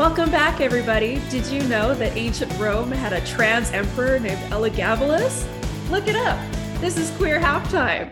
Welcome 0.00 0.30
back, 0.30 0.62
everybody. 0.62 1.20
Did 1.28 1.46
you 1.48 1.62
know 1.64 1.92
that 1.92 2.16
ancient 2.16 2.50
Rome 2.58 2.90
had 2.90 3.12
a 3.12 3.20
trans 3.26 3.70
emperor 3.70 4.18
named 4.18 4.40
Elagabalus? 4.50 5.46
Look 5.90 6.08
it 6.08 6.16
up. 6.16 6.40
This 6.80 6.96
is 6.96 7.10
queer 7.18 7.38
halftime. 7.38 8.10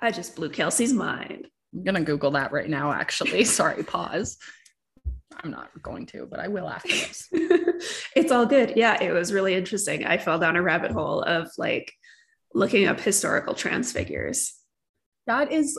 I 0.00 0.10
just 0.10 0.34
blew 0.34 0.50
Kelsey's 0.50 0.92
mind. 0.92 1.46
I'm 1.72 1.84
gonna 1.84 2.02
Google 2.02 2.32
that 2.32 2.50
right 2.50 2.68
now, 2.68 2.90
actually. 2.90 3.44
Sorry, 3.44 3.84
pause. 3.84 4.36
I'm 5.36 5.52
not 5.52 5.70
going 5.80 6.06
to, 6.06 6.26
but 6.28 6.40
I 6.40 6.48
will 6.48 6.68
after 6.68 6.88
this. 6.88 7.28
it's 8.16 8.32
all 8.32 8.44
good. 8.44 8.72
Yeah, 8.74 9.00
it 9.00 9.12
was 9.12 9.32
really 9.32 9.54
interesting. 9.54 10.04
I 10.04 10.18
fell 10.18 10.40
down 10.40 10.56
a 10.56 10.62
rabbit 10.62 10.90
hole 10.90 11.22
of 11.22 11.48
like 11.58 11.92
looking 12.52 12.88
up 12.88 12.98
historical 12.98 13.54
trans 13.54 13.92
figures. 13.92 14.52
That 15.28 15.52
is 15.52 15.78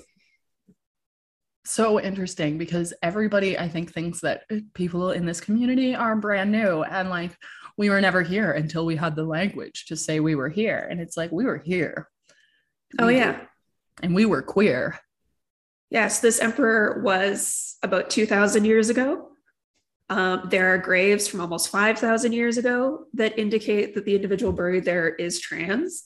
so 1.66 2.00
interesting 2.00 2.58
because 2.58 2.94
everybody 3.02 3.58
I 3.58 3.68
think 3.68 3.92
thinks 3.92 4.22
that 4.22 4.44
people 4.74 5.12
in 5.12 5.26
this 5.26 5.42
community 5.42 5.96
are 5.96 6.16
brand 6.16 6.52
new 6.52 6.84
and 6.84 7.10
like 7.10 7.36
we 7.78 7.90
were 7.90 8.02
never 8.02 8.22
here 8.22 8.52
until 8.52 8.86
we 8.86 8.96
had 8.96 9.16
the 9.16 9.24
language 9.24 9.86
to 9.88 9.96
say 9.96 10.20
we 10.20 10.36
were 10.36 10.50
here 10.50 10.88
and 10.90 11.02
it's 11.02 11.18
like 11.18 11.32
we 11.32 11.46
were 11.46 11.58
here. 11.58 12.10
Oh 13.00 13.10
yeah. 13.10 13.42
And 14.02 14.14
we 14.14 14.26
were 14.26 14.42
queer. 14.42 15.00
Yes, 15.90 16.20
this 16.20 16.40
emperor 16.40 17.02
was 17.04 17.78
about 17.84 18.10
2000 18.10 18.66
years 18.66 18.90
ago. 18.90 19.30
Um, 20.10 20.48
there 20.50 20.74
are 20.74 20.78
graves 20.78 21.28
from 21.28 21.42
almost 21.42 21.70
5,000 21.70 22.32
years 22.32 22.58
ago 22.58 23.06
that 23.14 23.40
indicate 23.40 23.96
that 23.96 24.06
the 24.06 24.16
individual 24.16 24.52
buried 24.52 24.86
there 24.86 25.10
is 25.10 25.40
trans. 25.40 26.06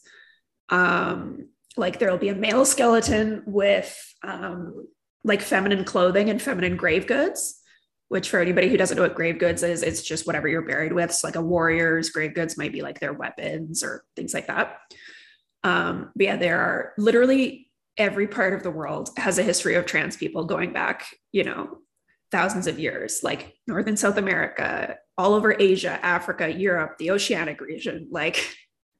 Um, 0.69 1.49
like 1.75 1.99
there 1.99 2.11
will 2.11 2.17
be 2.17 2.29
a 2.29 2.35
male 2.35 2.65
skeleton 2.65 3.43
with 3.45 3.95
um, 4.23 4.87
like 5.23 5.41
feminine 5.41 5.83
clothing 5.83 6.29
and 6.29 6.41
feminine 6.41 6.77
grave 6.77 7.07
goods, 7.07 7.59
which 8.07 8.29
for 8.29 8.39
anybody 8.39 8.69
who 8.69 8.77
doesn't 8.77 8.97
know 8.97 9.03
what 9.03 9.15
grave 9.15 9.39
goods 9.39 9.63
is, 9.63 9.83
it's 9.83 10.01
just 10.01 10.25
whatever 10.25 10.47
you're 10.47 10.61
buried 10.61 10.93
with. 10.93 11.11
So 11.11 11.27
like 11.27 11.35
a 11.35 11.41
warrior's 11.41 12.09
grave 12.09 12.33
goods 12.33 12.57
might 12.57 12.71
be 12.71 12.81
like 12.81 12.99
their 12.99 13.13
weapons 13.13 13.83
or 13.83 14.03
things 14.15 14.33
like 14.33 14.47
that. 14.47 14.77
Um, 15.63 16.11
but 16.15 16.25
yeah, 16.25 16.37
there 16.37 16.59
are 16.59 16.93
literally 16.97 17.69
every 17.97 18.27
part 18.27 18.53
of 18.53 18.63
the 18.63 18.71
world 18.71 19.09
has 19.17 19.37
a 19.37 19.43
history 19.43 19.75
of 19.75 19.85
trans 19.85 20.15
people 20.15 20.45
going 20.45 20.71
back, 20.71 21.05
you 21.31 21.43
know, 21.43 21.79
thousands 22.31 22.67
of 22.67 22.79
years, 22.79 23.21
like 23.23 23.55
North 23.67 23.87
and 23.87 23.99
South 23.99 24.17
America, 24.17 24.97
all 25.17 25.33
over 25.33 25.55
Asia, 25.59 25.99
Africa, 26.03 26.51
Europe, 26.51 26.97
the 26.97 27.11
oceanic 27.11 27.59
region. 27.59 28.07
Like, 28.09 28.55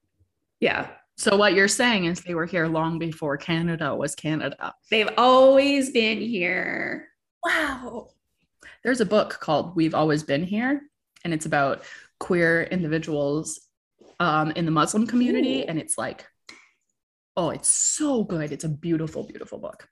yeah, 0.60 0.88
so 1.20 1.36
what 1.36 1.52
you're 1.52 1.68
saying 1.68 2.06
is 2.06 2.22
they 2.22 2.34
were 2.34 2.46
here 2.46 2.66
long 2.66 2.98
before 2.98 3.36
Canada 3.36 3.94
was 3.94 4.14
Canada. 4.14 4.74
They've 4.90 5.10
always 5.18 5.90
been 5.90 6.18
here. 6.18 7.08
Wow. 7.44 8.08
There's 8.82 9.02
a 9.02 9.04
book 9.06 9.36
called 9.38 9.76
We've 9.76 9.94
Always 9.94 10.22
Been 10.22 10.44
Here, 10.44 10.80
and 11.22 11.34
it's 11.34 11.44
about 11.44 11.82
queer 12.20 12.62
individuals 12.62 13.60
um, 14.18 14.52
in 14.52 14.64
the 14.64 14.70
Muslim 14.70 15.06
community. 15.06 15.60
Ooh. 15.60 15.64
And 15.68 15.78
it's 15.78 15.98
like, 15.98 16.24
oh, 17.36 17.50
it's 17.50 17.68
so 17.68 18.24
good. 18.24 18.50
It's 18.50 18.64
a 18.64 18.70
beautiful, 18.70 19.22
beautiful 19.24 19.58
book. 19.58 19.86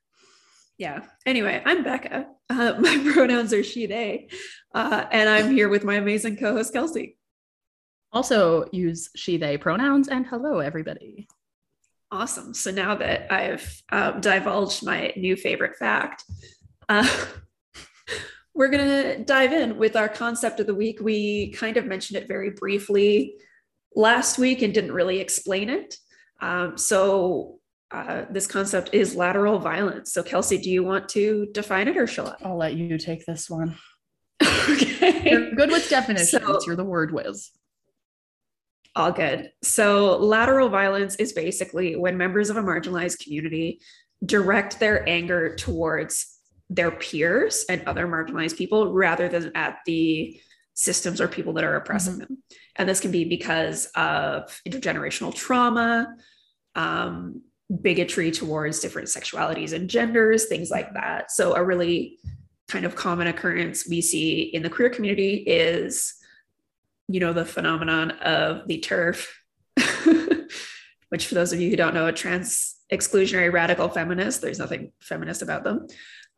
Yeah. 0.78 1.02
Anyway, 1.26 1.60
I'm 1.62 1.84
Becca. 1.84 2.26
Uh, 2.48 2.74
my 2.78 3.10
pronouns 3.12 3.52
are 3.52 3.62
she, 3.62 3.84
they. 3.84 4.30
Uh, 4.74 5.04
and 5.12 5.28
I'm 5.28 5.52
here 5.52 5.68
with 5.68 5.84
my 5.84 5.96
amazing 5.96 6.38
co 6.38 6.54
host, 6.54 6.72
Kelsey. 6.72 7.17
Also 8.12 8.68
use 8.72 9.10
she, 9.14 9.36
they 9.36 9.58
pronouns 9.58 10.08
and 10.08 10.26
hello, 10.26 10.58
everybody. 10.58 11.28
Awesome. 12.10 12.54
So 12.54 12.70
now 12.70 12.94
that 12.96 13.30
I've 13.32 13.82
um, 13.92 14.20
divulged 14.20 14.84
my 14.84 15.12
new 15.16 15.36
favorite 15.36 15.76
fact, 15.76 16.24
uh, 16.88 17.06
we're 18.54 18.68
going 18.68 18.88
to 18.88 19.24
dive 19.24 19.52
in 19.52 19.76
with 19.76 19.94
our 19.94 20.08
concept 20.08 20.58
of 20.58 20.66
the 20.66 20.74
week. 20.74 21.00
We 21.00 21.52
kind 21.52 21.76
of 21.76 21.84
mentioned 21.84 22.18
it 22.18 22.26
very 22.26 22.50
briefly 22.50 23.34
last 23.94 24.38
week 24.38 24.62
and 24.62 24.72
didn't 24.72 24.92
really 24.92 25.20
explain 25.20 25.68
it. 25.68 25.96
Um, 26.40 26.78
so 26.78 27.58
uh, 27.90 28.24
this 28.30 28.46
concept 28.46 28.90
is 28.92 29.14
lateral 29.14 29.58
violence. 29.58 30.12
So 30.12 30.22
Kelsey, 30.22 30.58
do 30.58 30.70
you 30.70 30.82
want 30.82 31.08
to 31.10 31.46
define 31.52 31.88
it 31.88 31.96
or 31.96 32.06
shall 32.06 32.28
I? 32.28 32.36
I'll 32.42 32.56
let 32.56 32.74
you 32.74 32.96
take 32.96 33.26
this 33.26 33.50
one. 33.50 33.76
okay. 34.42 35.30
You're 35.30 35.52
good 35.52 35.70
with 35.70 35.88
definitions. 35.90 36.30
So, 36.30 36.58
You're 36.66 36.76
the 36.76 36.84
word 36.84 37.12
whiz. 37.12 37.50
All 38.96 39.12
good. 39.12 39.50
So, 39.62 40.16
lateral 40.16 40.68
violence 40.68 41.16
is 41.16 41.32
basically 41.32 41.94
when 41.94 42.16
members 42.16 42.50
of 42.50 42.56
a 42.56 42.62
marginalized 42.62 43.22
community 43.22 43.80
direct 44.24 44.80
their 44.80 45.08
anger 45.08 45.54
towards 45.54 46.38
their 46.70 46.90
peers 46.90 47.64
and 47.68 47.86
other 47.86 48.06
marginalized 48.06 48.56
people 48.56 48.92
rather 48.92 49.28
than 49.28 49.52
at 49.54 49.78
the 49.86 50.40
systems 50.74 51.20
or 51.20 51.28
people 51.28 51.52
that 51.54 51.64
are 51.64 51.76
oppressing 51.76 52.14
mm-hmm. 52.14 52.20
them. 52.20 52.42
And 52.76 52.88
this 52.88 53.00
can 53.00 53.10
be 53.10 53.24
because 53.24 53.86
of 53.94 54.60
intergenerational 54.66 55.34
trauma, 55.34 56.14
um, 56.74 57.42
bigotry 57.82 58.30
towards 58.30 58.80
different 58.80 59.08
sexualities 59.08 59.72
and 59.72 59.90
genders, 59.90 60.46
things 60.46 60.70
like 60.70 60.92
that. 60.94 61.30
So, 61.30 61.54
a 61.54 61.62
really 61.62 62.18
kind 62.68 62.84
of 62.84 62.96
common 62.96 63.26
occurrence 63.26 63.88
we 63.88 64.00
see 64.00 64.42
in 64.42 64.62
the 64.62 64.70
queer 64.70 64.90
community 64.90 65.36
is 65.36 66.14
you 67.08 67.20
know, 67.20 67.32
the 67.32 67.44
phenomenon 67.44 68.10
of 68.10 68.68
the 68.68 68.78
TERF, 68.78 69.26
which 71.08 71.26
for 71.26 71.34
those 71.34 71.52
of 71.52 71.60
you 71.60 71.70
who 71.70 71.76
don't 71.76 71.94
know, 71.94 72.06
a 72.06 72.12
trans 72.12 72.76
exclusionary 72.92 73.52
radical 73.52 73.88
feminist, 73.88 74.42
there's 74.42 74.58
nothing 74.58 74.92
feminist 75.00 75.42
about 75.42 75.64
them. 75.64 75.86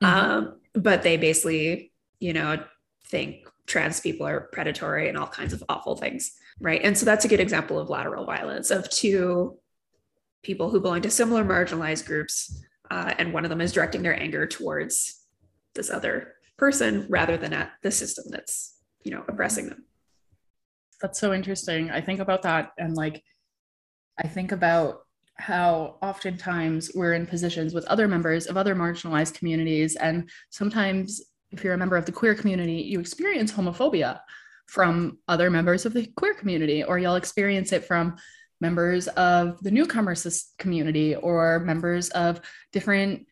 Mm-hmm. 0.02 0.06
Um, 0.06 0.60
but 0.74 1.02
they 1.02 1.16
basically, 1.16 1.92
you 2.20 2.32
know, 2.32 2.62
think 3.06 3.46
trans 3.66 4.00
people 4.00 4.26
are 4.26 4.48
predatory 4.52 5.08
and 5.08 5.18
all 5.18 5.26
kinds 5.26 5.52
of 5.52 5.62
awful 5.68 5.96
things. 5.96 6.32
Right. 6.60 6.80
And 6.82 6.96
so 6.96 7.04
that's 7.04 7.24
a 7.24 7.28
good 7.28 7.40
example 7.40 7.78
of 7.78 7.88
lateral 7.88 8.24
violence 8.24 8.70
of 8.70 8.88
two 8.90 9.58
people 10.42 10.70
who 10.70 10.80
belong 10.80 11.02
to 11.02 11.10
similar 11.10 11.44
marginalized 11.44 12.06
groups. 12.06 12.62
Uh, 12.90 13.14
and 13.18 13.32
one 13.32 13.44
of 13.44 13.50
them 13.50 13.60
is 13.60 13.72
directing 13.72 14.02
their 14.02 14.20
anger 14.20 14.46
towards 14.46 15.20
this 15.74 15.90
other 15.90 16.34
person 16.56 17.06
rather 17.08 17.36
than 17.36 17.52
at 17.52 17.72
the 17.82 17.90
system 17.90 18.24
that's, 18.30 18.76
you 19.04 19.10
know, 19.10 19.24
oppressing 19.28 19.68
them 19.68 19.84
that's 21.00 21.18
so 21.18 21.32
interesting. 21.32 21.90
I 21.90 22.00
think 22.00 22.20
about 22.20 22.42
that 22.42 22.72
and 22.78 22.94
like 22.94 23.22
I 24.18 24.28
think 24.28 24.52
about 24.52 25.00
how 25.40 25.96
oftentimes 26.02 26.90
we're 26.94 27.14
in 27.14 27.26
positions 27.26 27.72
with 27.72 27.84
other 27.86 28.06
members 28.06 28.46
of 28.46 28.56
other 28.56 28.74
marginalized 28.74 29.34
communities 29.34 29.96
and 29.96 30.28
sometimes 30.50 31.22
if 31.50 31.64
you're 31.64 31.74
a 31.74 31.78
member 31.78 31.96
of 31.96 32.04
the 32.04 32.12
queer 32.12 32.34
community 32.34 32.74
you 32.74 33.00
experience 33.00 33.50
homophobia 33.50 34.20
from 34.66 35.18
other 35.28 35.50
members 35.50 35.86
of 35.86 35.94
the 35.94 36.06
queer 36.16 36.34
community 36.34 36.84
or 36.84 36.98
you'll 36.98 37.14
experience 37.14 37.72
it 37.72 37.84
from 37.84 38.16
members 38.60 39.08
of 39.08 39.58
the 39.62 39.70
newcomers 39.70 40.52
community 40.58 41.16
or 41.16 41.60
members 41.60 42.10
of 42.10 42.40
different 42.70 43.26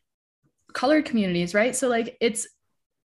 colored 0.73 1.05
communities 1.05 1.53
right 1.53 1.77
so 1.77 1.89
like 1.89 2.17
it's 2.21 2.49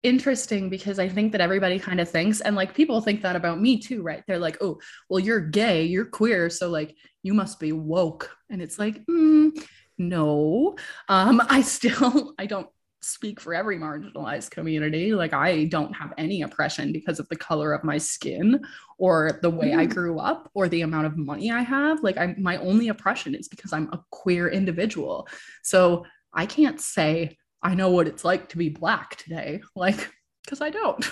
interesting 0.07 0.69
because 0.69 0.99
I 0.99 1.09
think 1.09 1.33
that 1.33 1.41
everybody 1.41 1.77
kind 1.77 1.99
of 1.99 2.09
thinks, 2.09 2.39
and 2.39 2.55
like 2.55 2.73
people 2.73 3.01
think 3.01 3.21
that 3.21 3.35
about 3.35 3.59
me 3.59 3.77
too, 3.77 4.01
right? 4.01 4.23
They're 4.25 4.39
like, 4.39 4.57
oh, 4.61 4.79
well, 5.09 5.19
you're 5.19 5.41
gay, 5.41 5.83
you're 5.83 6.05
queer, 6.05 6.49
so 6.49 6.69
like 6.69 6.95
you 7.23 7.33
must 7.33 7.59
be 7.59 7.73
woke. 7.73 8.31
And 8.49 8.61
it's 8.61 8.79
like, 8.79 9.05
mm, 9.05 9.51
no, 9.97 10.77
um, 11.09 11.41
I 11.49 11.61
still, 11.61 12.33
I 12.39 12.45
don't 12.45 12.69
speak 13.01 13.39
for 13.39 13.53
every 13.53 13.77
marginalized 13.77 14.49
community. 14.51 15.13
Like 15.13 15.33
I 15.33 15.65
don't 15.65 15.93
have 15.93 16.13
any 16.17 16.41
oppression 16.41 16.91
because 16.93 17.19
of 17.19 17.27
the 17.29 17.35
color 17.35 17.73
of 17.73 17.83
my 17.83 17.97
skin 17.97 18.63
or 18.97 19.39
the 19.41 19.49
way 19.49 19.71
mm. 19.71 19.79
I 19.79 19.85
grew 19.85 20.19
up 20.19 20.49
or 20.53 20.67
the 20.67 20.81
amount 20.81 21.05
of 21.05 21.17
money 21.17 21.51
I 21.51 21.61
have. 21.61 22.01
Like 22.01 22.17
I 22.17 22.33
my 22.37 22.57
only 22.57 22.87
oppression 22.87 23.35
is 23.35 23.47
because 23.47 23.73
I'm 23.73 23.89
a 23.93 24.03
queer 24.11 24.47
individual. 24.47 25.27
So 25.63 26.05
I 26.33 26.45
can't 26.45 26.81
say 26.81 27.37
I 27.61 27.75
know 27.75 27.89
what 27.89 28.07
it's 28.07 28.23
like 28.23 28.49
to 28.49 28.57
be 28.57 28.69
black 28.69 29.15
today. 29.15 29.61
Like, 29.75 30.11
because 30.43 30.61
I 30.61 30.69
don't. 30.69 31.05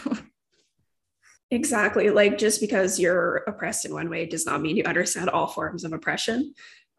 exactly. 1.52 2.10
Like, 2.10 2.38
just 2.38 2.62
because 2.62 3.00
you're 3.00 3.38
oppressed 3.48 3.86
in 3.86 3.94
one 3.94 4.10
way 4.10 4.26
does 4.26 4.46
not 4.46 4.62
mean 4.62 4.78
you 4.78 4.84
understand 4.84 5.30
all 5.30 5.48
forms 5.48 5.84
of 5.84 5.94
oppression. 5.94 6.54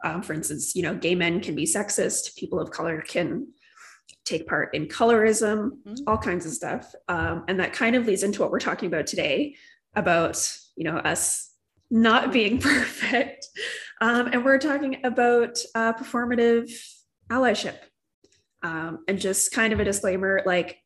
Um, 0.05 0.23
for 0.23 0.35
instance, 0.35 0.75
you 0.77 0.83
know, 0.83 0.95
gay 0.95 1.15
men 1.15 1.41
can 1.41 1.55
be 1.55 1.65
sexist, 1.65 2.37
people 2.37 2.61
of 2.61 2.71
color 2.71 3.01
can 3.01 3.49
take 4.25 4.47
part 4.47 4.75
in 4.75 4.87
colorism, 4.87 5.71
mm-hmm. 5.87 5.95
all 6.07 6.19
kinds 6.19 6.45
of 6.45 6.53
stuff. 6.53 6.95
Um, 7.09 7.45
and 7.49 7.59
that 7.61 7.73
kind 7.73 7.97
of 7.97 8.07
leads 8.07 8.23
into 8.23 8.43
what 8.43 8.51
we're 8.51 8.61
talking 8.61 8.89
about 8.89 9.07
today 9.07 9.57
about, 9.95 10.37
you 10.77 10.85
know, 10.85 10.99
us 10.99 11.51
not 11.91 12.33
being 12.33 12.59
perfect. 12.61 13.47
Um, 14.01 14.29
and 14.33 14.45
we're 14.45 14.59
talking 14.59 15.01
about 15.05 15.59
uh, 15.75 15.93
performative 15.95 16.71
allyship. 17.31 17.77
Um, 18.67 19.05
and 19.07 19.17
just 19.17 19.53
kind 19.53 19.73
of 19.73 19.79
a 19.79 19.85
disclaimer 19.85 20.43
like, 20.45 20.79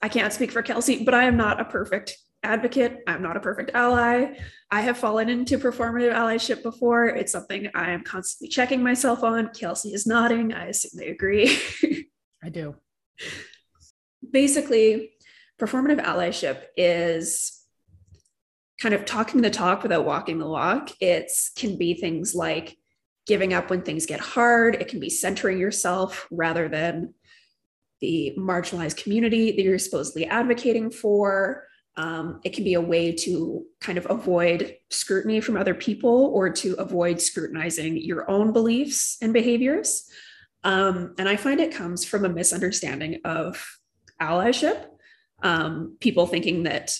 I 0.00 0.08
can't 0.08 0.32
speak 0.32 0.50
for 0.50 0.62
Kelsey, 0.62 1.04
but 1.04 1.12
I 1.12 1.24
am 1.24 1.36
not 1.36 1.60
a 1.60 1.66
perfect 1.66 2.16
advocate. 2.42 3.00
I'm 3.06 3.22
not 3.22 3.36
a 3.36 3.40
perfect 3.40 3.72
ally. 3.74 4.38
I 4.70 4.80
have 4.80 4.96
fallen 4.96 5.28
into 5.28 5.58
performative 5.58 6.14
allyship 6.14 6.62
before. 6.62 7.06
It's 7.06 7.32
something 7.32 7.68
I 7.74 7.90
am 7.90 8.04
constantly 8.04 8.48
checking 8.48 8.82
myself 8.82 9.22
on. 9.22 9.50
Kelsey 9.50 9.90
is 9.90 10.06
nodding. 10.06 10.54
I 10.54 10.68
assume 10.68 10.98
they 10.98 11.10
agree. 11.10 11.58
I 12.42 12.48
do. 12.48 12.76
Basically, 14.30 15.12
performative 15.60 16.02
allyship 16.02 16.62
is 16.74 17.64
kind 18.80 18.94
of 18.94 19.04
talking 19.04 19.42
the 19.42 19.50
talk 19.50 19.82
without 19.82 20.06
walking 20.06 20.38
the 20.38 20.48
walk. 20.48 20.90
It 21.00 21.30
can 21.54 21.76
be 21.76 21.94
things 21.94 22.34
like 22.34 22.78
giving 23.26 23.52
up 23.52 23.68
when 23.68 23.82
things 23.82 24.06
get 24.06 24.20
hard. 24.20 24.76
It 24.76 24.88
can 24.88 25.00
be 25.00 25.10
centering 25.10 25.58
yourself 25.58 26.26
rather 26.30 26.68
than 26.68 27.12
the 28.00 28.34
marginalized 28.38 29.02
community 29.02 29.52
that 29.52 29.62
you're 29.62 29.78
supposedly 29.78 30.26
advocating 30.26 30.90
for. 30.90 31.64
Um, 31.96 32.40
it 32.44 32.52
can 32.52 32.64
be 32.64 32.74
a 32.74 32.80
way 32.80 33.12
to 33.12 33.64
kind 33.80 33.96
of 33.96 34.06
avoid 34.10 34.76
scrutiny 34.90 35.40
from 35.40 35.56
other 35.56 35.74
people 35.74 36.30
or 36.34 36.50
to 36.50 36.74
avoid 36.74 37.20
scrutinizing 37.20 37.96
your 37.96 38.30
own 38.30 38.52
beliefs 38.52 39.16
and 39.22 39.32
behaviors. 39.32 40.10
Um, 40.62 41.14
and 41.18 41.28
I 41.28 41.36
find 41.36 41.60
it 41.60 41.74
comes 41.74 42.04
from 42.04 42.24
a 42.24 42.28
misunderstanding 42.28 43.20
of 43.24 43.64
allyship. 44.20 44.86
Um, 45.42 45.96
people 46.00 46.26
thinking 46.26 46.64
that 46.64 46.98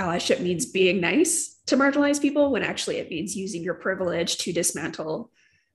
allyship 0.00 0.40
means 0.40 0.66
being 0.66 1.00
nice 1.00 1.60
to 1.66 1.76
marginalized 1.76 2.22
people 2.22 2.50
when 2.50 2.62
actually 2.62 2.96
it 2.96 3.10
means 3.10 3.36
using 3.36 3.62
your 3.62 3.74
privilege 3.74 4.38
to 4.38 4.52
dismantle 4.52 5.30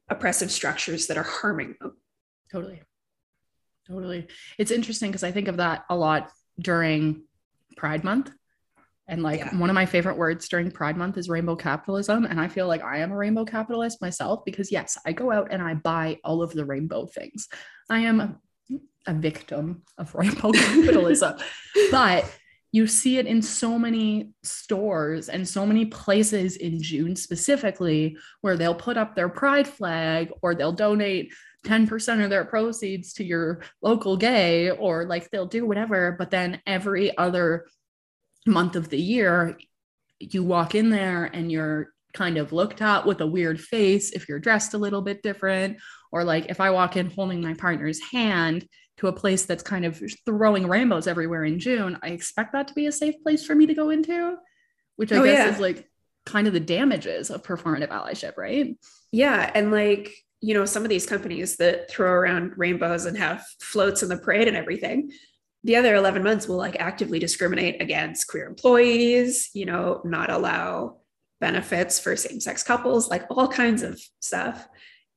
oppressive 0.10 0.52
structures 0.52 1.08
that 1.08 1.18
are 1.18 1.24
harming 1.24 1.76
them. 1.80 1.98
Totally. 2.52 2.82
Totally. 3.88 4.28
It's 4.58 4.72
interesting 4.72 5.12
because 5.12 5.24
I 5.24 5.32
think 5.32 5.48
of 5.48 5.58
that 5.58 5.86
a 5.90 5.96
lot 5.96 6.32
during 6.60 7.24
Pride 7.76 8.04
Month. 8.04 8.32
And 9.10 9.24
like 9.24 9.40
yeah. 9.40 9.56
one 9.58 9.70
of 9.70 9.74
my 9.74 9.86
favorite 9.86 10.18
words 10.18 10.50
during 10.50 10.70
Pride 10.70 10.98
Month 10.98 11.18
is 11.18 11.30
rainbow 11.30 11.56
capitalism. 11.56 12.26
And 12.26 12.42
I 12.42 12.50
feel 12.50 12.68
like 12.68 12.84
I 12.84 12.98
am 12.98 13.12
a 13.12 13.16
rainbow 13.16 13.46
capitalist 13.46 14.02
myself 14.02 14.44
because, 14.46 14.72
yes, 14.72 14.98
I 15.06 15.14
go 15.14 15.32
out 15.32 15.48
and 15.52 15.62
I 15.62 15.76
buy 15.76 16.18
all 16.26 16.42
of 16.42 16.52
the 16.52 16.66
rainbow 16.66 17.06
things. 17.06 17.48
I 17.90 18.00
am 18.00 18.20
a, 18.20 18.38
a 19.08 19.14
victim 19.14 19.84
of 19.98 20.14
rainbow 20.16 20.52
capitalism. 20.52 21.38
but 21.92 22.30
you 22.74 22.86
see 22.86 23.18
it 23.18 23.26
in 23.26 23.42
so 23.42 23.80
many 23.80 24.32
stores 24.44 25.30
and 25.30 25.48
so 25.48 25.66
many 25.66 25.86
places 25.86 26.58
in 26.58 26.82
June 26.82 27.16
specifically 27.16 28.18
where 28.42 28.58
they'll 28.58 28.76
put 28.76 28.98
up 28.98 29.16
their 29.16 29.30
pride 29.30 29.68
flag 29.68 30.32
or 30.42 30.54
they'll 30.54 30.74
donate 30.74 31.34
10% 31.66 32.24
of 32.24 32.30
their 32.30 32.46
proceeds 32.46 33.14
to 33.14 33.24
your 33.24 33.62
local 33.82 34.16
gay 34.16 34.70
or 34.70 35.06
like 35.06 35.30
they'll 35.30 35.46
do 35.46 35.66
whatever 35.66 36.16
but 36.18 36.32
then 36.32 36.62
every 36.66 37.18
other 37.18 37.68
month 38.46 38.76
of 38.76 38.90
the 38.90 39.00
year 39.00 39.58
you 40.20 40.44
walk 40.44 40.76
in 40.76 40.90
there 40.90 41.26
and 41.26 41.52
you're 41.52 41.90
kind 42.14 42.38
of 42.38 42.54
looked 42.54 42.82
at 42.82 43.06
with 43.06 43.22
a 43.22 43.28
weird 43.28 43.60
face 43.60 44.12
if 44.12 44.28
you're 44.28 44.40
dressed 44.40 44.74
a 44.74 44.78
little 44.78 45.02
bit 45.02 45.22
different 45.22 45.78
or 46.12 46.24
like 46.24 46.46
if 46.50 46.60
i 46.62 46.70
walk 46.70 46.96
in 46.96 47.10
holding 47.12 47.42
my 47.42 47.54
partner's 47.54 48.00
hand 48.12 48.68
to 48.98 49.08
a 49.08 49.14
place 49.14 49.46
that's 49.46 49.62
kind 49.62 49.86
of 49.86 50.02
throwing 50.26 50.68
rainbows 50.68 51.08
everywhere 51.08 51.44
in 51.44 51.60
june 51.60 51.98
i 52.02 52.08
expect 52.08 52.54
that 52.54 52.68
to 52.68 52.74
be 52.74 52.88
a 52.88 52.92
safe 52.92 53.16
place 53.22 53.46
for 53.46 53.54
me 53.54 53.66
to 53.66 53.74
go 53.74 53.90
into 53.90 54.36
which 54.96 55.12
i 55.12 55.18
oh, 55.18 55.24
guess 55.24 55.38
yeah. 55.38 55.54
is 55.54 55.60
like 55.60 55.90
kind 56.26 56.48
of 56.48 56.54
the 56.54 56.60
damages 56.60 57.30
of 57.30 57.44
performative 57.44 57.90
allyship 57.90 58.38
right 58.38 58.78
yeah 59.12 59.52
and 59.54 59.72
like 59.72 60.14
you 60.42 60.54
know 60.54 60.66
some 60.66 60.84
of 60.84 60.90
these 60.90 61.06
companies 61.06 61.58
that 61.58 61.90
throw 61.90 62.12
around 62.12 62.54
rainbows 62.58 63.06
and 63.06 63.18
have 63.18 63.46
floats 63.60 64.04
in 64.04 64.10
the 64.10 64.18
parade 64.18 64.48
and 64.48 64.58
everything 64.58 65.12
the 65.64 65.76
other 65.76 65.96
11 65.96 66.24
months 66.24 66.48
will 66.48 66.58
like 66.58 66.78
actively 66.80 67.20
discriminate 67.20 67.82
against 67.82 68.28
queer 68.28 68.48
employees 68.48 69.50
you 69.54 69.66
know 69.66 70.02
not 70.04 70.30
allow 70.30 70.98
benefits 71.40 72.00
for 72.00 72.16
same-sex 72.16 72.64
couples 72.64 73.10
like 73.10 73.26
all 73.30 73.48
kinds 73.48 73.84
of 73.84 74.00
stuff. 74.20 74.68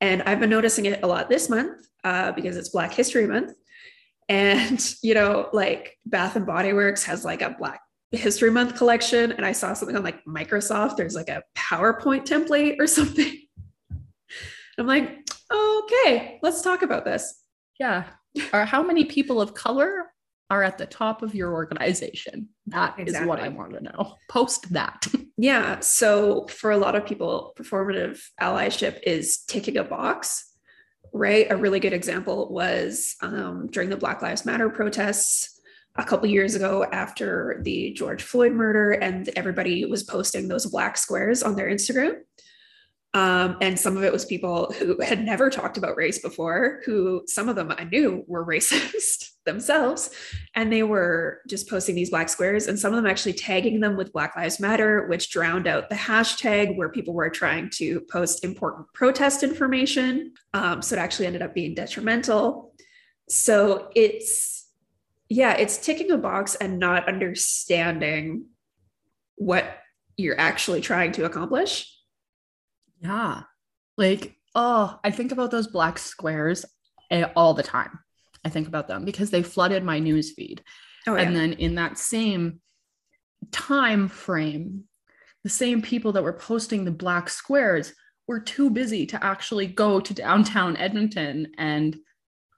And 0.00 0.22
i've 0.22 0.40
been 0.40 0.50
noticing 0.50 0.86
it 0.86 1.02
a 1.02 1.06
lot 1.06 1.28
this 1.28 1.48
month 1.48 1.86
uh, 2.04 2.32
because 2.32 2.56
it's 2.56 2.70
black 2.70 2.92
history 2.92 3.26
month. 3.26 3.52
And 4.28 4.94
you 5.02 5.14
know 5.14 5.48
like 5.52 5.98
bath 6.06 6.36
and 6.36 6.46
body 6.46 6.72
works 6.72 7.04
has 7.04 7.24
like 7.24 7.42
a 7.42 7.56
black 7.58 7.80
history 8.12 8.50
month 8.50 8.76
collection. 8.76 9.32
And 9.32 9.44
i 9.44 9.52
saw 9.52 9.72
something 9.72 9.96
on 9.96 10.02
like 10.02 10.24
microsoft. 10.24 10.96
There's 10.96 11.14
like 11.14 11.28
a 11.28 11.42
powerpoint 11.56 12.26
template 12.26 12.76
or 12.78 12.86
something 12.98 13.38
i'm 14.80 14.86
like 14.86 15.28
okay 15.52 16.38
let's 16.42 16.62
talk 16.62 16.82
about 16.82 17.04
this 17.04 17.42
yeah 17.78 18.04
or 18.52 18.64
how 18.64 18.82
many 18.82 19.04
people 19.04 19.40
of 19.40 19.54
color 19.54 20.10
are 20.50 20.64
at 20.64 20.78
the 20.78 20.86
top 20.86 21.22
of 21.22 21.34
your 21.34 21.52
organization. 21.52 22.48
That 22.66 22.98
exactly. 22.98 23.22
is 23.22 23.28
what 23.28 23.40
I 23.40 23.48
want 23.48 23.72
to 23.74 23.80
know. 23.80 24.16
Post 24.28 24.72
that. 24.72 25.06
Yeah. 25.42 25.80
So 25.80 26.46
for 26.48 26.70
a 26.70 26.76
lot 26.76 26.96
of 26.96 27.06
people, 27.06 27.54
performative 27.58 28.20
allyship 28.42 28.98
is 29.06 29.38
ticking 29.48 29.78
a 29.78 29.84
box, 29.84 30.52
right? 31.14 31.46
A 31.50 31.56
really 31.56 31.80
good 31.80 31.94
example 31.94 32.52
was 32.52 33.16
um, 33.22 33.68
during 33.70 33.88
the 33.88 33.96
Black 33.96 34.20
Lives 34.20 34.44
Matter 34.44 34.68
protests 34.68 35.58
a 35.96 36.04
couple 36.04 36.28
years 36.28 36.56
ago 36.56 36.84
after 36.92 37.62
the 37.64 37.94
George 37.94 38.22
Floyd 38.22 38.52
murder, 38.52 38.90
and 38.90 39.30
everybody 39.34 39.86
was 39.86 40.02
posting 40.02 40.46
those 40.46 40.66
black 40.66 40.98
squares 40.98 41.42
on 41.42 41.56
their 41.56 41.70
Instagram. 41.70 42.16
Um, 43.12 43.56
and 43.60 43.78
some 43.78 43.96
of 43.96 44.04
it 44.04 44.12
was 44.12 44.24
people 44.24 44.72
who 44.78 45.00
had 45.00 45.24
never 45.24 45.50
talked 45.50 45.76
about 45.76 45.96
race 45.96 46.20
before, 46.20 46.80
who 46.84 47.24
some 47.26 47.48
of 47.48 47.56
them 47.56 47.74
I 47.76 47.84
knew 47.84 48.24
were 48.28 48.46
racist 48.46 49.32
themselves. 49.44 50.10
And 50.54 50.72
they 50.72 50.84
were 50.84 51.40
just 51.48 51.68
posting 51.68 51.96
these 51.96 52.10
black 52.10 52.28
squares, 52.28 52.68
and 52.68 52.78
some 52.78 52.92
of 52.92 52.96
them 52.96 53.10
actually 53.10 53.32
tagging 53.32 53.80
them 53.80 53.96
with 53.96 54.12
Black 54.12 54.36
Lives 54.36 54.60
Matter, 54.60 55.08
which 55.08 55.30
drowned 55.30 55.66
out 55.66 55.88
the 55.88 55.96
hashtag 55.96 56.76
where 56.76 56.88
people 56.88 57.14
were 57.14 57.30
trying 57.30 57.68
to 57.70 58.00
post 58.12 58.44
important 58.44 58.86
protest 58.94 59.42
information. 59.42 60.32
Um, 60.54 60.80
so 60.80 60.94
it 60.94 61.00
actually 61.00 61.26
ended 61.26 61.42
up 61.42 61.54
being 61.54 61.74
detrimental. 61.74 62.74
So 63.28 63.90
it's, 63.96 64.68
yeah, 65.28 65.54
it's 65.54 65.78
ticking 65.78 66.12
a 66.12 66.18
box 66.18 66.54
and 66.54 66.78
not 66.78 67.08
understanding 67.08 68.46
what 69.36 69.78
you're 70.16 70.38
actually 70.38 70.80
trying 70.80 71.12
to 71.12 71.24
accomplish 71.24 71.86
yeah. 73.00 73.42
Like, 73.96 74.36
oh, 74.54 74.98
I 75.04 75.10
think 75.10 75.32
about 75.32 75.50
those 75.50 75.66
black 75.66 75.98
squares 75.98 76.64
all 77.36 77.54
the 77.54 77.62
time. 77.62 77.98
I 78.44 78.48
think 78.48 78.68
about 78.68 78.88
them 78.88 79.04
because 79.04 79.30
they 79.30 79.42
flooded 79.42 79.84
my 79.84 79.98
news 79.98 80.32
feed. 80.32 80.62
Oh, 81.06 81.16
yeah. 81.16 81.22
And 81.22 81.36
then 81.36 81.52
in 81.54 81.74
that 81.76 81.98
same 81.98 82.60
time 83.52 84.08
frame, 84.08 84.84
the 85.44 85.50
same 85.50 85.82
people 85.82 86.12
that 86.12 86.22
were 86.22 86.32
posting 86.32 86.84
the 86.84 86.90
black 86.90 87.28
squares 87.28 87.92
were 88.26 88.40
too 88.40 88.70
busy 88.70 89.06
to 89.06 89.24
actually 89.24 89.66
go 89.66 90.00
to 90.00 90.14
downtown 90.14 90.76
Edmonton 90.76 91.52
and, 91.58 91.96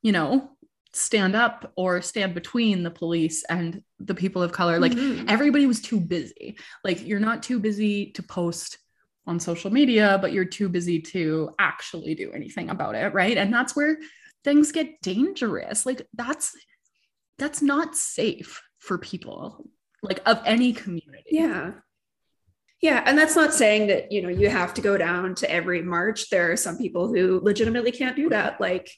you 0.03 0.13
know, 0.13 0.51
stand 0.93 1.35
up 1.35 1.73
or 1.77 2.03
stand 2.03 2.35
between 2.35 2.83
the 2.83 2.91
police 2.91 3.45
and 3.45 3.83
the 3.99 4.15
people 4.15 4.43
of 4.43 4.53
color. 4.53 4.79
Like 4.79 4.93
mm-hmm. 4.93 5.29
everybody 5.29 5.67
was 5.67 5.81
too 5.81 5.99
busy. 5.99 6.59
Like 6.85 7.07
you're 7.07 7.21
not 7.21 7.43
too 7.43 7.59
busy 7.59 8.13
to 8.13 8.23
post 8.23 8.79
on 9.27 9.39
social 9.39 9.73
media, 9.73 10.19
but 10.21 10.33
you're 10.33 10.45
too 10.45 10.69
busy 10.69 11.01
to 11.01 11.51
actually 11.59 12.15
do 12.15 12.33
anything 12.33 12.71
about 12.71 12.95
it, 12.95 13.15
right? 13.15 13.37
And 13.37 13.53
that's 13.53 13.77
where 13.77 13.99
things 14.45 14.73
get 14.73 15.01
dangerous. 15.01 15.87
Like 15.87 16.07
that's 16.15 16.55
that's 17.39 17.63
not 17.63 17.97
safe 17.97 18.63
for 18.79 18.99
people 18.99 19.69
like 20.03 20.21
of 20.27 20.41
any 20.45 20.73
community. 20.73 21.31
Yeah. 21.31 21.73
Yeah, 22.81 23.05
and 23.07 23.17
that's 23.17 23.37
not 23.37 23.55
saying 23.55 23.87
that, 23.87 24.11
you 24.11 24.23
know, 24.23 24.29
you 24.29 24.49
have 24.49 24.75
to 24.75 24.81
go 24.81 24.99
down 24.99 25.37
to 25.37 25.49
every 25.49 25.83
march. 25.83 26.31
There 26.31 26.51
are 26.51 26.57
some 26.57 26.77
people 26.77 27.07
who 27.07 27.39
legitimately 27.41 27.93
can't 27.93 28.17
do 28.17 28.29
that. 28.31 28.61
Like 28.61 28.91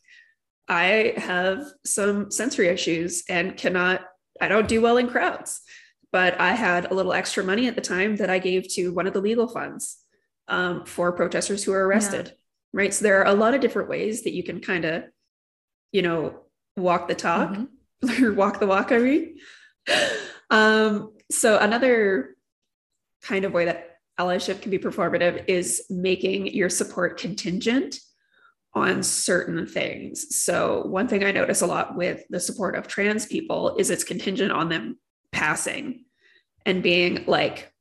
I 0.66 1.12
have 1.18 1.66
some 1.84 2.30
sensory 2.30 2.68
issues 2.68 3.24
and 3.28 3.58
cannot 3.58 4.00
I 4.40 4.48
don't 4.48 4.68
do 4.68 4.80
well 4.80 4.96
in 4.96 5.08
crowds. 5.08 5.60
But 6.12 6.40
I 6.40 6.52
had 6.52 6.90
a 6.90 6.94
little 6.94 7.12
extra 7.12 7.44
money 7.44 7.66
at 7.66 7.74
the 7.74 7.80
time 7.80 8.16
that 8.16 8.30
I 8.30 8.38
gave 8.38 8.68
to 8.74 8.92
one 8.92 9.06
of 9.06 9.12
the 9.12 9.20
legal 9.20 9.48
funds 9.48 10.03
um, 10.48 10.84
for 10.84 11.12
protesters 11.12 11.64
who 11.64 11.72
are 11.72 11.86
arrested, 11.86 12.26
yeah. 12.26 12.32
right? 12.72 12.94
So 12.94 13.04
there 13.04 13.20
are 13.20 13.26
a 13.26 13.34
lot 13.34 13.54
of 13.54 13.60
different 13.60 13.88
ways 13.88 14.22
that 14.22 14.34
you 14.34 14.42
can 14.42 14.60
kind 14.60 14.84
of, 14.84 15.04
you 15.92 16.02
know, 16.02 16.40
walk 16.76 17.08
the 17.08 17.14
talk 17.14 17.50
mm-hmm. 17.50 18.24
or 18.24 18.32
walk 18.34 18.60
the 18.60 18.66
walk. 18.66 18.92
I 18.92 18.98
mean, 18.98 19.36
um, 20.50 21.12
so 21.30 21.58
another 21.58 22.36
kind 23.22 23.44
of 23.44 23.52
way 23.52 23.64
that 23.66 23.98
allyship 24.18 24.62
can 24.62 24.70
be 24.70 24.78
performative 24.78 25.44
is 25.48 25.84
making 25.90 26.48
your 26.48 26.68
support 26.68 27.18
contingent 27.18 27.98
on 28.74 29.02
certain 29.02 29.66
things. 29.66 30.36
So 30.36 30.82
one 30.86 31.08
thing 31.08 31.24
I 31.24 31.30
notice 31.30 31.62
a 31.62 31.66
lot 31.66 31.96
with 31.96 32.24
the 32.28 32.40
support 32.40 32.76
of 32.76 32.88
trans 32.88 33.26
people 33.26 33.76
is 33.76 33.90
it's 33.90 34.04
contingent 34.04 34.52
on 34.52 34.68
them 34.68 34.98
passing 35.32 36.04
and 36.66 36.82
being 36.82 37.24
like 37.26 37.72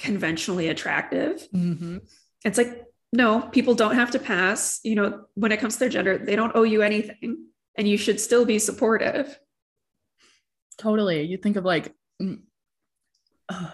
conventionally 0.00 0.68
attractive. 0.68 1.46
Mm-hmm. 1.54 1.98
It's 2.44 2.58
like, 2.58 2.84
no, 3.12 3.42
people 3.42 3.74
don't 3.74 3.94
have 3.94 4.12
to 4.12 4.18
pass. 4.18 4.80
You 4.82 4.94
know, 4.96 5.24
when 5.34 5.52
it 5.52 5.60
comes 5.60 5.74
to 5.74 5.80
their 5.80 5.88
gender, 5.88 6.18
they 6.18 6.36
don't 6.36 6.56
owe 6.56 6.62
you 6.62 6.82
anything, 6.82 7.46
and 7.76 7.86
you 7.86 7.96
should 7.96 8.20
still 8.20 8.44
be 8.44 8.58
supportive. 8.58 9.38
Totally. 10.78 11.22
You 11.22 11.36
think 11.36 11.56
of 11.56 11.64
like, 11.64 11.94
uh, 12.20 12.36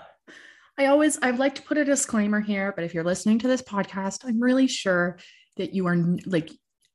I 0.78 0.86
always, 0.86 1.18
I'd 1.22 1.38
like 1.38 1.54
to 1.54 1.62
put 1.62 1.78
a 1.78 1.86
disclaimer 1.86 2.40
here, 2.40 2.70
but 2.76 2.84
if 2.84 2.92
you're 2.92 3.02
listening 3.02 3.38
to 3.38 3.48
this 3.48 3.62
podcast, 3.62 4.26
I'm 4.26 4.38
really 4.38 4.66
sure 4.66 5.18
that 5.56 5.72
you 5.72 5.86
are 5.86 5.96
like, 6.26 6.50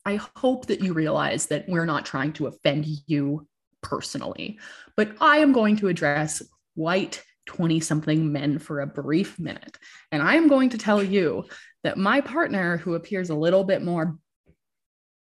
I 0.06 0.20
hope 0.36 0.68
that 0.68 0.82
you 0.82 0.94
realize 0.94 1.48
that 1.48 1.68
we're 1.68 1.86
not 1.86 2.06
trying 2.06 2.34
to 2.34 2.46
offend 2.46 2.86
you 3.08 3.48
personally, 3.82 4.60
but 4.96 5.16
I 5.20 5.38
am 5.38 5.52
going 5.52 5.78
to 5.78 5.88
address 5.88 6.44
white 6.76 7.24
20 7.52 7.82
something 7.82 8.32
men 8.32 8.60
for 8.60 8.80
a 8.80 8.88
brief 8.88 9.38
minute. 9.38 9.78
And 10.14 10.24
I 10.24 10.36
am 10.36 10.48
going 10.48 10.70
to 10.70 10.78
tell 10.78 11.04
you 11.04 11.44
that 11.84 11.98
my 11.98 12.22
partner, 12.22 12.78
who 12.78 12.94
appears 12.94 13.30
a 13.30 13.36
little 13.36 13.66
bit 13.66 13.84
more 13.84 14.18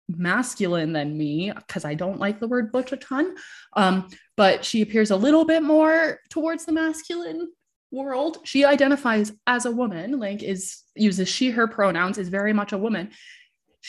masculine 0.09 0.93
than 0.93 1.15
me, 1.15 1.51
because 1.55 1.85
I 1.85 1.93
don't 1.93 2.19
like 2.19 2.39
the 2.39 2.47
word 2.47 2.71
butch 2.71 2.91
a 2.91 2.97
ton, 2.97 3.35
um, 3.73 4.07
but 4.35 4.65
she 4.65 4.81
appears 4.81 5.11
a 5.11 5.15
little 5.15 5.45
bit 5.45 5.61
more 5.61 6.19
towards 6.31 6.65
the 6.65 6.71
masculine 6.71 7.51
world. 7.91 8.39
She 8.45 8.65
identifies 8.65 9.31
as 9.45 9.65
a 9.65 9.71
woman, 9.71 10.19
like 10.19 10.41
is 10.41 10.81
uses 10.95 11.29
she, 11.29 11.51
her 11.51 11.67
pronouns, 11.67 12.17
is 12.17 12.29
very 12.29 12.51
much 12.51 12.73
a 12.73 12.79
woman 12.79 13.11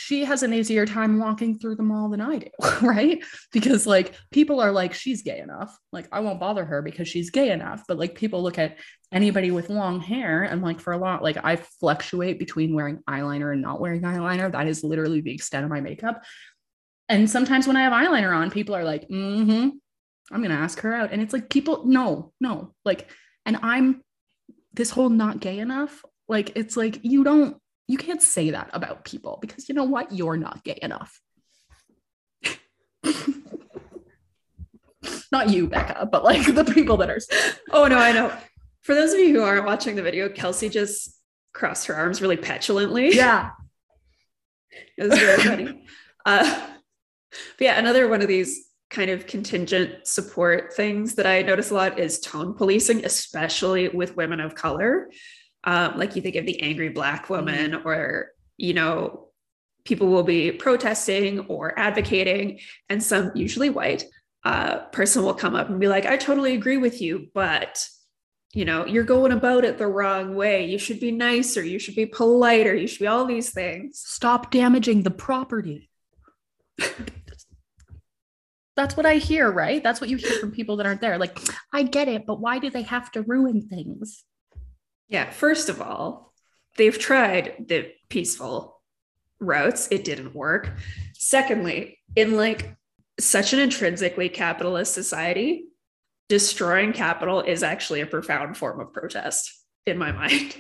she 0.00 0.24
has 0.24 0.44
an 0.44 0.54
easier 0.54 0.86
time 0.86 1.18
walking 1.18 1.58
through 1.58 1.74
the 1.74 1.82
mall 1.82 2.08
than 2.08 2.20
I 2.20 2.38
do, 2.38 2.46
right? 2.86 3.20
Because 3.50 3.84
like 3.84 4.14
people 4.30 4.60
are 4.60 4.70
like, 4.70 4.94
she's 4.94 5.22
gay 5.22 5.40
enough. 5.40 5.76
Like 5.92 6.06
I 6.12 6.20
won't 6.20 6.38
bother 6.38 6.64
her 6.64 6.82
because 6.82 7.08
she's 7.08 7.30
gay 7.30 7.50
enough. 7.50 7.82
But 7.88 7.98
like 7.98 8.14
people 8.14 8.40
look 8.40 8.60
at 8.60 8.78
anybody 9.10 9.50
with 9.50 9.70
long 9.70 10.00
hair 10.00 10.44
and 10.44 10.62
like 10.62 10.78
for 10.78 10.92
a 10.92 10.98
lot, 10.98 11.24
like 11.24 11.36
I 11.42 11.56
fluctuate 11.56 12.38
between 12.38 12.76
wearing 12.76 13.00
eyeliner 13.10 13.52
and 13.52 13.60
not 13.60 13.80
wearing 13.80 14.02
eyeliner. 14.02 14.52
That 14.52 14.68
is 14.68 14.84
literally 14.84 15.20
the 15.20 15.34
extent 15.34 15.64
of 15.64 15.70
my 15.70 15.80
makeup. 15.80 16.22
And 17.08 17.28
sometimes 17.28 17.66
when 17.66 17.76
I 17.76 17.82
have 17.82 17.92
eyeliner 17.92 18.32
on, 18.32 18.52
people 18.52 18.76
are 18.76 18.84
like, 18.84 19.08
mm-hmm, 19.08 19.70
I'm 20.30 20.42
gonna 20.42 20.54
ask 20.54 20.78
her 20.78 20.94
out. 20.94 21.10
And 21.10 21.20
it's 21.20 21.32
like 21.32 21.50
people, 21.50 21.86
no, 21.86 22.32
no, 22.40 22.72
like, 22.84 23.10
and 23.44 23.58
I'm 23.62 24.04
this 24.74 24.90
whole 24.90 25.10
not 25.10 25.40
gay 25.40 25.58
enough. 25.58 26.04
Like 26.28 26.52
it's 26.54 26.76
like 26.76 27.00
you 27.02 27.24
don't 27.24 27.60
you 27.88 27.96
can't 27.96 28.22
say 28.22 28.50
that 28.50 28.70
about 28.74 29.04
people 29.04 29.38
because 29.40 29.68
you 29.68 29.74
know 29.74 29.84
what? 29.84 30.12
You're 30.12 30.36
not 30.36 30.62
gay 30.62 30.78
enough. 30.82 31.20
not 35.32 35.48
you, 35.48 35.66
Becca, 35.66 36.06
but 36.12 36.22
like 36.22 36.54
the 36.54 36.64
people 36.64 36.98
that 36.98 37.08
are. 37.08 37.18
Oh, 37.72 37.86
no, 37.86 37.96
I 37.96 38.12
know. 38.12 38.30
For 38.82 38.94
those 38.94 39.14
of 39.14 39.18
you 39.18 39.32
who 39.32 39.42
aren't 39.42 39.64
watching 39.64 39.96
the 39.96 40.02
video, 40.02 40.28
Kelsey 40.28 40.68
just 40.68 41.18
crossed 41.54 41.86
her 41.86 41.96
arms 41.96 42.20
really 42.20 42.36
petulantly. 42.36 43.14
Yeah. 43.14 43.50
it 44.98 45.08
was 45.08 45.18
very 45.18 45.42
funny. 45.42 45.84
Uh, 46.26 46.66
but 47.30 47.64
yeah, 47.64 47.78
another 47.78 48.06
one 48.06 48.20
of 48.20 48.28
these 48.28 48.66
kind 48.90 49.10
of 49.10 49.26
contingent 49.26 50.06
support 50.06 50.74
things 50.74 51.14
that 51.14 51.26
I 51.26 51.42
notice 51.42 51.70
a 51.70 51.74
lot 51.74 51.98
is 51.98 52.20
tone 52.20 52.54
policing, 52.54 53.04
especially 53.04 53.88
with 53.88 54.16
women 54.16 54.40
of 54.40 54.54
color 54.54 55.10
um, 55.64 55.98
like 55.98 56.16
you 56.16 56.22
think 56.22 56.36
of 56.36 56.46
the 56.46 56.62
angry 56.62 56.88
black 56.88 57.28
woman 57.28 57.72
mm-hmm. 57.72 57.88
or 57.88 58.30
you 58.56 58.74
know 58.74 59.28
people 59.84 60.08
will 60.08 60.22
be 60.22 60.52
protesting 60.52 61.40
or 61.40 61.78
advocating 61.78 62.60
and 62.88 63.02
some 63.02 63.32
usually 63.34 63.70
white 63.70 64.04
uh, 64.44 64.78
person 64.86 65.22
will 65.22 65.34
come 65.34 65.54
up 65.54 65.68
and 65.68 65.80
be 65.80 65.88
like 65.88 66.06
i 66.06 66.16
totally 66.16 66.54
agree 66.54 66.76
with 66.76 67.00
you 67.00 67.28
but 67.34 67.88
you 68.54 68.64
know 68.64 68.86
you're 68.86 69.04
going 69.04 69.32
about 69.32 69.64
it 69.64 69.78
the 69.78 69.86
wrong 69.86 70.34
way. 70.34 70.66
You 70.66 70.78
should 70.78 71.00
be 71.00 71.12
nicer. 71.12 71.62
You 71.62 71.78
should 71.78 71.94
be 71.94 72.06
politer. 72.06 72.74
You 72.74 72.86
should 72.86 73.00
be 73.00 73.06
all 73.06 73.26
these 73.26 73.50
things. 73.50 74.00
Stop 74.04 74.50
damaging 74.50 75.02
the 75.02 75.10
property. 75.10 75.90
That's 78.76 78.96
what 78.96 79.06
i 79.06 79.16
hear 79.16 79.50
right? 79.50 79.82
That's 79.82 80.00
what 80.00 80.08
you 80.08 80.16
hear 80.16 80.38
from 80.38 80.52
people 80.52 80.76
that 80.76 80.86
aren't 80.86 81.00
there. 81.00 81.18
Like 81.18 81.38
i 81.72 81.82
get 81.82 82.08
it 82.08 82.26
but 82.26 82.40
why 82.40 82.58
do 82.58 82.70
they 82.70 82.82
have 82.82 83.10
to 83.12 83.22
ruin 83.22 83.60
things 83.60 84.24
yeah, 85.08 85.30
first 85.30 85.68
of 85.68 85.80
all, 85.80 86.32
they've 86.76 86.98
tried 86.98 87.66
the 87.66 87.92
peaceful 88.08 88.80
routes, 89.40 89.88
it 89.90 90.04
didn't 90.04 90.34
work. 90.34 90.70
Secondly, 91.14 91.98
in 92.16 92.36
like 92.36 92.76
such 93.18 93.52
an 93.52 93.58
intrinsically 93.58 94.28
capitalist 94.28 94.94
society, 94.94 95.66
destroying 96.28 96.92
capital 96.92 97.40
is 97.40 97.62
actually 97.62 98.00
a 98.00 98.06
profound 98.06 98.56
form 98.56 98.80
of 98.80 98.92
protest 98.92 99.52
in 99.86 99.98
my 99.98 100.12
mind. 100.12 100.56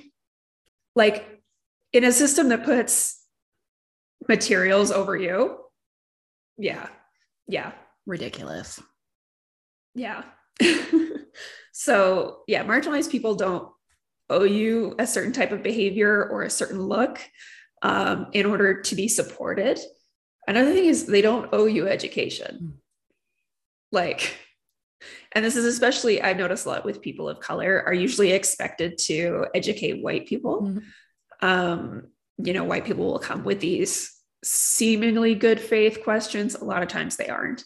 like 0.94 1.40
in 1.92 2.04
a 2.04 2.12
system 2.12 2.48
that 2.48 2.64
puts 2.64 3.22
materials 4.28 4.90
over 4.90 5.16
you, 5.16 5.58
yeah, 6.56 6.88
yeah, 7.46 7.72
ridiculous. 8.06 8.80
Yeah. 9.94 10.22
so, 11.72 12.40
yeah, 12.46 12.64
marginalized 12.64 13.10
people 13.10 13.34
don't 13.36 13.68
owe 14.30 14.44
you 14.44 14.94
a 14.98 15.06
certain 15.06 15.32
type 15.32 15.52
of 15.52 15.62
behavior 15.62 16.28
or 16.30 16.42
a 16.42 16.50
certain 16.50 16.82
look 16.82 17.20
um, 17.82 18.26
in 18.32 18.46
order 18.46 18.82
to 18.82 18.94
be 18.94 19.08
supported. 19.08 19.78
Another 20.46 20.72
thing 20.72 20.86
is 20.86 21.06
they 21.06 21.22
don't 21.22 21.50
owe 21.52 21.66
you 21.66 21.88
education. 21.88 22.58
Mm. 22.62 22.72
Like, 23.92 24.36
and 25.32 25.44
this 25.44 25.56
is 25.56 25.64
especially 25.64 26.20
I've 26.20 26.36
noticed 26.36 26.66
a 26.66 26.70
lot 26.70 26.84
with 26.84 27.02
people 27.02 27.28
of 27.28 27.40
color 27.40 27.82
are 27.86 27.94
usually 27.94 28.32
expected 28.32 28.98
to 29.06 29.46
educate 29.54 30.02
white 30.02 30.26
people. 30.26 30.62
Mm-hmm. 30.62 31.46
Um, 31.46 32.08
you 32.38 32.52
know, 32.52 32.64
white 32.64 32.84
people 32.84 33.06
will 33.06 33.18
come 33.18 33.44
with 33.44 33.60
these 33.60 34.14
seemingly 34.44 35.34
good 35.34 35.60
faith 35.60 36.02
questions. 36.02 36.54
A 36.54 36.64
lot 36.64 36.82
of 36.82 36.88
times 36.88 37.16
they 37.16 37.28
aren't 37.28 37.64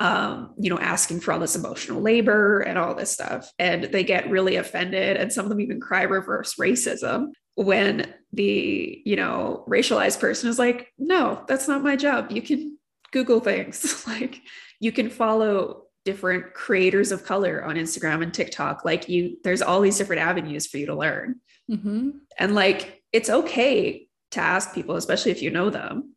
um, 0.00 0.54
you 0.58 0.70
know, 0.70 0.78
asking 0.78 1.20
for 1.20 1.32
all 1.32 1.38
this 1.38 1.54
emotional 1.54 2.00
labor 2.00 2.60
and 2.60 2.78
all 2.78 2.94
this 2.94 3.10
stuff. 3.12 3.52
And 3.58 3.84
they 3.84 4.02
get 4.02 4.30
really 4.30 4.56
offended. 4.56 5.18
And 5.18 5.30
some 5.30 5.44
of 5.44 5.50
them 5.50 5.60
even 5.60 5.78
cry 5.78 6.02
reverse 6.02 6.54
racism 6.56 7.28
when 7.54 8.12
the, 8.32 9.02
you 9.04 9.14
know, 9.14 9.62
racialized 9.68 10.18
person 10.18 10.48
is 10.48 10.58
like, 10.58 10.88
no, 10.98 11.44
that's 11.46 11.68
not 11.68 11.82
my 11.82 11.96
job. 11.96 12.32
You 12.32 12.40
can 12.40 12.78
Google 13.12 13.40
things. 13.40 14.06
like 14.06 14.40
you 14.80 14.90
can 14.90 15.10
follow 15.10 15.82
different 16.06 16.54
creators 16.54 17.12
of 17.12 17.24
color 17.24 17.62
on 17.62 17.76
Instagram 17.76 18.22
and 18.22 18.32
TikTok. 18.32 18.86
Like 18.86 19.06
you, 19.10 19.36
there's 19.44 19.60
all 19.60 19.82
these 19.82 19.98
different 19.98 20.22
avenues 20.22 20.66
for 20.66 20.78
you 20.78 20.86
to 20.86 20.96
learn. 20.96 21.40
Mm-hmm. 21.70 22.10
And 22.38 22.54
like, 22.54 23.02
it's 23.12 23.28
okay 23.28 24.08
to 24.30 24.40
ask 24.40 24.74
people, 24.74 24.96
especially 24.96 25.32
if 25.32 25.42
you 25.42 25.50
know 25.50 25.68
them. 25.68 26.14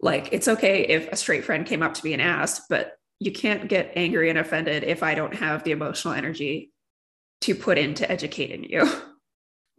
Like, 0.00 0.32
it's 0.32 0.46
okay 0.46 0.82
if 0.82 1.08
a 1.08 1.16
straight 1.16 1.44
friend 1.44 1.66
came 1.66 1.82
up 1.82 1.94
to 1.94 2.04
me 2.04 2.12
and 2.12 2.22
asked, 2.22 2.62
but 2.70 2.92
you 3.20 3.30
can't 3.30 3.68
get 3.68 3.92
angry 3.94 4.30
and 4.30 4.38
offended 4.38 4.82
if 4.82 5.02
I 5.02 5.14
don't 5.14 5.34
have 5.34 5.62
the 5.62 5.70
emotional 5.70 6.14
energy 6.14 6.72
to 7.42 7.54
put 7.54 7.78
into 7.78 8.10
educating 8.10 8.64
you. 8.64 8.90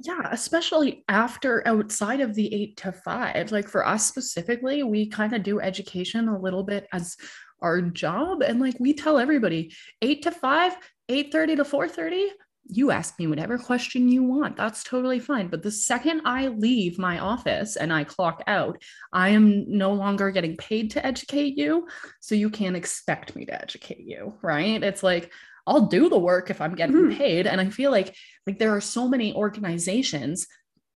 Yeah, 0.04 0.30
especially 0.32 1.04
after 1.08 1.68
outside 1.68 2.22
of 2.22 2.34
the 2.34 2.52
eight 2.52 2.78
to 2.78 2.92
five. 2.92 3.52
Like 3.52 3.68
for 3.68 3.86
us 3.86 4.08
specifically, 4.08 4.82
we 4.82 5.08
kind 5.08 5.34
of 5.34 5.44
do 5.44 5.60
education 5.60 6.28
a 6.28 6.40
little 6.40 6.64
bit 6.64 6.88
as 6.92 7.16
our 7.62 7.82
job. 7.82 8.42
And 8.42 8.60
like 8.60 8.80
we 8.80 8.94
tell 8.94 9.20
everybody 9.20 9.76
eight 10.02 10.24
to 10.24 10.32
five, 10.32 10.76
8 11.08 11.32
30 11.32 11.58
to 11.58 11.66
4 11.66 11.88
30, 11.88 12.32
you 12.66 12.92
ask 12.92 13.18
me 13.20 13.28
whatever 13.28 13.58
question 13.58 14.08
you 14.08 14.24
want. 14.24 14.56
That's 14.56 14.84
totally 14.84 15.20
fine. 15.20 15.48
But 15.48 15.64
the 15.64 15.72
second 15.72 16.22
I 16.26 16.48
leave 16.48 16.98
my 16.98 17.20
office 17.20 17.76
and 17.76 17.92
I 17.92 18.04
clock 18.04 18.44
out, 18.48 18.82
I 19.12 19.30
am 19.30 19.66
no 19.68 19.94
longer 19.94 20.32
getting 20.32 20.56
paid 20.58 20.92
to 20.92 21.06
educate 21.06 21.58
you. 21.58 21.88
So 22.22 22.36
you 22.36 22.50
can't 22.50 22.76
expect 22.76 23.36
me 23.36 23.46
to 23.46 23.62
educate 23.62 24.06
you, 24.06 24.36
right? 24.42 24.82
It's 24.82 25.04
like, 25.04 25.32
I'll 25.68 25.88
do 25.88 26.10
the 26.10 26.20
work 26.20 26.50
if 26.50 26.62
I'm 26.62 26.76
getting 26.76 26.96
mm-hmm. 26.96 27.18
paid. 27.18 27.48
And 27.48 27.62
I 27.62 27.70
feel 27.70 27.92
like 27.92 28.16
like 28.48 28.58
there 28.58 28.76
are 28.76 28.82
so 28.82 29.08
many 29.08 29.34
organizations 29.36 30.48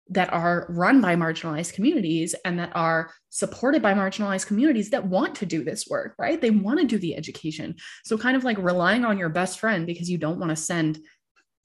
that 0.09 0.31
are 0.33 0.67
run 0.69 1.01
by 1.01 1.15
marginalized 1.15 1.73
communities 1.73 2.35
and 2.45 2.59
that 2.59 2.71
are 2.75 3.11
supported 3.29 3.81
by 3.81 3.93
marginalized 3.93 4.47
communities 4.47 4.89
that 4.89 5.07
want 5.07 5.35
to 5.35 5.45
do 5.45 5.63
this 5.63 5.87
work, 5.87 6.13
right? 6.19 6.39
They 6.39 6.49
want 6.49 6.79
to 6.79 6.85
do 6.85 6.97
the 6.97 7.15
education. 7.15 7.75
So 8.03 8.17
kind 8.17 8.35
of 8.35 8.43
like 8.43 8.57
relying 8.57 9.05
on 9.05 9.17
your 9.17 9.29
best 9.29 9.59
friend 9.59 9.87
because 9.87 10.09
you 10.09 10.17
don't 10.17 10.39
want 10.39 10.49
to 10.49 10.55
send 10.55 10.99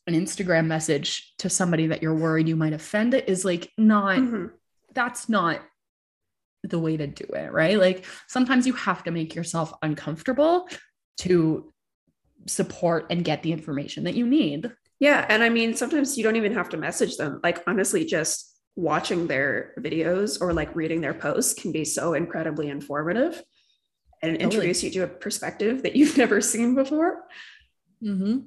an 0.08 0.14
Instagram 0.14 0.66
message 0.66 1.34
to 1.38 1.50
somebody 1.50 1.86
that 1.88 2.02
you're 2.02 2.14
worried 2.14 2.48
you 2.48 2.56
might 2.56 2.72
offend 2.72 3.14
it 3.14 3.28
is 3.28 3.44
like 3.44 3.70
not 3.76 4.18
mm-hmm. 4.18 4.46
that's 4.94 5.28
not 5.28 5.60
the 6.64 6.78
way 6.78 6.96
to 6.96 7.06
do 7.06 7.24
it, 7.34 7.52
right? 7.52 7.78
Like 7.78 8.04
sometimes 8.26 8.66
you 8.66 8.72
have 8.72 9.04
to 9.04 9.10
make 9.10 9.34
yourself 9.34 9.72
uncomfortable 9.82 10.68
to 11.18 11.72
support 12.46 13.06
and 13.10 13.24
get 13.24 13.42
the 13.42 13.52
information 13.52 14.04
that 14.04 14.14
you 14.14 14.26
need. 14.26 14.72
Yeah, 14.98 15.24
and 15.28 15.42
I 15.42 15.50
mean 15.50 15.74
sometimes 15.74 16.16
you 16.16 16.24
don't 16.24 16.36
even 16.36 16.54
have 16.54 16.70
to 16.70 16.76
message 16.76 17.16
them. 17.16 17.40
Like 17.44 17.62
honestly 17.66 18.04
just 18.04 18.56
watching 18.76 19.26
their 19.26 19.74
videos 19.78 20.40
or 20.40 20.52
like 20.52 20.74
reading 20.74 21.00
their 21.00 21.14
posts 21.14 21.52
can 21.52 21.70
be 21.70 21.84
so 21.84 22.14
incredibly 22.14 22.68
informative 22.68 23.42
and 24.22 24.32
totally. 24.32 24.44
introduce 24.44 24.82
you 24.82 24.90
to 24.90 25.00
a 25.00 25.06
perspective 25.06 25.82
that 25.82 25.96
you've 25.96 26.16
never 26.24 26.40
seen 26.40 26.74
before. 26.74 27.24
Mm-hmm. 28.02 28.46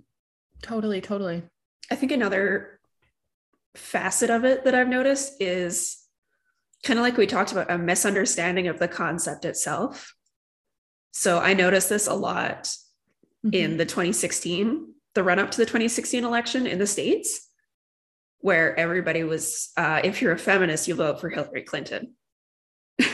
Totally, 0.61 1.01
totally. 1.01 1.43
I 1.89 1.95
think 1.95 2.11
another 2.11 2.79
facet 3.75 4.29
of 4.29 4.45
it 4.45 4.65
that 4.65 4.75
I've 4.75 4.87
noticed 4.87 5.41
is 5.41 5.97
kind 6.83 6.99
of 6.99 7.03
like 7.03 7.17
we 7.17 7.27
talked 7.27 7.51
about 7.51 7.71
a 7.71 7.77
misunderstanding 7.77 8.67
of 8.67 8.79
the 8.79 8.87
concept 8.87 9.45
itself. 9.45 10.15
So 11.11 11.39
I 11.39 11.53
noticed 11.53 11.89
this 11.89 12.07
a 12.07 12.13
lot 12.13 12.63
mm-hmm. 13.45 13.53
in 13.53 13.77
the 13.77 13.85
2016, 13.85 14.93
the 15.13 15.23
run 15.23 15.39
up 15.39 15.51
to 15.51 15.57
the 15.57 15.65
2016 15.65 16.23
election 16.23 16.65
in 16.67 16.79
the 16.79 16.87
States, 16.87 17.49
where 18.39 18.77
everybody 18.79 19.23
was, 19.23 19.71
uh, 19.77 20.01
if 20.03 20.21
you're 20.21 20.31
a 20.31 20.37
feminist, 20.37 20.87
you 20.87 20.95
vote 20.95 21.21
for 21.21 21.29
Hillary 21.29 21.63
Clinton. 21.63 22.15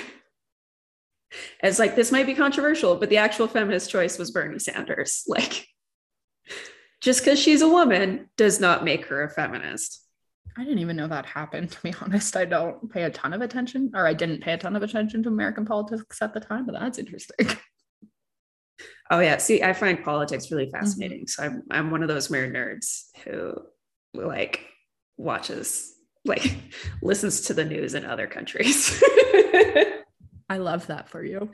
As 1.62 1.80
like 1.80 1.96
this 1.96 2.12
might 2.12 2.26
be 2.26 2.36
controversial, 2.36 2.96
but 2.96 3.10
the 3.10 3.18
actual 3.18 3.48
feminist 3.48 3.90
choice 3.90 4.18
was 4.18 4.32
Bernie 4.32 4.60
Sanders. 4.60 5.24
Like, 5.28 5.68
just 7.08 7.22
because 7.22 7.40
she's 7.40 7.62
a 7.62 7.70
woman 7.70 8.30
does 8.36 8.60
not 8.60 8.84
make 8.84 9.06
her 9.06 9.24
a 9.24 9.30
feminist. 9.30 10.04
I 10.58 10.66
didn't 10.66 10.80
even 10.80 10.98
know 10.98 11.08
that 11.08 11.26
happened, 11.26 11.72
to 11.72 11.82
be 11.82 11.96
honest. 12.02 12.36
I 12.36 12.44
don't 12.44 12.92
pay 12.92 13.04
a 13.04 13.10
ton 13.10 13.32
of 13.32 13.40
attention, 13.40 13.92
or 13.96 14.06
I 14.06 14.14
didn't 14.14 14.42
pay 14.42 14.52
a 14.52 14.58
ton 14.58 14.76
of 14.76 14.84
attention 14.84 15.24
to 15.24 15.30
American 15.30 15.64
politics 15.64 16.22
at 16.22 16.34
the 16.34 16.42
time, 16.42 16.66
but 16.66 16.74
that's 16.74 17.00
interesting. 17.00 17.48
Oh 19.10 19.22
yeah. 19.22 19.38
See, 19.38 19.64
I 19.64 19.72
find 19.72 20.04
politics 20.04 20.52
really 20.52 20.70
fascinating. 20.70 21.22
Mm-hmm. 21.22 21.28
So 21.28 21.44
I'm 21.44 21.64
I'm 21.72 21.92
one 21.92 22.02
of 22.04 22.10
those 22.10 22.30
weird 22.30 22.54
nerds 22.54 23.06
who 23.24 23.54
like 24.14 24.66
watches 25.16 25.94
like 26.26 26.58
listens 27.02 27.40
to 27.44 27.54
the 27.54 27.64
news 27.64 27.94
in 27.94 28.04
other 28.04 28.28
countries. 28.28 29.02
I 30.50 30.58
love 30.58 30.88
that 30.88 31.08
for 31.08 31.24
you. 31.24 31.52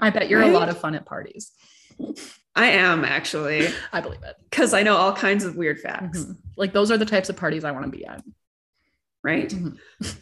I 0.00 0.10
bet 0.10 0.28
you're 0.28 0.40
right? 0.40 0.50
a 0.50 0.54
lot 0.54 0.68
of 0.68 0.78
fun 0.78 0.94
at 0.94 1.06
parties. 1.06 1.50
I 2.56 2.66
am 2.68 3.04
actually. 3.04 3.68
I 3.92 4.00
believe 4.00 4.22
it. 4.22 4.36
Because 4.50 4.74
I 4.74 4.82
know 4.82 4.96
all 4.96 5.12
kinds 5.12 5.44
of 5.44 5.56
weird 5.56 5.78
facts. 5.78 6.20
Mm-hmm. 6.20 6.32
Like 6.56 6.72
those 6.72 6.90
are 6.90 6.98
the 6.98 7.06
types 7.06 7.28
of 7.28 7.36
parties 7.36 7.64
I 7.64 7.70
want 7.70 7.84
to 7.84 7.90
be 7.90 8.04
at. 8.04 8.24
Right. 9.22 9.48
Mm-hmm. 9.48 9.76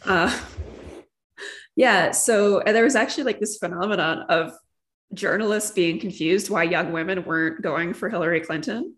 Uh, 0.09 0.37
yeah. 1.75 2.11
So 2.11 2.61
there 2.65 2.83
was 2.83 2.95
actually 2.95 3.23
like 3.23 3.39
this 3.39 3.57
phenomenon 3.57 4.25
of 4.29 4.53
journalists 5.13 5.71
being 5.71 5.99
confused 5.99 6.49
why 6.49 6.63
young 6.63 6.91
women 6.91 7.25
weren't 7.25 7.61
going 7.61 7.93
for 7.93 8.09
Hillary 8.09 8.41
Clinton. 8.41 8.95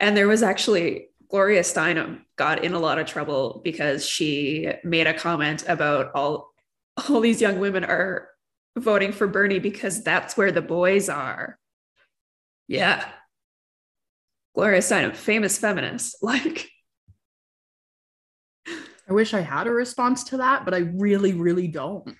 And 0.00 0.16
there 0.16 0.28
was 0.28 0.42
actually 0.42 1.08
Gloria 1.30 1.62
Steinem 1.62 2.20
got 2.36 2.64
in 2.64 2.74
a 2.74 2.78
lot 2.78 2.98
of 2.98 3.06
trouble 3.06 3.62
because 3.64 4.06
she 4.06 4.70
made 4.84 5.06
a 5.06 5.14
comment 5.14 5.64
about 5.66 6.12
all 6.14 6.52
all 7.08 7.20
these 7.20 7.40
young 7.40 7.58
women 7.58 7.84
are 7.84 8.28
voting 8.76 9.12
for 9.12 9.26
Bernie 9.26 9.58
because 9.58 10.02
that's 10.02 10.36
where 10.36 10.52
the 10.52 10.60
boys 10.60 11.08
are. 11.08 11.58
Yeah. 12.68 13.04
Gloria 14.54 14.80
Steinem, 14.80 15.14
famous 15.14 15.58
feminist. 15.58 16.16
Like 16.22 16.68
I 19.08 19.12
wish 19.12 19.34
I 19.34 19.40
had 19.40 19.66
a 19.66 19.70
response 19.70 20.24
to 20.24 20.38
that, 20.38 20.64
but 20.64 20.74
I 20.74 20.78
really, 20.78 21.34
really 21.34 21.68
don't. 21.68 22.16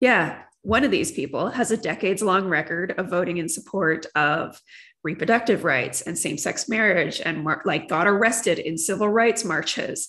Yeah. 0.00 0.42
One 0.62 0.84
of 0.84 0.90
these 0.90 1.12
people 1.12 1.48
has 1.48 1.70
a 1.70 1.76
decades 1.76 2.22
long 2.22 2.48
record 2.48 2.92
of 2.98 3.08
voting 3.08 3.38
in 3.38 3.48
support 3.48 4.04
of 4.14 4.60
reproductive 5.04 5.62
rights 5.62 6.02
and 6.02 6.18
same 6.18 6.36
sex 6.36 6.68
marriage 6.68 7.22
and 7.24 7.44
mar- 7.44 7.62
like 7.64 7.88
got 7.88 8.08
arrested 8.08 8.58
in 8.58 8.76
civil 8.76 9.08
rights 9.08 9.44
marches. 9.44 10.08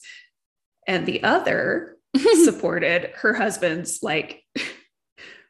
And 0.88 1.06
the 1.06 1.24
other 1.24 1.98
supported 2.44 3.12
her 3.17 3.34
husband's 3.34 4.01
like 4.01 4.41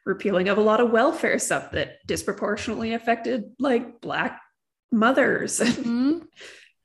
repealing 0.08 0.48
of 0.48 0.58
a 0.58 0.62
lot 0.62 0.80
of 0.80 0.90
welfare 0.90 1.38
stuff 1.38 1.70
that 1.72 2.04
disproportionately 2.06 2.94
affected 2.94 3.44
like 3.58 4.00
Black 4.00 4.40
mothers. 4.90 5.60
Mm-hmm. 5.60 6.18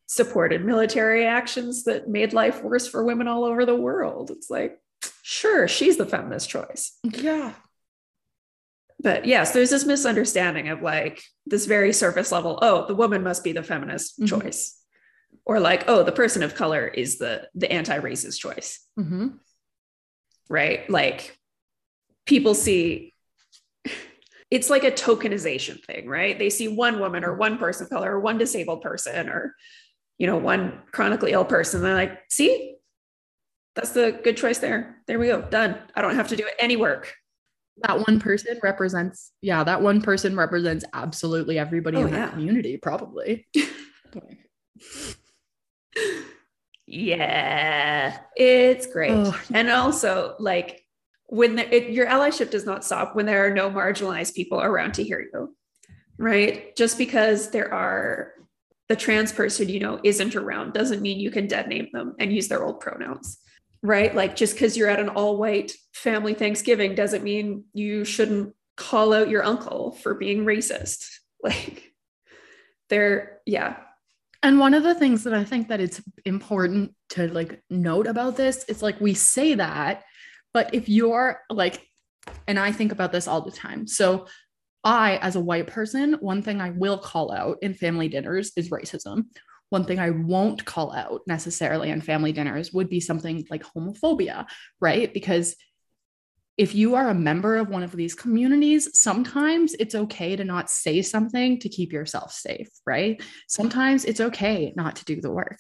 supported 0.06 0.64
military 0.64 1.26
actions 1.26 1.86
that 1.86 2.08
made 2.08 2.34
life 2.34 2.62
worse 2.62 2.88
for 2.88 3.04
women 3.04 3.28
all 3.28 3.46
over 3.46 3.66
the 3.66 3.76
world. 3.76 4.30
It's 4.30 4.48
like, 4.48 4.78
sure, 5.24 5.68
she's 5.68 5.98
the 5.98 6.06
feminist 6.06 6.50
choice. 6.50 7.00
Yeah 7.04 7.54
but 9.04 9.26
yes, 9.26 9.52
there's 9.52 9.70
this 9.70 9.86
misunderstanding 9.86 10.70
of 10.70 10.82
like 10.82 11.22
this 11.46 11.66
very 11.66 11.94
surface 11.94 12.32
level. 12.32 12.58
Oh, 12.62 12.88
the 12.88 12.96
woman 12.96 13.22
must 13.22 13.44
be 13.44 13.52
the 13.52 13.62
feminist 13.62 14.20
mm-hmm. 14.20 14.40
choice, 14.40 14.80
or 15.46 15.60
like, 15.60 15.84
oh, 15.88 16.04
the 16.04 16.12
person 16.14 16.42
of 16.42 16.56
color 16.56 16.88
is 16.88 17.18
the 17.18 17.48
the 17.54 17.72
anti-racist 17.72 18.40
choice, 18.40 18.80
mm-hmm. 18.98 19.28
right? 20.50 20.90
Like 20.90 21.38
people 22.26 22.56
see. 22.56 23.13
It's 24.52 24.70
like 24.70 24.84
a 24.84 24.92
tokenization 24.92 25.84
thing, 25.84 26.08
right? 26.08 26.38
They 26.38 26.50
see 26.50 26.68
one 26.68 27.00
woman 27.00 27.24
or 27.24 27.36
one 27.36 27.58
person 27.58 27.86
of 27.86 27.90
color 27.90 28.14
or 28.14 28.20
one 28.20 28.38
disabled 28.38 28.82
person 28.82 29.30
or, 29.30 29.56
you 30.18 30.28
know, 30.28 30.38
one 30.38 30.82
chronically 30.92 31.32
ill 31.32 31.46
person. 31.46 31.82
They're 31.82 31.94
like, 31.94 32.20
see, 32.30 32.76
that's 33.76 33.92
the 33.92 34.20
good 34.24 34.38
choice 34.38 34.60
there. 34.60 34.98
There 35.08 35.18
we 35.18 35.28
go. 35.28 35.42
Done. 35.42 35.80
I 35.96 36.02
don't 36.02 36.16
have 36.16 36.28
to 36.30 36.36
do 36.36 36.48
any 36.60 36.76
work 36.76 37.14
that 37.82 38.08
one 38.08 38.20
person 38.20 38.60
represents 38.62 39.32
yeah 39.42 39.64
that 39.64 39.82
one 39.82 40.02
person 40.02 40.36
represents 40.36 40.86
absolutely 40.94 41.58
everybody 41.58 41.98
oh, 41.98 42.06
in 42.06 42.12
that 42.12 42.32
community 42.32 42.78
probably 42.78 43.48
yeah 46.86 48.18
it's 48.36 48.86
great 48.88 49.12
oh. 49.12 49.40
and 49.54 49.70
also 49.70 50.36
like 50.40 50.83
when 51.34 51.56
the, 51.56 51.76
it, 51.76 51.92
your 51.92 52.08
allyship 52.08 52.50
does 52.50 52.66
not 52.66 52.86
stop 52.86 53.16
when 53.16 53.26
there 53.26 53.46
are 53.46 53.54
no 53.54 53.70
marginalized 53.70 54.36
people 54.36 54.62
around 54.62 54.94
to 54.94 55.04
hear 55.04 55.20
you 55.20 55.56
right 56.18 56.76
just 56.76 56.98
because 56.98 57.50
there 57.50 57.74
are 57.74 58.34
the 58.90 58.96
trans 58.96 59.32
person 59.32 59.68
you 59.70 59.80
know 59.80 60.00
isn't 60.04 60.36
around 60.36 60.74
doesn't 60.74 61.02
mean 61.02 61.20
you 61.20 61.32
can 61.32 61.48
dead 61.48 61.68
name 61.68 61.88
them 61.94 62.16
and 62.20 62.32
use 62.32 62.48
their 62.48 62.64
old 62.64 62.80
pronouns 62.80 63.40
right? 63.84 64.16
Like 64.16 64.36
just 64.36 64.56
because 64.56 64.76
you're 64.76 64.90
at 64.90 65.00
an 65.00 65.10
all 65.10 65.38
white 65.38 65.74
family 65.94 66.34
Thanksgiving 66.34 66.96
doesn't 66.96 67.24
mean 67.24 67.66
you 67.74 68.06
shouldn't 68.06 68.56
call 68.78 69.14
out 69.14 69.30
your 69.30 69.44
uncle 69.44 69.92
for 70.02 70.16
being 70.16 70.46
racist. 70.46 71.06
Like 71.44 71.92
they're, 72.88 73.40
yeah. 73.46 73.76
And 74.44 74.60
one 74.60 74.74
of 74.74 74.84
the 74.84 74.96
things 74.96 75.26
that 75.26 75.34
I 75.34 75.44
think 75.44 75.68
that 75.68 75.82
it's 75.82 76.02
important 76.24 76.96
to 77.10 77.28
like 77.28 77.62
note 77.70 78.08
about 78.08 78.38
this 78.38 78.64
is 78.70 78.82
like 78.82 79.02
we 79.02 79.14
say 79.14 79.56
that, 79.56 80.06
but 80.54 80.74
if 80.74 80.90
you're 80.90 81.40
like, 81.50 81.86
and 82.48 82.58
I 82.58 82.72
think 82.72 82.92
about 82.92 83.12
this 83.12 83.28
all 83.28 83.42
the 83.42 83.52
time. 83.52 83.88
So 83.88 84.28
I, 84.84 85.18
as 85.18 85.36
a 85.36 85.42
white 85.42 85.68
person, 85.68 86.14
one 86.20 86.42
thing 86.42 86.62
I 86.62 86.70
will 86.72 86.98
call 86.98 87.32
out 87.32 87.58
in 87.62 87.74
family 87.74 88.08
dinners 88.08 88.52
is 88.56 88.70
racism 88.70 89.26
one 89.74 89.86
thing 89.86 89.98
I 89.98 90.12
won't 90.12 90.64
call 90.64 90.94
out 90.94 91.22
necessarily 91.26 91.90
in 91.90 92.00
family 92.00 92.32
dinners 92.32 92.72
would 92.74 92.90
be 92.90 93.00
something 93.00 93.44
like 93.50 93.64
homophobia, 93.64 94.46
right? 94.80 95.12
Because 95.12 95.56
if 96.58 96.76
you 96.76 96.94
are 96.94 97.10
a 97.10 97.16
member 97.16 97.58
of 97.58 97.70
one 97.70 97.82
of 97.82 97.92
these 97.92 98.14
communities, 98.14 98.88
sometimes 98.94 99.74
it's 99.74 99.96
okay 99.96 100.36
to 100.36 100.44
not 100.44 100.70
say 100.70 101.02
something 101.02 101.60
to 101.60 101.70
keep 101.70 101.92
yourself 101.92 102.32
safe, 102.32 102.70
right? 102.86 103.20
Sometimes 103.48 104.06
it's 104.06 104.22
okay 104.22 104.74
not 104.76 104.98
to 104.98 105.06
do 105.06 105.20
the 105.20 105.32
work 105.32 105.60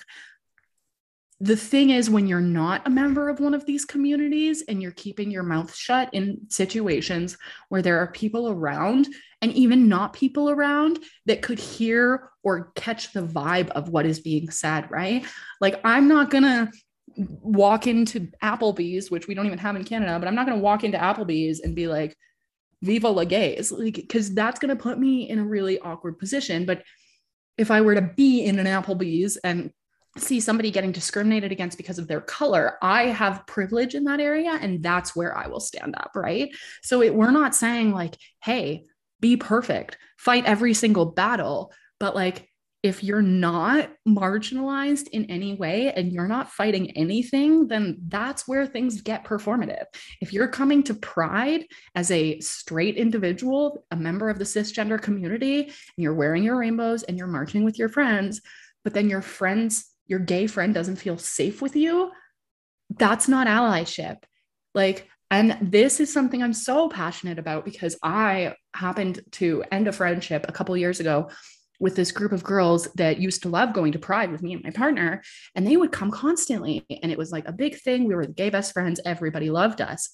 the 1.39 1.55
thing 1.55 1.89
is 1.89 2.09
when 2.09 2.27
you're 2.27 2.39
not 2.39 2.85
a 2.85 2.89
member 2.89 3.27
of 3.29 3.39
one 3.39 3.53
of 3.53 3.65
these 3.65 3.85
communities 3.85 4.63
and 4.67 4.81
you're 4.81 4.91
keeping 4.91 5.31
your 5.31 5.43
mouth 5.43 5.73
shut 5.75 6.13
in 6.13 6.39
situations 6.49 7.37
where 7.69 7.81
there 7.81 7.99
are 7.99 8.11
people 8.11 8.49
around 8.49 9.07
and 9.41 9.51
even 9.53 9.89
not 9.89 10.13
people 10.13 10.49
around 10.49 10.99
that 11.25 11.41
could 11.41 11.59
hear 11.59 12.29
or 12.43 12.71
catch 12.75 13.11
the 13.13 13.21
vibe 13.21 13.69
of 13.69 13.89
what 13.89 14.05
is 14.05 14.19
being 14.19 14.49
said 14.49 14.89
right? 14.89 15.25
Like 15.59 15.79
i'm 15.83 16.07
not 16.07 16.29
going 16.29 16.43
to 16.43 16.71
walk 17.17 17.85
into 17.85 18.31
applebee's 18.41 19.11
which 19.11 19.27
we 19.27 19.35
don't 19.35 19.45
even 19.45 19.59
have 19.59 19.75
in 19.75 19.83
canada 19.83 20.17
but 20.17 20.27
i'm 20.27 20.33
not 20.33 20.47
going 20.47 20.57
to 20.57 20.63
walk 20.63 20.83
into 20.83 20.97
applebee's 20.97 21.59
and 21.59 21.75
be 21.75 21.87
like 21.87 22.15
viva 22.83 23.07
la 23.07 23.23
gays 23.23 23.71
like 23.71 23.95
because 23.95 24.33
that's 24.33 24.59
going 24.59 24.75
to 24.75 24.81
put 24.81 24.99
me 24.99 25.29
in 25.29 25.39
a 25.39 25.43
really 25.43 25.79
awkward 25.79 26.19
position. 26.19 26.65
But 26.65 26.83
if 27.57 27.71
i 27.71 27.81
were 27.81 27.95
to 27.95 28.01
be 28.01 28.43
in 28.43 28.59
an 28.59 28.67
applebee's 28.67 29.37
and 29.37 29.71
see 30.17 30.39
somebody 30.39 30.71
getting 30.71 30.91
discriminated 30.91 31.51
against 31.51 31.77
because 31.77 31.97
of 31.97 32.07
their 32.07 32.21
color, 32.21 32.77
I 32.81 33.05
have 33.05 33.47
privilege 33.47 33.95
in 33.95 34.03
that 34.05 34.19
area 34.19 34.57
and 34.61 34.83
that's 34.83 35.15
where 35.15 35.35
I 35.37 35.47
will 35.47 35.59
stand 35.59 35.95
up, 35.95 36.11
right? 36.15 36.49
So 36.81 37.01
it, 37.01 37.13
we're 37.13 37.31
not 37.31 37.55
saying 37.55 37.91
like, 37.91 38.15
hey, 38.43 38.83
be 39.19 39.37
perfect, 39.37 39.97
fight 40.17 40.45
every 40.45 40.73
single 40.73 41.05
battle, 41.05 41.71
but 41.99 42.15
like 42.15 42.49
if 42.83 43.01
you're 43.01 43.21
not 43.21 43.89
marginalized 44.05 45.07
in 45.07 45.31
any 45.31 45.55
way 45.55 45.93
and 45.93 46.11
you're 46.11 46.27
not 46.27 46.51
fighting 46.51 46.91
anything, 46.91 47.69
then 47.69 47.97
that's 48.09 48.45
where 48.45 48.67
things 48.67 49.01
get 49.01 49.23
performative. 49.23 49.85
If 50.19 50.33
you're 50.33 50.49
coming 50.49 50.83
to 50.83 50.93
Pride 50.93 51.63
as 51.95 52.11
a 52.11 52.41
straight 52.41 52.97
individual, 52.97 53.85
a 53.89 53.95
member 53.95 54.29
of 54.29 54.37
the 54.37 54.43
cisgender 54.43 55.01
community, 55.01 55.61
and 55.61 55.73
you're 55.95 56.13
wearing 56.13 56.43
your 56.43 56.57
rainbows 56.57 57.03
and 57.03 57.17
you're 57.17 57.25
marching 57.25 57.63
with 57.63 57.79
your 57.79 57.87
friends, 57.87 58.41
but 58.83 58.93
then 58.93 59.09
your 59.09 59.21
friends 59.21 59.92
your 60.07 60.19
gay 60.19 60.47
friend 60.47 60.73
doesn't 60.73 60.97
feel 60.97 61.17
safe 61.17 61.61
with 61.61 61.75
you, 61.75 62.11
that's 62.89 63.27
not 63.27 63.47
allyship. 63.47 64.17
Like, 64.73 65.07
and 65.31 65.57
this 65.61 65.99
is 65.99 66.13
something 66.13 66.43
I'm 66.43 66.53
so 66.53 66.89
passionate 66.89 67.39
about 67.39 67.65
because 67.65 67.97
I 68.03 68.55
happened 68.75 69.21
to 69.33 69.63
end 69.71 69.87
a 69.87 69.91
friendship 69.91 70.45
a 70.47 70.51
couple 70.51 70.77
years 70.77 70.99
ago 70.99 71.29
with 71.79 71.95
this 71.95 72.11
group 72.11 72.31
of 72.31 72.43
girls 72.43 72.87
that 72.95 73.19
used 73.19 73.41
to 73.43 73.49
love 73.49 73.73
going 73.73 73.91
to 73.91 73.99
Pride 73.99 74.31
with 74.31 74.43
me 74.43 74.53
and 74.53 74.63
my 74.63 74.69
partner, 74.69 75.21
and 75.55 75.65
they 75.65 75.75
would 75.75 75.91
come 75.91 76.11
constantly. 76.11 76.85
And 77.01 77.11
it 77.11 77.17
was 77.17 77.31
like 77.31 77.47
a 77.47 77.51
big 77.51 77.77
thing. 77.79 78.07
We 78.07 78.15
were 78.15 78.25
the 78.25 78.33
gay 78.33 78.49
best 78.49 78.73
friends, 78.73 79.01
everybody 79.05 79.49
loved 79.49 79.81
us. 79.81 80.09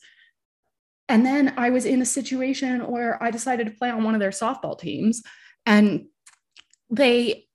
And 1.09 1.25
then 1.25 1.53
I 1.57 1.71
was 1.71 1.85
in 1.85 2.01
a 2.01 2.05
situation 2.05 2.81
where 2.89 3.21
I 3.21 3.31
decided 3.31 3.67
to 3.67 3.73
play 3.73 3.89
on 3.89 4.03
one 4.03 4.13
of 4.13 4.19
their 4.19 4.29
softball 4.29 4.79
teams, 4.79 5.21
and 5.65 6.05
they 6.89 7.47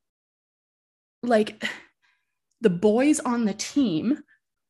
like 1.23 1.64
the 2.64 2.70
boys 2.70 3.20
on 3.20 3.44
the 3.44 3.53
team 3.53 4.18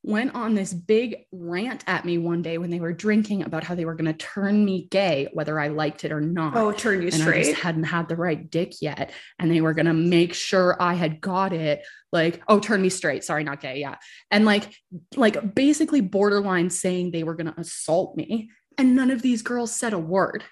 went 0.03 0.35
on 0.35 0.55
this 0.55 0.75
big 0.75 1.17
rant 1.31 1.85
at 1.87 2.05
me 2.05 2.19
one 2.19 2.43
day 2.43 2.59
when 2.59 2.71
they 2.71 2.81
were 2.81 2.93
drinking 2.93 3.45
about 3.45 3.63
how 3.63 3.77
they 3.77 3.85
were 3.85 3.95
going 3.95 4.13
to 4.13 4.13
turn 4.13 4.65
me 4.65 4.89
gay, 4.91 5.29
whether 5.33 5.59
I 5.61 5.69
liked 5.69 6.05
it 6.05 6.11
or 6.11 6.21
not. 6.21 6.57
Oh, 6.57 6.73
turn 6.73 7.01
you 7.01 7.07
and 7.07 7.15
I 7.15 7.19
straight. 7.19 7.45
just 7.45 7.61
hadn't 7.63 7.85
had 7.85 8.09
the 8.09 8.17
right 8.17 8.51
dick 8.51 8.83
yet. 8.83 9.13
And 9.39 9.49
they 9.49 9.61
were 9.61 9.75
going 9.75 9.87
to 9.87 9.95
make 9.95 10.35
sure 10.35 10.77
I 10.83 10.95
had 10.95 11.21
got 11.21 11.53
it. 11.53 11.87
Like, 12.13 12.43
oh, 12.49 12.59
turn 12.59 12.83
me 12.83 12.91
straight. 12.91 13.23
Sorry, 13.23 13.45
not 13.45 13.61
gay. 13.61 13.79
Yeah. 13.79 13.95
And 14.31 14.45
like, 14.45 14.75
like 15.15 15.55
basically 15.55 16.01
borderline 16.01 16.69
saying 16.69 17.13
they 17.13 17.23
were 17.23 17.35
going 17.35 17.53
to 17.53 17.61
assault 17.61 18.17
me. 18.17 18.51
And 18.77 18.97
none 18.97 19.13
of 19.13 19.23
these 19.23 19.43
girls 19.43 19.71
said 19.71 19.93
a 19.93 19.99
word. 20.01 20.43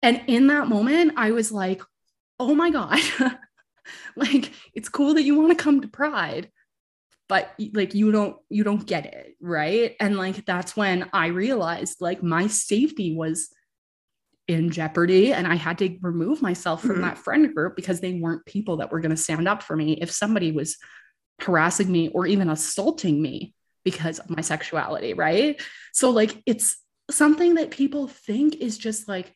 And 0.00 0.22
in 0.28 0.46
that 0.46 0.68
moment, 0.68 1.14
I 1.16 1.32
was 1.32 1.50
like, 1.50 1.82
oh 2.38 2.54
my 2.54 2.70
God, 2.70 3.00
like, 4.16 4.52
it's 4.74 4.88
cool 4.88 5.14
that 5.14 5.22
you 5.22 5.38
want 5.38 5.56
to 5.56 5.62
come 5.62 5.80
to 5.80 5.88
Pride 5.88 6.50
but 7.28 7.54
like 7.72 7.94
you 7.94 8.12
don't 8.12 8.36
you 8.50 8.62
don't 8.62 8.86
get 8.86 9.06
it 9.06 9.36
right 9.40 9.96
and 10.00 10.18
like 10.18 10.44
that's 10.44 10.76
when 10.76 11.08
i 11.12 11.28
realized 11.28 12.00
like 12.00 12.22
my 12.22 12.46
safety 12.46 13.14
was 13.16 13.48
in 14.48 14.70
jeopardy 14.70 15.32
and 15.32 15.46
i 15.46 15.54
had 15.54 15.78
to 15.78 15.96
remove 16.02 16.42
myself 16.42 16.82
from 16.82 16.96
Mhm. 16.96 17.02
that 17.02 17.18
friend 17.18 17.54
group 17.54 17.76
because 17.76 18.00
they 18.00 18.14
weren't 18.14 18.44
people 18.44 18.78
that 18.78 18.90
were 18.90 19.00
going 19.00 19.14
to 19.16 19.22
stand 19.22 19.48
up 19.48 19.62
for 19.62 19.76
me 19.76 19.92
if 19.92 20.10
somebody 20.10 20.52
was 20.52 20.76
harassing 21.40 21.90
me 21.90 22.08
or 22.08 22.26
even 22.26 22.50
assaulting 22.50 23.22
me 23.22 23.54
because 23.84 24.18
of 24.18 24.28
my 24.28 24.42
sexuality 24.42 25.14
right 25.14 25.60
so 25.92 26.10
like 26.10 26.42
it's 26.44 26.76
something 27.10 27.54
that 27.54 27.70
people 27.70 28.08
think 28.08 28.56
is 28.56 28.76
just 28.76 29.08
like 29.08 29.32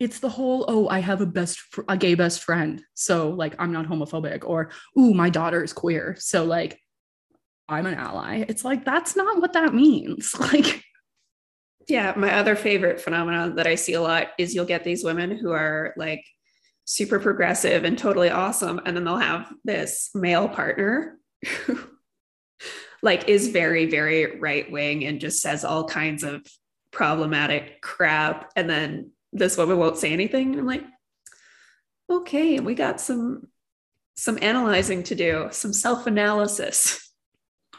it's 0.00 0.20
the 0.20 0.28
whole 0.28 0.64
oh 0.68 0.88
i 0.88 1.00
have 1.00 1.20
a 1.20 1.26
best 1.26 1.58
fr- 1.58 1.82
a 1.88 1.96
gay 1.96 2.14
best 2.14 2.42
friend 2.42 2.82
so 2.94 3.30
like 3.30 3.54
i'm 3.58 3.72
not 3.72 3.86
homophobic 3.86 4.44
or 4.44 4.70
ooh 4.98 5.12
my 5.12 5.28
daughter 5.30 5.62
is 5.62 5.72
queer 5.72 6.14
so 6.18 6.44
like 6.44 6.80
i'm 7.68 7.86
an 7.86 7.94
ally. 7.94 8.44
It's 8.48 8.64
like 8.64 8.84
that's 8.84 9.16
not 9.16 9.40
what 9.40 9.52
that 9.52 9.74
means. 9.74 10.34
Like 10.40 10.82
Yeah, 11.88 12.14
my 12.16 12.34
other 12.34 12.56
favorite 12.56 13.00
phenomenon 13.00 13.56
that 13.56 13.66
I 13.66 13.74
see 13.74 13.94
a 13.94 14.00
lot 14.00 14.28
is 14.38 14.54
you'll 14.54 14.64
get 14.64 14.84
these 14.84 15.04
women 15.04 15.36
who 15.36 15.52
are 15.52 15.94
like 15.96 16.24
super 16.84 17.18
progressive 17.18 17.84
and 17.84 17.98
totally 17.98 18.30
awesome, 18.30 18.80
and 18.84 18.96
then 18.96 19.04
they'll 19.04 19.16
have 19.18 19.52
this 19.64 20.10
male 20.14 20.48
partner 20.48 21.18
like 23.02 23.28
is 23.28 23.48
very, 23.48 23.86
very 23.86 24.38
right 24.38 24.70
wing 24.70 25.04
and 25.04 25.20
just 25.20 25.40
says 25.40 25.64
all 25.64 25.84
kinds 25.86 26.22
of 26.22 26.44
problematic 26.90 27.80
crap, 27.82 28.50
and 28.56 28.68
then 28.68 29.10
this 29.32 29.56
woman 29.56 29.78
won't 29.78 29.98
say 29.98 30.12
anything. 30.12 30.50
And 30.50 30.60
I'm 30.60 30.66
like, 30.66 30.84
okay, 32.10 32.60
we 32.60 32.74
got 32.74 33.00
some 33.00 33.48
some 34.16 34.38
analyzing 34.42 35.04
to 35.04 35.14
do, 35.14 35.48
some 35.52 35.72
self-analysis. 35.72 37.04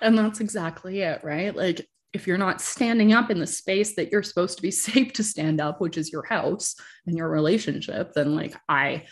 and 0.02 0.18
that's 0.18 0.40
exactly 0.40 1.02
it 1.02 1.22
right 1.26 1.58
like 1.58 1.86
if 2.14 2.26
you're 2.26 2.38
not 2.38 2.62
standing 2.62 3.12
up 3.12 3.30
in 3.30 3.38
the 3.40 3.46
space 3.46 3.96
that 3.96 4.12
you're 4.12 4.24
supposed 4.24 4.56
to 4.56 4.62
be 4.62 4.72
safe 4.88 5.12
to 5.12 5.24
stand 5.24 5.60
up 5.60 5.82
which 5.82 5.98
is 5.98 6.12
your 6.12 6.24
house 6.24 6.76
and 7.06 7.18
your 7.18 7.28
relationship 7.30 8.14
then 8.14 8.34
like 8.34 8.56
i 8.70 9.04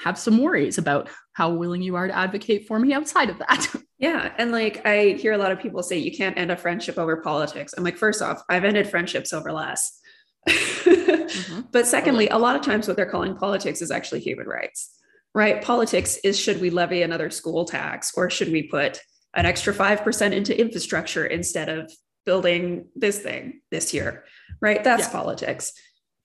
have 0.00 0.18
some 0.18 0.36
worries 0.36 0.76
about 0.76 1.08
how 1.32 1.48
willing 1.50 1.80
you 1.80 1.96
are 1.96 2.08
to 2.08 2.14
advocate 2.14 2.66
for 2.68 2.78
me 2.78 2.92
outside 2.92 3.30
of 3.30 3.38
that 3.38 3.74
Yeah. 4.04 4.34
And 4.36 4.52
like 4.52 4.84
I 4.84 5.12
hear 5.12 5.32
a 5.32 5.38
lot 5.38 5.50
of 5.50 5.60
people 5.60 5.82
say 5.82 5.96
you 5.96 6.14
can't 6.14 6.36
end 6.36 6.50
a 6.50 6.58
friendship 6.58 6.98
over 6.98 7.22
politics. 7.22 7.72
I'm 7.74 7.84
like, 7.84 7.96
first 7.96 8.20
off, 8.20 8.42
I've 8.50 8.64
ended 8.64 8.86
friendships 8.86 9.32
over 9.32 9.50
less. 9.50 9.98
Mm-hmm. 10.84 11.60
but 11.72 11.86
secondly, 11.86 12.28
a 12.28 12.38
lot 12.38 12.54
of 12.54 12.62
times 12.62 12.86
what 12.86 12.96
they're 12.96 13.10
calling 13.10 13.34
politics 13.36 13.82
is 13.82 13.90
actually 13.90 14.20
human 14.20 14.46
rights, 14.46 14.90
right? 15.34 15.60
Politics 15.62 16.16
is 16.22 16.38
should 16.38 16.60
we 16.60 16.70
levy 16.70 17.02
another 17.02 17.30
school 17.30 17.64
tax 17.64 18.12
or 18.16 18.30
should 18.30 18.52
we 18.52 18.64
put 18.64 19.00
an 19.34 19.46
extra 19.46 19.74
5% 19.74 20.32
into 20.32 20.58
infrastructure 20.58 21.24
instead 21.26 21.68
of 21.68 21.90
building 22.24 22.86
this 22.94 23.18
thing 23.18 23.60
this 23.70 23.92
year, 23.92 24.24
right? 24.60 24.84
That's 24.84 25.04
Yeah. 25.06 25.12
politics. 25.12 25.72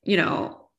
You 0.03 0.17
know, 0.17 0.69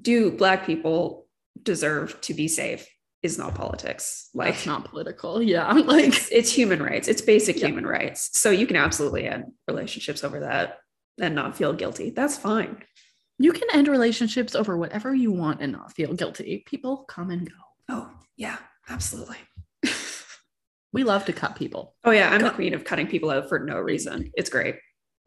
do 0.00 0.32
Black 0.32 0.66
people 0.66 1.26
deserve 1.62 2.20
to 2.22 2.34
be 2.34 2.48
safe? 2.48 2.88
Is 3.22 3.38
not 3.38 3.54
politics. 3.54 4.28
Like, 4.34 4.66
not 4.66 4.86
political. 4.86 5.40
Yeah. 5.40 5.72
Like, 5.86 6.06
it's, 6.06 6.28
it's 6.32 6.52
human 6.52 6.82
rights. 6.82 7.06
It's 7.06 7.22
basic 7.22 7.60
Yeah. 7.60 7.68
human 7.68 7.86
rights. 7.86 8.30
So 8.36 8.50
you 8.50 8.66
can 8.66 8.76
absolutely 8.76 9.26
end 9.28 9.44
relationships 9.68 10.24
over 10.24 10.40
that 10.40 10.78
and 11.20 11.34
not 11.34 11.56
feel 11.56 11.72
guilty. 11.72 12.10
That's 12.10 12.36
fine. 12.38 12.82
you 13.38 13.52
can 13.52 13.68
end 13.72 13.88
relationships 13.88 14.54
over 14.54 14.76
whatever 14.76 15.14
you 15.14 15.32
want 15.32 15.60
and 15.60 15.72
not 15.72 15.92
feel 15.92 16.12
guilty. 16.14 16.62
People 16.66 17.04
come 17.08 17.30
and 17.30 17.48
go. 17.48 17.56
Oh, 17.88 18.10
yeah, 18.36 18.58
absolutely. 18.88 19.38
We 20.94 21.04
love 21.04 21.24
to 21.24 21.32
cut 21.32 21.56
people, 21.56 21.94
Oh, 22.04 22.10
yeah, 22.10 22.28
I'm 22.30 22.42
the 22.42 22.50
queen 22.50 22.74
of 22.74 22.84
cutting 22.84 23.06
people 23.06 23.30
out 23.30 23.48
for 23.48 23.58
no 23.58 23.78
reason. 23.78 24.30
It's 24.34 24.50
great. 24.50 24.76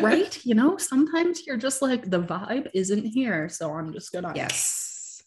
right? 0.00 0.44
You 0.44 0.56
know, 0.56 0.76
sometimes 0.76 1.46
you're 1.46 1.56
just 1.56 1.80
like, 1.80 2.10
the 2.10 2.20
vibe 2.20 2.68
isn't 2.74 3.04
here. 3.04 3.48
So 3.48 3.72
I'm 3.72 3.92
just 3.92 4.10
gonna. 4.12 4.32
Yes. 4.34 5.22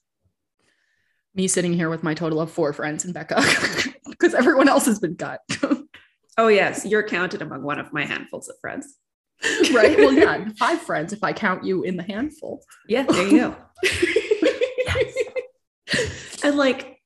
Me 1.36 1.48
sitting 1.48 1.72
here 1.72 1.90
with 1.90 2.04
my 2.04 2.14
total 2.14 2.42
of 2.42 2.52
four 2.52 2.74
friends 2.74 3.06
and 3.06 3.14
Becca 3.14 3.42
because 4.10 4.34
everyone 4.34 4.68
else 4.68 4.86
has 4.88 5.00
been 5.00 5.16
cut. 5.16 5.40
Oh, 6.38 6.50
yes, 6.50 6.86
you're 6.86 7.08
counted 7.08 7.42
among 7.42 7.64
one 7.64 7.80
of 7.80 7.94
my 7.94 8.06
handfuls 8.06 8.50
of 8.50 8.56
friends. 8.60 8.94
right? 9.74 9.98
Well, 9.98 10.14
yeah, 10.14 10.46
five 10.60 10.82
friends 10.82 11.14
if 11.14 11.24
I 11.24 11.34
count 11.34 11.64
you 11.64 11.84
in 11.84 11.98
the 11.98 12.04
handful. 12.04 12.64
Yeah, 12.88 13.04
there 13.04 13.28
you 13.28 13.40
go. 13.40 13.56
and 16.44 16.58
like, 16.58 16.98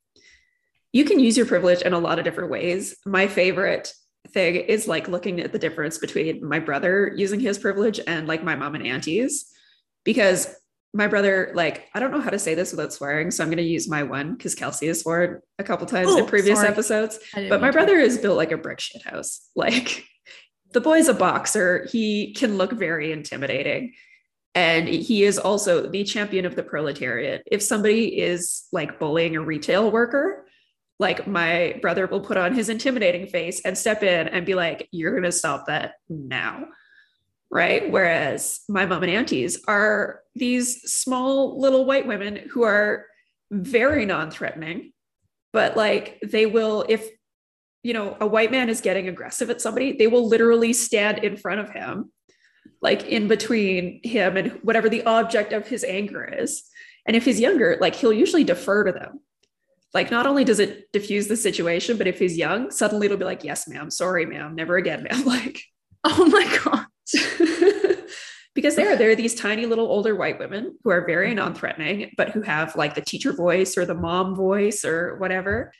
you 0.94 1.06
can 1.06 1.20
use 1.20 1.38
your 1.38 1.46
privilege 1.46 1.82
in 1.82 1.94
a 1.94 2.00
lot 2.00 2.20
of 2.20 2.26
different 2.26 2.50
ways. 2.50 2.96
My 3.06 3.28
favorite 3.28 3.94
thing 4.30 4.56
is 4.56 4.88
like 4.88 5.08
looking 5.08 5.40
at 5.40 5.52
the 5.52 5.60
difference 5.60 5.98
between 5.98 6.48
my 6.48 6.60
brother 6.60 7.14
using 7.16 7.40
his 7.40 7.58
privilege 7.58 8.00
and 8.08 8.28
like 8.28 8.44
my 8.44 8.56
mom 8.56 8.76
and 8.76 8.86
aunties, 8.86 9.52
because 10.04 10.54
my 10.94 11.08
brother, 11.08 11.52
like, 11.54 11.86
I 11.94 12.00
don't 12.00 12.12
know 12.12 12.22
how 12.22 12.30
to 12.30 12.40
say 12.40 12.56
this 12.56 12.72
without 12.72 12.94
swearing, 12.94 13.30
so 13.30 13.44
I'm 13.44 13.50
going 13.50 13.58
to 13.58 13.64
use 13.64 13.90
my 13.90 14.04
one 14.04 14.36
because 14.36 14.56
Kelsey 14.56 14.88
has 14.88 15.02
sworn 15.02 15.42
a 15.60 15.64
couple 15.64 15.86
times 15.86 16.12
in 16.12 16.22
Oh, 16.22 16.26
previous 16.26 16.60
sorry. 16.60 16.70
episodes. 16.70 17.20
But 17.36 17.62
my 17.62 17.72
brother 17.72 18.00
is 18.00 18.18
built 18.18 18.38
like 18.38 18.52
a 18.52 18.58
brick 18.58 18.80
shit 18.80 19.04
house. 19.04 19.48
Like 19.56 20.06
the 20.78 20.82
boy's 20.82 21.08
a 21.08 21.14
boxer. 21.16 21.88
He 21.92 22.34
can 22.34 22.56
look 22.56 22.72
very 22.72 23.12
intimidating. 23.12 23.96
And 24.54 24.88
he 24.88 25.24
is 25.24 25.40
also 25.40 25.90
the 25.90 26.04
champion 26.04 26.46
of 26.46 26.56
the 26.56 26.62
proletariat. 26.62 27.42
If 27.48 27.64
somebody 27.64 28.20
is 28.22 28.68
like 28.72 29.00
bullying 29.00 29.36
a 29.36 29.42
retail 29.42 29.90
worker, 29.90 30.46
like 31.00 31.26
my 31.26 31.80
brother 31.82 32.06
will 32.06 32.22
put 32.22 32.38
on 32.38 32.54
his 32.54 32.70
intimidating 32.70 33.26
face 33.26 33.60
and 33.66 33.76
step 33.76 34.04
in 34.04 34.28
and 34.28 34.46
be 34.46 34.54
like, 34.54 34.88
you're 34.92 35.14
going 35.14 35.24
to 35.24 35.32
stop 35.32 35.66
that 35.66 35.94
now. 36.10 36.66
Right. 37.50 37.92
Whereas 37.92 38.60
my 38.70 38.86
mom 38.86 39.02
and 39.02 39.12
aunties 39.12 39.60
are 39.68 40.22
these 40.36 40.84
small 40.84 41.60
little 41.60 41.86
white 41.86 42.06
women 42.06 42.36
who 42.52 42.62
are 42.62 43.08
very 43.50 44.06
non 44.06 44.30
threatening, 44.30 44.94
but 45.54 45.76
like 45.76 46.20
they 46.22 46.46
will, 46.46 46.86
if 46.88 47.10
you 47.88 47.94
know, 47.94 48.18
a 48.20 48.28
white 48.28 48.52
man 48.52 48.68
is 48.68 48.82
getting 48.82 49.08
aggressive 49.08 49.50
at 49.50 49.62
somebody, 49.62 49.94
they 49.94 50.08
will 50.08 50.28
literally 50.28 50.74
stand 50.74 51.20
in 51.20 51.38
front 51.38 51.62
of 51.62 51.70
him, 51.70 52.12
like 52.82 53.06
in 53.06 53.30
between 53.30 54.02
him 54.04 54.36
and 54.36 54.52
whatever 54.62 54.90
the 54.90 55.06
object 55.06 55.54
of 55.54 55.68
his 55.68 55.86
anger 55.86 56.26
is. 56.26 56.64
And 57.06 57.16
if 57.16 57.24
he's 57.24 57.40
younger, 57.40 57.78
like 57.80 57.96
he'll 57.96 58.12
usually 58.12 58.44
defer 58.44 58.84
to 58.84 58.92
them. 58.92 59.22
Like, 59.94 60.12
not 60.12 60.28
only 60.28 60.44
does 60.44 60.60
it 60.60 60.92
diffuse 60.92 61.28
the 61.28 61.38
situation, 61.38 61.98
but 61.98 62.08
if 62.08 62.20
he's 62.20 62.38
young, 62.38 62.72
suddenly 62.72 63.06
it'll 63.06 63.18
be 63.18 63.24
like, 63.24 63.46
yes, 63.46 63.70
ma'am, 63.70 63.90
sorry, 63.90 64.26
ma'am, 64.26 64.54
never 64.54 64.76
again, 64.76 65.04
ma'am. 65.04 65.24
Like, 65.26 65.62
Oh 66.04 66.26
my 66.26 66.60
God. 66.64 66.86
because 68.56 68.76
they're 68.76 68.96
they're 68.98 69.16
these 69.16 69.36
tiny 69.36 69.66
little 69.66 69.88
older 69.88 70.16
white 70.16 70.40
women 70.40 70.78
who 70.84 70.90
are 70.90 71.06
very 71.06 71.34
non-threatening, 71.34 72.12
but 72.18 72.30
who 72.30 72.42
have 72.42 72.76
like 72.76 72.96
the 72.96 73.02
teacher 73.02 73.34
voice 73.34 73.78
or 73.78 73.86
the 73.86 73.96
mom 73.96 74.36
voice 74.36 74.84
or 74.84 75.18
whatever. 75.18 75.72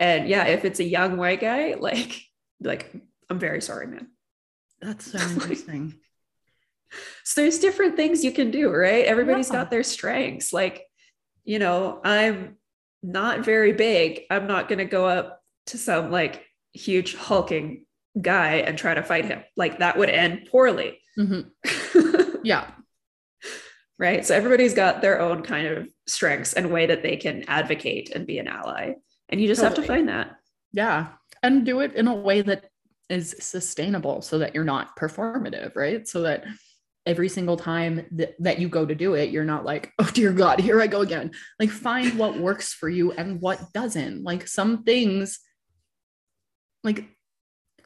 And 0.00 0.26
yeah, 0.28 0.46
if 0.46 0.64
it's 0.64 0.80
a 0.80 0.84
young 0.84 1.16
white 1.16 1.40
guy, 1.40 1.74
like, 1.78 2.20
like 2.60 2.92
I'm 3.28 3.38
very 3.38 3.60
sorry, 3.60 3.86
man. 3.86 4.08
That's 4.82 5.12
so 5.12 5.18
interesting. 5.30 5.94
So 7.22 7.42
there's 7.42 7.60
different 7.60 7.94
things 7.94 8.24
you 8.24 8.32
can 8.32 8.50
do, 8.50 8.68
right? 8.72 9.04
Everybody's 9.04 9.48
Yeah. 9.48 9.56
got 9.56 9.70
their 9.70 9.84
strengths. 9.84 10.52
Like, 10.52 10.82
you 11.44 11.60
know, 11.60 12.00
I'm 12.02 12.56
not 13.02 13.44
very 13.44 13.72
big. 13.72 14.22
I'm 14.30 14.46
not 14.48 14.68
going 14.68 14.80
to 14.80 14.84
go 14.84 15.06
up 15.06 15.40
to 15.66 15.78
some 15.78 16.10
like 16.10 16.44
huge 16.72 17.14
hulking 17.14 17.84
guy 18.20 18.54
and 18.56 18.76
try 18.76 18.94
to 18.94 19.02
fight 19.04 19.26
him. 19.26 19.44
Like 19.56 19.78
that 19.78 19.96
would 19.98 20.10
end 20.10 20.48
poorly. 20.50 20.98
Mhm. 21.18 21.50
Yeah. 22.42 22.70
right? 23.98 24.24
So 24.24 24.34
everybody's 24.34 24.72
got 24.72 25.02
their 25.02 25.20
own 25.20 25.42
kind 25.42 25.66
of 25.66 25.88
strengths 26.06 26.54
and 26.54 26.72
way 26.72 26.86
that 26.86 27.02
they 27.02 27.16
can 27.18 27.44
advocate 27.48 28.10
and 28.14 28.26
be 28.26 28.38
an 28.38 28.48
ally. 28.48 28.94
And 29.30 29.40
you 29.40 29.46
just 29.46 29.62
have 29.62 29.74
to 29.74 29.82
find 29.82 30.08
that. 30.08 30.36
Yeah. 30.72 31.08
And 31.42 31.64
do 31.64 31.80
it 31.80 31.94
in 31.94 32.08
a 32.08 32.14
way 32.14 32.42
that 32.42 32.70
is 33.08 33.34
sustainable 33.40 34.22
so 34.22 34.38
that 34.38 34.54
you're 34.54 34.64
not 34.64 34.96
performative, 34.96 35.74
right? 35.74 36.06
So 36.06 36.22
that 36.22 36.44
every 37.06 37.28
single 37.28 37.56
time 37.56 38.06
that, 38.12 38.34
that 38.40 38.58
you 38.58 38.68
go 38.68 38.84
to 38.84 38.94
do 38.94 39.14
it, 39.14 39.30
you're 39.30 39.44
not 39.44 39.64
like, 39.64 39.92
oh 39.98 40.10
dear 40.12 40.32
God, 40.32 40.60
here 40.60 40.80
I 40.80 40.86
go 40.86 41.00
again. 41.00 41.30
Like 41.58 41.70
find 41.70 42.18
what 42.18 42.38
works 42.38 42.72
for 42.72 42.88
you 42.88 43.12
and 43.12 43.40
what 43.40 43.72
doesn't. 43.72 44.22
Like 44.22 44.46
some 44.46 44.82
things, 44.84 45.40
like 46.84 47.08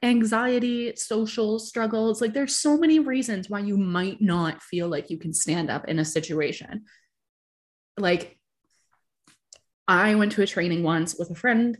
anxiety, 0.02 0.94
social 0.96 1.58
struggles. 1.58 2.20
Like 2.20 2.34
there's 2.34 2.54
so 2.54 2.76
many 2.76 2.98
reasons 2.98 3.48
why 3.48 3.60
you 3.60 3.76
might 3.76 4.20
not 4.20 4.62
feel 4.62 4.88
like 4.88 5.10
you 5.10 5.18
can 5.18 5.32
stand 5.32 5.70
up 5.70 5.88
in 5.88 5.98
a 5.98 6.04
situation. 6.04 6.84
Like 7.96 8.38
I 9.86 10.14
went 10.14 10.32
to 10.32 10.42
a 10.42 10.46
training 10.46 10.82
once 10.82 11.16
with 11.18 11.30
a 11.30 11.34
friend 11.34 11.76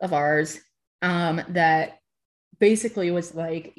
of 0.00 0.12
ours 0.12 0.58
um, 1.02 1.42
that 1.50 1.98
basically 2.58 3.10
was 3.10 3.34
like 3.34 3.76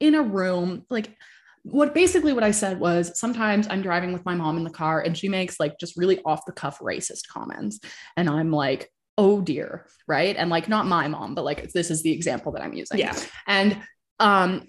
in 0.00 0.14
a 0.14 0.22
room, 0.22 0.84
like 0.90 1.14
what 1.62 1.94
basically 1.94 2.32
what 2.32 2.44
I 2.44 2.52
said 2.52 2.78
was 2.78 3.18
sometimes 3.18 3.66
I'm 3.68 3.82
driving 3.82 4.12
with 4.12 4.24
my 4.24 4.34
mom 4.34 4.56
in 4.56 4.64
the 4.64 4.70
car 4.70 5.00
and 5.00 5.16
she 5.16 5.28
makes 5.28 5.58
like 5.58 5.78
just 5.80 5.96
really 5.96 6.22
off 6.24 6.46
the 6.46 6.52
cuff 6.52 6.78
racist 6.78 7.28
comments. 7.28 7.80
And 8.16 8.30
I'm 8.30 8.52
like, 8.52 8.90
oh 9.18 9.40
dear, 9.40 9.86
right? 10.06 10.36
And 10.36 10.50
like 10.50 10.68
not 10.68 10.86
my 10.86 11.08
mom, 11.08 11.34
but 11.34 11.44
like 11.44 11.72
this 11.72 11.90
is 11.90 12.02
the 12.02 12.12
example 12.12 12.52
that 12.52 12.62
I'm 12.62 12.72
using. 12.72 12.98
Yeah. 12.98 13.18
And 13.46 13.78
um 14.20 14.68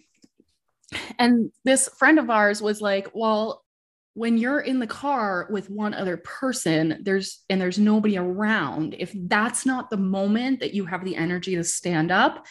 and 1.20 1.52
this 1.66 1.90
friend 1.98 2.18
of 2.18 2.30
ours 2.30 2.62
was 2.62 2.82
like, 2.82 3.10
well, 3.14 3.64
when 4.18 4.38
you're 4.38 4.60
in 4.60 4.80
the 4.80 4.88
car 4.88 5.48
with 5.50 5.70
one 5.70 5.94
other 5.94 6.18
person, 6.18 7.00
there's 7.04 7.44
and 7.50 7.62
there's 7.62 7.78
nobody 7.78 8.18
around, 8.18 8.96
if 8.98 9.12
that's 9.14 9.66
not 9.66 9.90
the 9.90 9.98
moment 9.98 10.60
that 10.60 10.74
you 10.74 10.86
have 10.86 11.06
the 11.06 11.16
energy 11.16 11.56
to 11.56 11.64
stand 11.64 12.12
up, 12.12 12.46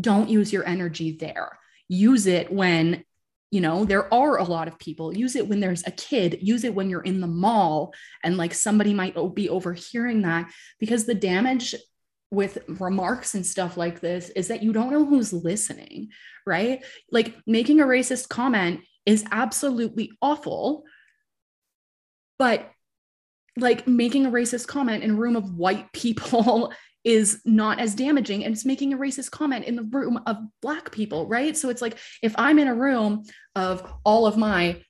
don't 0.00 0.30
use 0.30 0.52
your 0.52 0.66
energy 0.66 1.16
there. 1.18 1.58
Use 1.88 2.26
it 2.26 2.52
when 2.52 3.04
you 3.50 3.60
know 3.60 3.84
there 3.84 4.12
are 4.14 4.38
a 4.38 4.44
lot 4.44 4.68
of 4.68 4.78
people. 4.78 5.16
Use 5.16 5.34
it 5.34 5.48
when 5.48 5.60
there's 5.60 5.86
a 5.86 5.90
kid. 5.90 6.38
Use 6.40 6.64
it 6.64 6.74
when 6.74 6.88
you're 6.88 7.02
in 7.02 7.20
the 7.20 7.26
mall 7.26 7.92
and 8.22 8.36
like 8.36 8.54
somebody 8.54 8.94
might 8.94 9.16
be 9.34 9.48
overhearing 9.48 10.22
that 10.22 10.50
because 10.78 11.04
the 11.04 11.14
damage 11.14 11.74
with 12.30 12.58
remarks 12.68 13.34
and 13.34 13.44
stuff 13.44 13.76
like 13.76 14.00
this 14.00 14.28
is 14.30 14.48
that 14.48 14.62
you 14.62 14.72
don't 14.72 14.92
know 14.92 15.04
who's 15.04 15.32
listening 15.32 16.10
right? 16.48 16.82
Like 17.12 17.36
making 17.46 17.80
a 17.80 17.84
racist 17.84 18.28
comment 18.28 18.80
is 19.04 19.24
absolutely 19.30 20.10
awful 20.20 20.84
but 22.38 22.70
like 23.56 23.86
making 23.86 24.26
a 24.26 24.30
racist 24.30 24.66
comment 24.66 25.02
in 25.02 25.10
a 25.10 25.14
room 25.14 25.36
of 25.36 25.54
white 25.54 25.92
people 25.92 26.72
is 27.04 27.40
not 27.44 27.78
as 27.78 27.94
damaging 27.94 28.44
and 28.44 28.52
it's 28.52 28.64
making 28.64 28.92
a 28.92 28.98
racist 28.98 29.30
comment 29.30 29.64
in 29.64 29.76
the 29.76 29.88
room 29.90 30.20
of 30.26 30.36
black 30.60 30.90
people 30.90 31.26
right 31.26 31.56
so 31.56 31.68
it's 31.68 31.80
like 31.80 31.96
if 32.22 32.34
i'm 32.36 32.58
in 32.58 32.68
a 32.68 32.74
room 32.74 33.22
of 33.54 33.92
all 34.04 34.26
of 34.26 34.36
my 34.36 34.80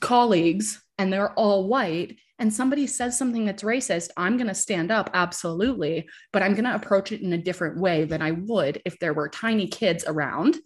colleagues 0.00 0.82
and 0.96 1.12
they're 1.12 1.32
all 1.34 1.66
white 1.66 2.16
and 2.38 2.52
somebody 2.52 2.86
says 2.86 3.18
something 3.18 3.44
that's 3.44 3.64
racist 3.64 4.10
i'm 4.16 4.36
going 4.36 4.46
to 4.46 4.54
stand 4.54 4.92
up 4.92 5.10
absolutely 5.12 6.08
but 6.32 6.42
i'm 6.42 6.54
going 6.54 6.64
to 6.64 6.74
approach 6.74 7.10
it 7.10 7.20
in 7.20 7.32
a 7.32 7.38
different 7.38 7.78
way 7.78 8.04
than 8.04 8.22
i 8.22 8.30
would 8.30 8.80
if 8.84 8.98
there 9.00 9.12
were 9.12 9.28
tiny 9.28 9.66
kids 9.66 10.04
around 10.06 10.56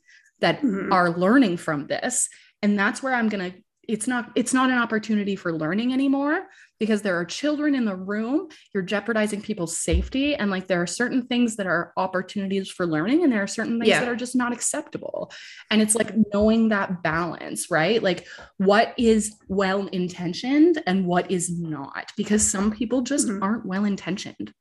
that 0.40 0.61
mm-hmm. 0.61 0.92
are 0.92 1.18
learning 1.18 1.57
from 1.57 1.87
this 1.87 2.29
and 2.62 2.79
that's 2.79 3.03
where 3.03 3.14
i'm 3.14 3.31
going 3.31 3.51
to 3.51 3.59
it's 3.88 4.07
not 4.07 4.31
it's 4.37 4.53
not 4.53 4.68
an 4.70 4.77
opportunity 4.77 5.35
for 5.35 5.51
learning 5.51 5.94
anymore 5.94 6.46
because 6.79 7.01
there 7.01 7.18
are 7.18 7.24
children 7.24 7.74
in 7.74 7.87
the 7.87 7.96
room. 7.96 8.48
You're 8.72 8.83
jeopardizing 8.83 9.40
people's 9.40 9.79
safety. 9.79 10.35
And 10.35 10.51
like 10.51 10.68
there 10.68 10.81
are 10.81 10.87
certain 10.87 11.27
things 11.27 11.57
that 11.57 11.66
are 11.66 11.92
opportunities 11.96 12.70
for 12.70 12.87
learning 12.87 13.24
and 13.24 13.33
there 13.33 13.42
are 13.42 13.48
certain 13.48 13.81
things 13.81 13.88
yeah. 13.88 14.01
that 14.01 14.09
are 14.09 14.14
just 14.14 14.37
not 14.37 14.53
acceptable. 14.53 15.33
And 15.70 15.81
it's 15.81 15.94
like 15.94 16.12
knowing 16.33 16.68
that 16.68 17.03
balance 17.03 17.70
right? 17.70 18.03
Like 18.03 18.27
what 18.59 18.94
is 18.98 19.37
well 19.48 19.87
intentioned 19.87 20.83
and 20.87 21.07
what 21.07 21.31
is 21.31 21.51
not? 21.59 22.12
Because 22.16 22.48
some 22.48 22.70
people 22.70 23.01
just 23.01 23.27
mm-hmm. 23.27 23.42
aren't 23.42 23.66
well 23.66 23.87
intentioned. 23.87 24.53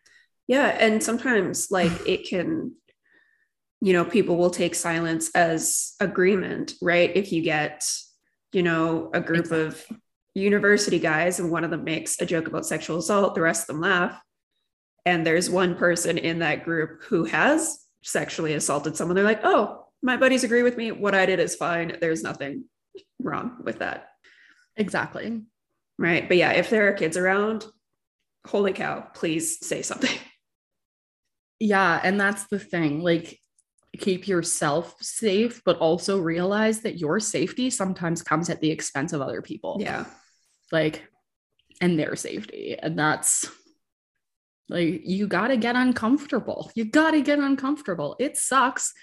Yeah. 0.48 0.68
And 0.80 1.04
sometimes 1.04 1.68
like 1.70 1.92
it 2.08 2.28
can 2.28 2.74
you 3.80 3.94
know 3.94 4.04
people 4.04 4.38
will 4.38 4.50
take 4.50 4.74
silence 4.74 5.30
as 5.36 5.94
agreement 6.00 6.74
right? 6.82 7.12
If 7.14 7.32
you 7.32 7.44
get 7.44 7.84
you 8.58 8.64
know, 8.64 9.12
a 9.14 9.22
group 9.22 9.46
exactly. 9.52 9.68
of 9.68 10.00
university 10.34 10.98
guys 10.98 11.40
and 11.40 11.52
one 11.52 11.64
of 11.64 11.70
them 11.70 11.84
makes 11.84 12.20
a 12.20 12.26
joke 12.26 12.48
about 12.48 12.66
sexual 12.66 12.98
assault, 12.98 13.36
the 13.36 13.42
rest 13.42 13.62
of 13.62 13.68
them 13.68 13.82
laugh. 13.82 14.20
And 15.06 15.24
there's 15.24 15.48
one 15.48 15.76
person 15.76 16.18
in 16.18 16.40
that 16.40 16.64
group 16.64 17.04
who 17.04 17.26
has 17.26 17.86
sexually 18.02 18.56
assaulted 18.56 18.98
someone. 18.98 19.14
They're 19.14 19.24
like, 19.24 19.42
oh, 19.44 19.86
my 20.02 20.18
buddies 20.18 20.44
agree 20.44 20.64
with 20.64 20.76
me. 20.76 20.92
What 20.92 21.14
I 21.14 21.28
did 21.28 21.40
is 21.40 21.54
fine. 21.54 21.98
There's 22.02 22.24
nothing 22.24 22.64
wrong 23.22 23.58
with 23.64 23.78
that. 23.78 24.08
Exactly. 24.76 25.44
Right. 26.00 26.28
But 26.28 26.38
yeah, 26.38 26.54
if 26.54 26.72
there 26.72 26.88
are 26.88 26.94
kids 26.94 27.16
around, 27.16 27.64
holy 28.48 28.74
cow, 28.74 29.08
please 29.14 29.64
say 29.66 29.84
something. 29.84 30.10
Yeah. 31.60 32.00
And 32.04 32.22
that's 32.22 32.46
the 32.46 32.60
thing. 32.60 33.02
Like, 33.02 33.40
keep 34.00 34.28
yourself 34.28 34.96
safe, 35.02 35.62
but 35.66 35.78
also 35.78 36.20
realize 36.20 36.82
that 36.82 36.98
your 36.98 37.20
safety 37.20 37.70
sometimes 37.70 38.22
comes 38.22 38.50
at 38.50 38.62
the 38.62 38.72
expense 38.72 39.14
of 39.14 39.22
other 39.22 39.42
people. 39.42 39.78
Yeah. 39.80 40.06
Like, 40.72 41.08
and 41.82 42.00
their 42.00 42.16
safety. 42.16 42.78
And 42.78 42.98
that's 42.98 43.50
like, 44.70 45.02
you 45.06 45.28
got 45.28 45.48
to 45.48 45.58
get 45.58 45.76
uncomfortable. 45.76 46.72
You 46.76 46.86
got 46.86 47.12
to 47.12 47.22
get 47.22 47.40
uncomfortable. 47.40 48.16
It 48.20 48.38
sucks. 48.38 48.94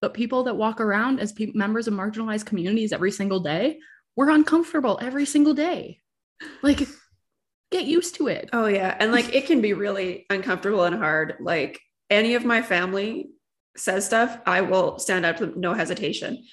But 0.00 0.14
people 0.14 0.44
that 0.44 0.56
walk 0.56 0.80
around 0.80 1.20
as 1.20 1.32
pe- 1.32 1.52
members 1.54 1.88
of 1.88 1.94
marginalized 1.94 2.44
communities 2.44 2.92
every 2.92 3.10
single 3.10 3.40
day, 3.40 3.78
we're 4.16 4.30
uncomfortable 4.30 4.98
every 5.00 5.24
single 5.24 5.54
day. 5.54 6.00
Like, 6.62 6.86
get 7.70 7.84
used 7.84 8.16
to 8.16 8.28
it. 8.28 8.50
Oh, 8.52 8.66
yeah. 8.66 8.94
And 8.98 9.12
like, 9.12 9.34
it 9.34 9.46
can 9.46 9.60
be 9.60 9.72
really 9.72 10.26
uncomfortable 10.28 10.84
and 10.84 10.96
hard. 10.96 11.36
Like, 11.40 11.80
any 12.10 12.34
of 12.34 12.44
my 12.44 12.60
family 12.60 13.30
says 13.76 14.06
stuff, 14.06 14.38
I 14.46 14.60
will 14.60 14.98
stand 14.98 15.26
up 15.26 15.40
with 15.40 15.56
no 15.56 15.74
hesitation. 15.74 16.44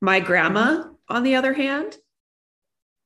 My 0.00 0.20
grandma, 0.20 0.84
on 1.08 1.22
the 1.22 1.36
other 1.36 1.52
hand, 1.52 1.96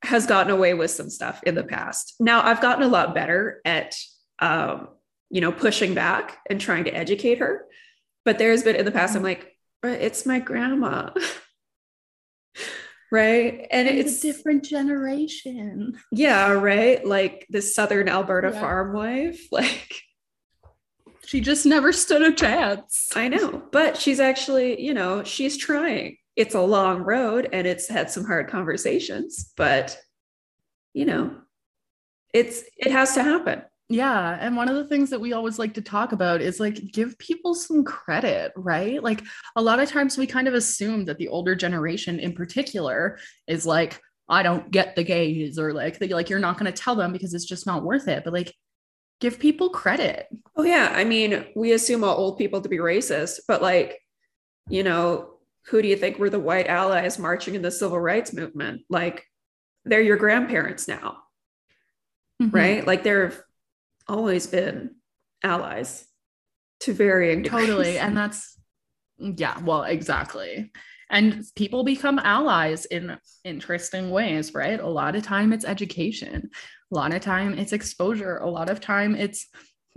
has 0.02 0.26
gotten 0.26 0.52
away 0.52 0.74
with 0.74 0.90
some 0.90 1.10
stuff 1.10 1.42
in 1.44 1.54
the 1.54 1.64
past. 1.64 2.14
Now 2.20 2.42
I've 2.42 2.60
gotten 2.60 2.84
a 2.84 2.88
lot 2.88 3.14
better 3.14 3.60
at, 3.64 3.96
um, 4.38 4.88
you 5.30 5.40
know, 5.40 5.50
pushing 5.50 5.94
back 5.94 6.38
and 6.48 6.60
trying 6.60 6.84
to 6.84 6.94
educate 6.94 7.38
her. 7.38 7.64
But 8.24 8.38
there's 8.38 8.62
been 8.62 8.76
in 8.76 8.84
the 8.84 8.92
past, 8.92 9.16
I'm 9.16 9.22
mm-hmm. 9.22 9.24
like, 9.24 9.56
it's 10.00 10.24
my 10.24 10.38
grandma. 10.38 11.10
right. 13.12 13.66
And, 13.70 13.88
and 13.88 13.98
it's 13.98 14.18
a 14.18 14.32
different 14.32 14.64
generation. 14.64 15.98
Yeah. 16.12 16.52
Right. 16.52 17.04
Like 17.04 17.46
the 17.50 17.62
Southern 17.62 18.08
Alberta 18.08 18.50
yeah. 18.52 18.60
farm 18.60 18.92
wife. 18.92 19.40
Like, 19.50 19.94
she 21.26 21.40
just 21.40 21.66
never 21.66 21.92
stood 21.92 22.22
a 22.22 22.32
chance. 22.32 23.08
I 23.14 23.28
know, 23.28 23.62
but 23.72 23.96
she's 23.96 24.20
actually, 24.20 24.80
you 24.80 24.94
know, 24.94 25.24
she's 25.24 25.56
trying. 25.56 26.18
It's 26.36 26.54
a 26.54 26.60
long 26.60 27.02
road 27.02 27.48
and 27.52 27.66
it's 27.66 27.88
had 27.88 28.10
some 28.10 28.24
hard 28.24 28.48
conversations, 28.48 29.52
but 29.56 29.98
you 30.92 31.04
know, 31.04 31.36
it's 32.32 32.64
it 32.76 32.90
has 32.90 33.14
to 33.14 33.22
happen. 33.22 33.62
Yeah. 33.88 34.38
And 34.40 34.56
one 34.56 34.68
of 34.68 34.76
the 34.76 34.86
things 34.86 35.10
that 35.10 35.20
we 35.20 35.34
always 35.34 35.58
like 35.58 35.74
to 35.74 35.82
talk 35.82 36.12
about 36.12 36.40
is 36.40 36.58
like 36.58 36.92
give 36.92 37.18
people 37.18 37.54
some 37.54 37.84
credit, 37.84 38.52
right? 38.56 39.02
Like 39.02 39.22
a 39.56 39.62
lot 39.62 39.78
of 39.78 39.90
times 39.90 40.16
we 40.16 40.26
kind 40.26 40.48
of 40.48 40.54
assume 40.54 41.04
that 41.04 41.18
the 41.18 41.28
older 41.28 41.54
generation 41.54 42.18
in 42.18 42.32
particular 42.32 43.18
is 43.46 43.66
like, 43.66 44.00
I 44.26 44.42
don't 44.42 44.70
get 44.70 44.96
the 44.96 45.04
gays, 45.04 45.58
or 45.58 45.74
like, 45.74 45.98
they, 45.98 46.08
like 46.08 46.30
you're 46.30 46.38
not 46.38 46.58
going 46.58 46.72
to 46.72 46.82
tell 46.82 46.96
them 46.96 47.12
because 47.12 47.34
it's 47.34 47.44
just 47.44 47.66
not 47.66 47.84
worth 47.84 48.08
it. 48.08 48.24
But 48.24 48.32
like 48.32 48.54
give 49.20 49.38
people 49.38 49.70
credit. 49.70 50.26
Oh 50.56 50.64
yeah, 50.64 50.92
I 50.94 51.04
mean, 51.04 51.46
we 51.56 51.72
assume 51.72 52.04
all 52.04 52.16
old 52.16 52.38
people 52.38 52.60
to 52.60 52.68
be 52.68 52.78
racist, 52.78 53.40
but 53.48 53.62
like, 53.62 54.00
you 54.68 54.82
know, 54.82 55.30
who 55.66 55.80
do 55.80 55.88
you 55.88 55.96
think 55.96 56.18
were 56.18 56.30
the 56.30 56.38
white 56.38 56.66
allies 56.66 57.18
marching 57.18 57.54
in 57.54 57.62
the 57.62 57.70
civil 57.70 57.98
rights 57.98 58.32
movement? 58.32 58.82
Like, 58.90 59.24
they're 59.84 60.00
your 60.00 60.16
grandparents 60.16 60.88
now, 60.88 61.18
mm-hmm. 62.42 62.54
right? 62.54 62.86
Like, 62.86 63.02
there 63.02 63.28
have 63.28 63.40
always 64.08 64.46
been 64.46 64.96
allies 65.42 66.06
to 66.80 66.92
varying 66.92 67.42
degrees. 67.42 67.66
Totally, 67.66 67.98
and 67.98 68.16
that's 68.16 68.58
yeah, 69.18 69.58
well, 69.60 69.84
exactly. 69.84 70.72
And 71.10 71.44
people 71.54 71.84
become 71.84 72.18
allies 72.18 72.86
in 72.86 73.16
interesting 73.44 74.10
ways, 74.10 74.54
right? 74.54 74.80
A 74.80 74.86
lot 74.86 75.14
of 75.14 75.22
time 75.22 75.52
it's 75.52 75.64
education 75.64 76.50
a 76.94 76.96
lot 76.96 77.12
of 77.12 77.20
time 77.20 77.58
it's 77.58 77.72
exposure. 77.72 78.36
A 78.38 78.48
lot 78.48 78.70
of 78.70 78.80
time 78.80 79.16
it's 79.16 79.48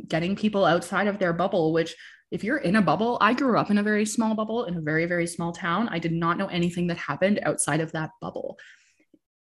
getting 0.08 0.36
people 0.36 0.66
outside 0.66 1.08
of 1.08 1.20
their 1.20 1.34
bubble 1.34 1.74
which 1.74 1.96
if 2.32 2.44
you're 2.44 2.58
in 2.58 2.76
a 2.76 2.82
bubble 2.82 3.18
i 3.20 3.34
grew 3.34 3.58
up 3.58 3.72
in 3.72 3.80
a 3.80 3.84
very 3.84 4.06
small 4.06 4.36
bubble 4.36 4.66
in 4.66 4.76
a 4.76 4.82
very 4.82 5.06
very 5.06 5.28
small 5.28 5.52
town. 5.52 5.88
I 5.90 6.00
did 6.00 6.12
not 6.12 6.38
know 6.38 6.48
anything 6.48 6.88
that 6.88 6.98
happened 6.98 7.40
outside 7.44 7.82
of 7.82 7.92
that 7.92 8.12
bubble. 8.20 8.58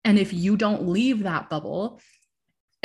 And 0.04 0.20
if 0.20 0.34
you 0.34 0.58
don't 0.58 0.88
leave 0.88 1.24
that 1.24 1.50
bubble 1.50 2.02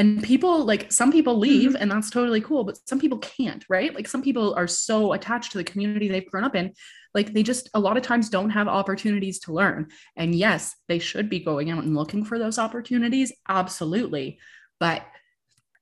and 0.03 0.21
people 0.21 0.65
like 0.65 0.91
some 0.91 1.13
people 1.13 1.39
leave 1.39 1.71
mm-hmm. 1.71 1.81
and 1.81 1.91
that's 1.91 2.11
totally 2.11 2.41
cool 2.41 2.65
but 2.65 2.77
some 2.89 2.99
people 2.99 3.19
can't 3.19 3.65
right? 3.69 3.95
Like 3.95 4.09
some 4.09 4.21
people 4.21 4.53
are 4.55 4.67
so 4.67 5.13
attached 5.13 5.53
to 5.53 5.59
the 5.59 5.65
community 5.65 6.09
they've 6.09 6.29
grown 6.29 6.43
up 6.43 6.57
in 6.57 6.73
like 7.15 7.33
they 7.33 7.45
just 7.45 7.71
a 7.75 7.81
lot 7.81 7.97
of 7.97 8.03
times 8.03 8.29
don't 8.29 8.51
have 8.51 8.67
opportunities 8.67 9.39
to 9.41 9.53
learn. 9.53 9.91
And 10.17 10.35
yes 10.35 10.75
they 10.89 10.99
should 10.99 11.31
be 11.31 11.39
going 11.39 11.71
out 11.71 11.85
and 11.85 11.95
looking 11.95 12.25
for 12.25 12.37
those 12.37 12.59
opportunities 12.59 13.33
absolutely. 13.49 14.41
But 14.81 15.03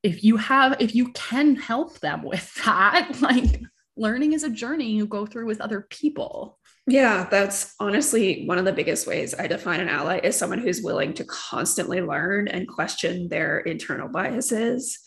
if 0.03 0.23
you 0.23 0.37
have 0.37 0.77
if 0.81 0.95
you 0.95 1.13
can 1.13 1.57
help 1.57 1.99
them 2.01 2.23
with 2.23 2.55
that 2.67 3.23
like 3.23 3.63
learning 3.97 4.35
is 4.35 4.45
a 4.45 4.51
journey 4.51 4.91
you 4.91 5.07
go 5.07 5.25
through 5.25 5.47
with 5.47 5.63
other 5.63 5.81
people 5.89 6.59
Yeah, 6.87 7.29
that's 7.31 7.75
honestly 7.79 8.47
one 8.47 8.59
of 8.59 8.65
the 8.65 8.73
biggest 8.73 9.07
ways 9.07 9.35
I 9.39 9.47
define 9.47 9.81
an 9.81 9.89
ally 9.89 10.19
is 10.19 10.37
someone 10.37 10.59
who's 10.59 10.83
willing 10.83 11.15
to 11.15 11.25
constantly 11.25 12.01
learn 12.01 12.49
and 12.49 12.67
question 12.67 13.29
their 13.29 13.59
internal 13.61 14.09
biases 14.09 14.99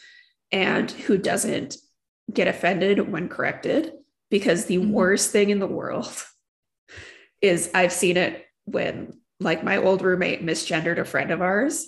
and 0.52 0.90
who 0.90 1.18
doesn't 1.18 1.78
get 2.32 2.48
offended 2.48 3.12
when 3.12 3.28
corrected. 3.28 3.92
Because 4.30 4.66
the 4.66 4.78
mm-hmm. 4.78 4.92
worst 4.92 5.32
thing 5.32 5.50
in 5.50 5.60
the 5.60 5.68
world 5.68 6.24
is 7.42 7.70
I've 7.74 7.92
seen 7.92 8.18
it 8.18 8.46
when, 8.66 9.20
like, 9.40 9.64
my 9.64 9.78
old 9.78 10.02
roommate 10.02 10.44
misgendered 10.44 10.98
a 10.98 11.06
friend 11.06 11.30
of 11.30 11.42
ours, 11.42 11.88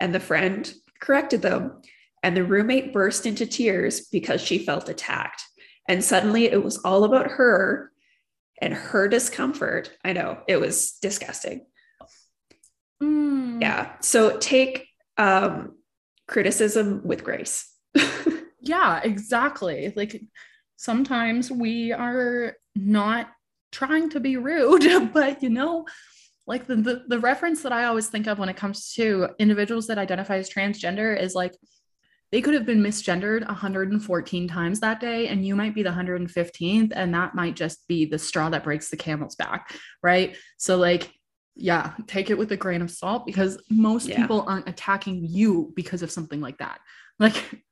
and 0.00 0.14
the 0.14 0.20
friend 0.20 0.70
corrected 1.00 1.40
them, 1.40 1.80
and 2.22 2.36
the 2.36 2.44
roommate 2.44 2.92
burst 2.92 3.24
into 3.24 3.46
tears 3.46 4.08
because 4.12 4.40
she 4.40 4.58
felt 4.58 4.88
attacked. 4.88 5.42
And 5.88 6.04
suddenly 6.04 6.46
it 6.46 6.62
was 6.62 6.78
all 6.78 7.04
about 7.04 7.30
her 7.30 7.92
and 8.60 8.74
her 8.74 9.08
discomfort. 9.08 9.90
I 10.04 10.12
know 10.12 10.38
it 10.48 10.60
was 10.60 10.92
disgusting. 11.02 11.66
Mm. 13.02 13.60
Yeah. 13.60 13.92
So 14.00 14.38
take 14.38 14.86
um, 15.18 15.76
criticism 16.26 17.02
with 17.04 17.24
grace. 17.24 17.72
yeah, 18.60 19.00
exactly. 19.02 19.92
Like 19.94 20.22
sometimes 20.76 21.50
we 21.50 21.92
are 21.92 22.54
not 22.74 23.28
trying 23.72 24.10
to 24.10 24.20
be 24.20 24.36
rude, 24.36 25.10
but 25.12 25.42
you 25.42 25.50
know, 25.50 25.86
like 26.46 26.66
the, 26.66 26.76
the, 26.76 27.04
the 27.08 27.18
reference 27.18 27.62
that 27.62 27.72
I 27.72 27.84
always 27.84 28.06
think 28.06 28.26
of 28.26 28.38
when 28.38 28.48
it 28.48 28.56
comes 28.56 28.92
to 28.94 29.30
individuals 29.38 29.88
that 29.88 29.98
identify 29.98 30.36
as 30.36 30.48
transgender 30.48 31.20
is 31.20 31.34
like 31.34 31.54
they 32.32 32.40
could 32.40 32.54
have 32.54 32.66
been 32.66 32.82
misgendered 32.82 33.46
114 33.46 34.48
times 34.48 34.80
that 34.80 35.00
day 35.00 35.28
and 35.28 35.46
you 35.46 35.54
might 35.54 35.74
be 35.74 35.82
the 35.82 35.90
115th 35.90 36.92
and 36.94 37.14
that 37.14 37.34
might 37.34 37.54
just 37.54 37.86
be 37.86 38.04
the 38.04 38.18
straw 38.18 38.48
that 38.48 38.64
breaks 38.64 38.90
the 38.90 38.96
camel's 38.96 39.36
back 39.36 39.74
right? 40.02 40.36
So 40.56 40.76
like 40.76 41.12
yeah 41.58 41.92
take 42.06 42.28
it 42.28 42.36
with 42.36 42.52
a 42.52 42.56
grain 42.56 42.82
of 42.82 42.90
salt 42.90 43.24
because 43.24 43.62
most 43.70 44.08
yeah. 44.08 44.16
people 44.20 44.44
aren't 44.46 44.68
attacking 44.68 45.24
you 45.24 45.72
because 45.74 46.02
of 46.02 46.10
something 46.10 46.40
like 46.40 46.58
that. 46.58 46.80
Like 47.18 47.62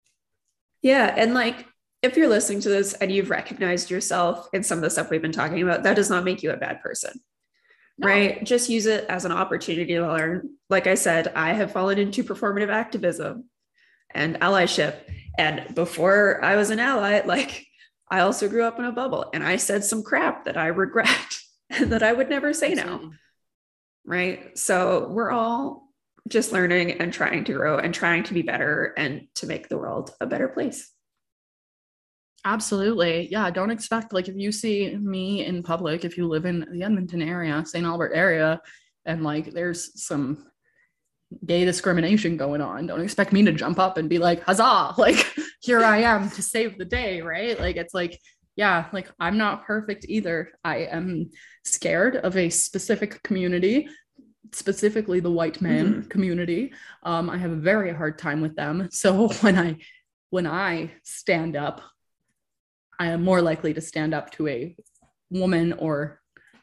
yeah 0.82 1.14
and 1.16 1.34
like 1.34 1.66
if 2.02 2.16
you're 2.16 2.28
listening 2.28 2.60
to 2.62 2.68
this 2.68 2.94
and 2.94 3.12
you've 3.12 3.30
recognized 3.30 3.90
yourself 3.90 4.48
in 4.52 4.62
some 4.62 4.78
of 4.78 4.82
the 4.82 4.90
stuff 4.90 5.10
we've 5.10 5.22
been 5.22 5.32
talking 5.32 5.62
about 5.62 5.82
that 5.82 5.96
does 5.96 6.10
not 6.10 6.24
make 6.24 6.42
you 6.42 6.50
a 6.50 6.56
bad 6.56 6.80
person 6.80 7.12
no. 7.98 8.08
right? 8.08 8.42
Just 8.44 8.70
use 8.70 8.86
it 8.86 9.04
as 9.10 9.26
an 9.26 9.32
opportunity 9.32 9.92
to 9.94 10.06
learn. 10.06 10.50
Like 10.70 10.86
i 10.86 10.94
said 10.94 11.32
i 11.34 11.52
have 11.52 11.72
fallen 11.72 11.98
into 11.98 12.24
performative 12.24 12.70
activism 12.70 13.49
and 14.14 14.36
allyship. 14.40 14.96
And 15.38 15.74
before 15.74 16.42
I 16.44 16.56
was 16.56 16.70
an 16.70 16.78
ally, 16.78 17.22
like 17.24 17.66
I 18.10 18.20
also 18.20 18.48
grew 18.48 18.64
up 18.64 18.78
in 18.78 18.84
a 18.84 18.92
bubble 18.92 19.30
and 19.32 19.44
I 19.44 19.56
said 19.56 19.84
some 19.84 20.02
crap 20.02 20.44
that 20.44 20.56
I 20.56 20.66
regret 20.66 21.38
and 21.70 21.92
that 21.92 22.02
I 22.02 22.12
would 22.12 22.28
never 22.28 22.52
say 22.52 22.72
Absolutely. 22.72 23.06
now. 23.06 23.12
Right. 24.04 24.58
So 24.58 25.08
we're 25.10 25.30
all 25.30 25.88
just 26.28 26.52
learning 26.52 26.92
and 26.92 27.12
trying 27.12 27.44
to 27.44 27.52
grow 27.52 27.78
and 27.78 27.94
trying 27.94 28.24
to 28.24 28.34
be 28.34 28.42
better 28.42 28.94
and 28.96 29.26
to 29.36 29.46
make 29.46 29.68
the 29.68 29.78
world 29.78 30.12
a 30.20 30.26
better 30.26 30.48
place. 30.48 30.90
Absolutely. 32.44 33.28
Yeah. 33.30 33.50
Don't 33.50 33.70
expect, 33.70 34.12
like, 34.12 34.28
if 34.28 34.36
you 34.36 34.50
see 34.50 34.96
me 34.96 35.44
in 35.44 35.62
public, 35.62 36.04
if 36.04 36.16
you 36.16 36.26
live 36.26 36.46
in 36.46 36.66
the 36.72 36.82
Edmonton 36.82 37.20
area, 37.20 37.62
St. 37.66 37.84
Albert 37.84 38.12
area, 38.14 38.60
and 39.04 39.22
like 39.22 39.52
there's 39.52 40.02
some 40.02 40.46
gay 41.46 41.64
discrimination 41.64 42.36
going 42.36 42.60
on. 42.60 42.86
Don't 42.86 43.00
expect 43.00 43.32
me 43.32 43.44
to 43.44 43.52
jump 43.52 43.78
up 43.78 43.96
and 43.96 44.08
be 44.08 44.18
like, 44.18 44.42
huzzah, 44.42 44.94
like 44.98 45.26
here 45.62 45.84
I 45.84 45.98
am 45.98 46.30
to 46.30 46.42
save 46.42 46.78
the 46.78 46.84
day, 46.84 47.20
right? 47.20 47.58
Like 47.58 47.76
it's 47.76 47.94
like, 47.94 48.18
yeah, 48.56 48.86
like 48.92 49.10
I'm 49.18 49.38
not 49.38 49.64
perfect 49.64 50.06
either. 50.08 50.50
I 50.64 50.78
am 50.78 51.30
scared 51.64 52.16
of 52.16 52.36
a 52.36 52.50
specific 52.50 53.22
community, 53.22 53.88
specifically 54.52 55.20
the 55.20 55.30
white 55.30 55.60
man 55.60 55.94
mm-hmm. 55.94 56.08
community. 56.08 56.72
Um, 57.02 57.30
I 57.30 57.38
have 57.38 57.52
a 57.52 57.56
very 57.56 57.94
hard 57.94 58.18
time 58.18 58.40
with 58.40 58.56
them. 58.56 58.88
So 58.90 59.28
when 59.40 59.58
I 59.58 59.76
when 60.30 60.46
I 60.46 60.92
stand 61.02 61.56
up, 61.56 61.80
I 62.98 63.08
am 63.08 63.22
more 63.24 63.42
likely 63.42 63.74
to 63.74 63.80
stand 63.80 64.14
up 64.14 64.30
to 64.32 64.48
a 64.48 64.76
woman 65.30 65.72
or 65.72 66.19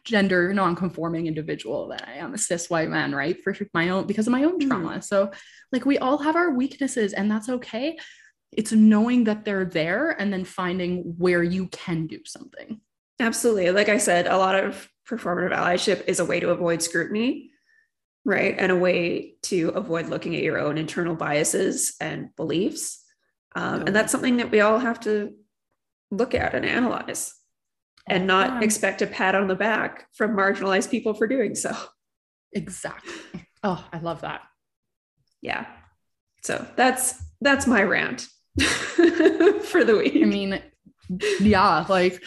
gender 0.08 0.54
non-conforming 0.54 1.28
individual 1.28 1.90
that 1.90 2.08
I 2.08 2.14
am 2.14 2.34
a 2.34 2.38
cis 2.38 2.70
white 2.70 2.90
man, 2.90 3.14
right? 3.14 3.38
For 3.44 3.54
my 3.74 3.90
own 3.90 4.08
because 4.08 4.26
of 4.26 4.32
my 4.32 4.46
own 4.46 4.58
trauma. 4.60 4.90
Mm-hmm. 4.90 5.02
So 5.02 5.32
like 5.74 5.86
we 5.86 5.98
all 5.98 6.18
have 6.20 6.36
our 6.36 6.52
weaknesses 6.52 7.12
and 7.14 7.30
that's 7.30 7.50
okay. 7.50 7.98
It's 8.52 8.72
knowing 8.72 9.26
that 9.26 9.44
they're 9.44 9.66
there 9.66 10.12
and 10.12 10.32
then 10.32 10.46
finding 10.46 11.16
where 11.18 11.44
you 11.44 11.68
can 11.68 12.08
do 12.08 12.20
something. 12.26 12.80
Absolutely. 13.20 13.72
Like 13.72 13.90
I 13.90 13.98
said, 13.98 14.28
a 14.28 14.38
lot 14.38 14.56
of 14.56 14.90
performative 15.10 15.54
allyship 15.54 16.08
is 16.08 16.20
a 16.20 16.26
way 16.26 16.40
to 16.40 16.52
avoid 16.52 16.82
scrutiny, 16.82 17.52
right? 18.24 18.56
And 18.58 18.72
a 18.72 18.76
way 18.78 19.36
to 19.44 19.70
avoid 19.70 20.08
looking 20.08 20.36
at 20.36 20.44
your 20.44 20.60
own 20.60 20.78
internal 20.78 21.16
biases 21.16 21.96
and 22.00 22.34
beliefs. 22.38 23.04
Um, 23.56 23.82
And 23.88 23.96
that's 23.96 24.12
something 24.12 24.38
that 24.38 24.52
we 24.52 24.62
all 24.62 24.80
have 24.80 25.02
to 25.02 25.34
look 26.12 26.34
at 26.34 26.54
and 26.54 26.66
analyze 26.66 27.34
and 28.08 28.26
not 28.26 28.50
yeah. 28.50 28.62
expect 28.62 29.02
a 29.02 29.08
pat 29.08 29.36
on 29.36 29.48
the 29.48 29.56
back 29.56 30.08
from 30.14 30.36
marginalized 30.36 30.90
people 30.90 31.14
for 31.14 31.28
doing 31.28 31.56
so. 31.56 31.76
Exactly. 32.54 33.14
Oh, 33.64 33.86
I 33.92 34.00
love 34.00 34.22
that. 34.22 34.42
Yeah. 35.42 35.66
So 36.44 36.66
that's 36.76 37.16
that's 37.42 37.68
my 37.68 37.84
rant 37.84 38.28
for 38.60 39.84
the 39.84 39.98
week. 39.98 40.16
I 40.16 40.26
mean, 40.26 40.62
yeah, 41.40 41.86
like 41.90 42.22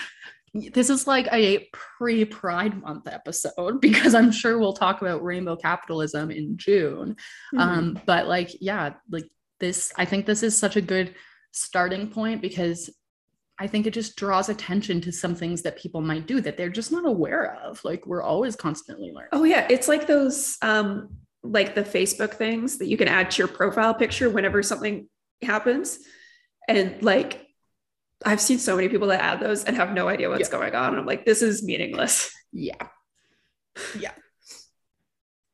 this 0.53 0.91
is 0.91 1.07
like 1.07 1.29
a 1.33 1.69
pre-pride 1.73 2.81
month 2.83 3.07
episode 3.07 3.81
because 3.81 4.15
i'm 4.15 4.33
sure 4.33 4.59
we'll 4.59 4.73
talk 4.73 5.01
about 5.01 5.23
rainbow 5.23 5.57
capitalism 5.57 6.31
in 6.31 6.57
june 6.57 7.17
mm-hmm. 7.55 7.61
um 7.61 8.01
but 8.05 8.27
like 8.27 8.51
yeah 8.61 8.95
like 9.11 9.29
this 9.61 9.93
i 9.97 10.05
think 10.05 10.27
this 10.27 10.43
is 10.43 10.57
such 10.57 10.77
a 10.77 10.81
good 10.81 11.15
starting 11.53 12.09
point 12.09 12.43
because 12.43 12.91
I 13.61 13.67
think 13.67 13.87
it 13.87 13.93
just 13.93 14.17
draws 14.17 14.49
attention 14.49 15.03
to 15.03 15.13
some 15.13 15.35
things 15.35 15.61
that 15.63 15.77
people 15.77 16.01
might 16.01 16.27
do 16.27 16.41
that 16.41 16.57
they're 16.57 16.71
just 16.71 16.91
not 16.91 17.05
aware 17.05 17.55
of. 17.63 17.85
Like 17.85 18.07
we're 18.07 18.23
always 18.23 18.57
constantly 18.57 19.13
learning. 19.13 19.29
Oh 19.33 19.45
yeah, 19.45 19.67
it's 19.69 19.87
like 19.87 20.07
those 20.07 20.57
um 20.63 21.11
like 21.43 21.75
the 21.75 21.83
Facebook 21.83 22.33
things 22.33 22.79
that 22.79 22.87
you 22.87 22.97
can 22.97 23.07
add 23.07 23.31
to 23.33 23.39
your 23.39 23.49
profile 23.49 23.93
picture 23.93 24.31
whenever 24.31 24.63
something 24.63 25.09
happens. 25.43 25.99
And 26.69 27.03
like 27.03 27.47
I've 28.25 28.41
seen 28.41 28.59
so 28.59 28.77
many 28.77 28.89
people 28.89 29.09
that 29.09 29.21
add 29.21 29.41
those 29.41 29.65
and 29.65 29.77
have 29.77 29.93
no 29.93 30.09
idea 30.09 30.31
what's 30.31 30.49
yeah. 30.49 30.59
going 30.59 30.75
on. 30.75 30.99
I'm 30.99 31.07
like, 31.07 31.27
this 31.27 31.43
is 31.43 31.63
meaningless. 31.63 32.33
Yeah. 32.53 32.75
Yeah. 33.99 34.13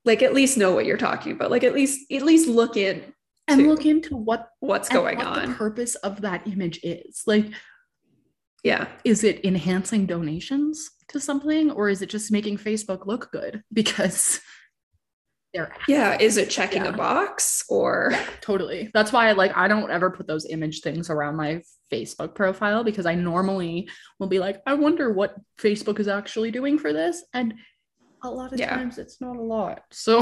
Like 0.05 0.23
at 0.23 0.33
least 0.33 0.57
know 0.57 0.75
what 0.75 0.87
you're 0.87 0.97
talking 0.97 1.33
about. 1.33 1.51
Like 1.51 1.65
at 1.65 1.75
least 1.75 2.11
at 2.11 2.23
least 2.23 2.49
look 2.49 2.77
in 2.77 3.13
and 3.47 3.69
look 3.69 3.85
into 3.85 4.17
what 4.17 4.49
what's 4.61 4.89
going 4.89 5.19
what 5.19 5.27
on. 5.27 5.51
The 5.51 5.55
purpose 5.55 5.97
of 5.97 6.23
that 6.23 6.47
image 6.47 6.81
is. 6.83 7.23
Like 7.27 7.53
yeah. 8.67 8.89
Is 9.05 9.23
it 9.23 9.45
enhancing 9.45 10.07
donations 10.07 10.91
to 11.09 11.21
something 11.21 11.71
or 11.71 11.89
is 11.89 12.03
it 12.03 12.09
just 12.09 12.33
making 12.33 12.59
Facebook 12.59 13.07
look 13.07 13.31
good? 13.31 13.63
Because 13.73 14.41
they're 15.55 15.73
yeah, 15.87 16.19
is 16.21 16.37
it 16.37 16.51
checking 16.51 16.85
yeah. 16.85 16.91
a 16.91 16.97
box 16.97 17.65
or 17.69 18.09
yeah, 18.11 18.27
totally. 18.41 18.91
That's 18.93 19.13
why 19.13 19.29
I 19.29 19.33
like 19.33 19.57
I 19.57 19.69
don't 19.69 19.91
ever 19.91 20.11
put 20.11 20.27
those 20.27 20.47
image 20.47 20.81
things 20.81 21.09
around 21.09 21.37
my 21.37 21.63
Facebook 21.93 22.35
profile 22.35 22.83
because 22.83 23.07
I 23.07 23.15
normally 23.15 23.89
will 24.19 24.27
be 24.27 24.41
like, 24.41 24.61
I 24.67 24.75
wonder 24.75 25.13
what 25.13 25.37
Facebook 25.61 26.01
is 26.01 26.09
actually 26.09 26.51
doing 26.51 26.77
for 26.77 26.93
this. 26.93 27.23
And 27.33 27.55
a 28.25 28.29
lot 28.29 28.53
of 28.53 28.59
yeah. 28.59 28.75
times 28.75 28.99
it's 28.99 29.21
not 29.21 29.37
a 29.37 29.41
lot. 29.41 29.83
So 29.93 30.21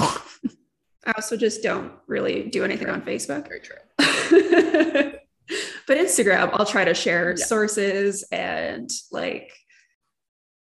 I 1.06 1.12
also 1.16 1.38
just 1.38 1.62
don't 1.62 1.92
really 2.06 2.50
do 2.50 2.62
anything 2.62 2.90
on 2.90 3.00
Facebook. 3.00 3.48
Very 3.48 3.60
true. 3.60 5.12
but 5.86 5.98
Instagram, 5.98 6.50
I'll 6.52 6.66
try 6.66 6.84
to 6.84 6.94
share 6.94 7.34
yeah. 7.36 7.44
sources 7.44 8.24
and 8.30 8.90
like, 9.12 9.52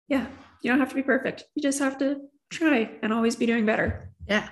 yeah, 0.08 0.26
you 0.62 0.70
don't 0.70 0.80
have 0.80 0.90
to 0.90 0.94
be 0.94 1.02
perfect. 1.02 1.44
You 1.54 1.62
just 1.62 1.78
have 1.78 1.98
to 1.98 2.20
try 2.50 2.90
and 3.02 3.12
always 3.12 3.36
be 3.36 3.46
doing 3.46 3.66
better. 3.66 4.10
Yeah. 4.26 4.48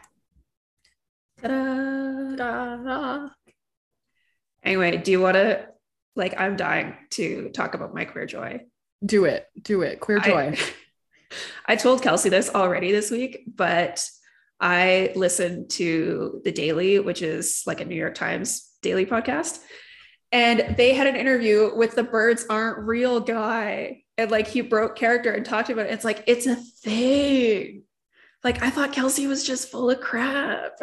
Ta-da. 1.42 2.36
Ta-da. 2.36 3.28
Anyway, 4.62 4.96
do 4.98 5.10
you 5.10 5.20
want 5.20 5.34
to, 5.34 5.66
like, 6.16 6.38
I'm 6.38 6.56
dying 6.56 6.94
to 7.10 7.50
talk 7.50 7.74
about 7.74 7.94
my 7.94 8.04
queer 8.04 8.26
joy. 8.26 8.60
Do 9.04 9.24
it. 9.24 9.46
Do 9.60 9.82
it. 9.82 10.00
Queer 10.00 10.20
joy. 10.20 10.54
I, 10.56 10.58
I 11.66 11.76
told 11.76 12.02
Kelsey 12.02 12.28
this 12.28 12.50
already 12.54 12.92
this 12.92 13.10
week, 13.10 13.44
but 13.54 14.04
I 14.60 15.12
listened 15.14 15.70
to 15.70 16.42
The 16.44 16.52
Daily, 16.52 16.98
which 16.98 17.22
is 17.22 17.62
like 17.66 17.80
a 17.80 17.84
New 17.84 17.94
York 17.94 18.14
Times 18.14 18.68
daily 18.82 19.06
podcast 19.06 19.60
and 20.32 20.76
they 20.76 20.94
had 20.94 21.06
an 21.06 21.16
interview 21.16 21.74
with 21.74 21.94
the 21.94 22.04
birds 22.04 22.46
aren't 22.48 22.78
real 22.78 23.20
guy. 23.20 24.02
And 24.16 24.30
like 24.30 24.46
he 24.46 24.60
broke 24.60 24.96
character 24.96 25.32
and 25.32 25.44
talked 25.44 25.70
about 25.70 25.86
it. 25.86 25.92
It's 25.92 26.04
like 26.04 26.24
it's 26.26 26.46
a 26.46 26.56
thing. 26.56 27.84
Like 28.42 28.62
i 28.62 28.70
thought 28.70 28.92
kelsey 28.92 29.26
was 29.26 29.46
just 29.46 29.70
full 29.70 29.90
of 29.90 30.00
crap. 30.00 30.72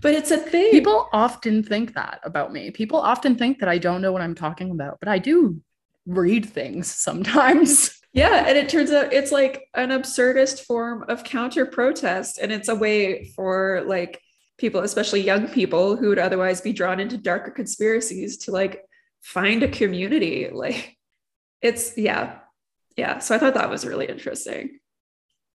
But 0.00 0.14
it's 0.14 0.30
a 0.30 0.36
thing. 0.36 0.70
People 0.70 1.08
often 1.12 1.60
think 1.60 1.94
that 1.94 2.20
about 2.22 2.52
me. 2.52 2.70
People 2.70 3.00
often 3.00 3.34
think 3.34 3.58
that 3.58 3.68
i 3.68 3.78
don't 3.78 4.00
know 4.00 4.12
what 4.12 4.22
i'm 4.22 4.34
talking 4.34 4.70
about 4.70 4.98
but 5.00 5.08
i 5.08 5.18
do 5.18 5.60
read 6.06 6.46
things 6.46 6.90
sometimes. 6.90 7.94
Yeah, 8.14 8.46
and 8.48 8.56
it 8.56 8.70
turns 8.70 8.90
out 8.90 9.12
it's 9.12 9.30
like 9.30 9.68
an 9.74 9.90
absurdist 9.90 10.62
form 10.62 11.04
of 11.08 11.24
counter 11.24 11.66
protest. 11.66 12.38
And 12.38 12.50
it's 12.50 12.68
a 12.68 12.74
way 12.74 13.30
for 13.36 13.84
like 13.86 14.20
people, 14.58 14.80
especially 14.80 15.20
young 15.20 15.48
people 15.48 15.96
who 15.96 16.08
would 16.08 16.18
otherwise 16.18 16.60
be 16.60 16.72
drawn 16.72 17.00
into 17.00 17.16
darker 17.16 17.50
conspiracies 17.50 18.36
to 18.38 18.50
like 18.50 18.84
find 19.22 19.62
a 19.62 19.68
community. 19.68 20.48
Like 20.52 20.96
it's, 21.62 21.96
yeah. 21.96 22.38
Yeah. 22.96 23.18
So 23.18 23.34
I 23.34 23.38
thought 23.38 23.54
that 23.54 23.70
was 23.70 23.86
really 23.86 24.06
interesting. 24.06 24.80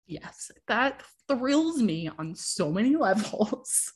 Yes, 0.06 0.50
that 0.68 1.02
thrills 1.28 1.80
me 1.80 2.10
on 2.18 2.34
so 2.34 2.70
many 2.70 2.96
levels 3.08 3.92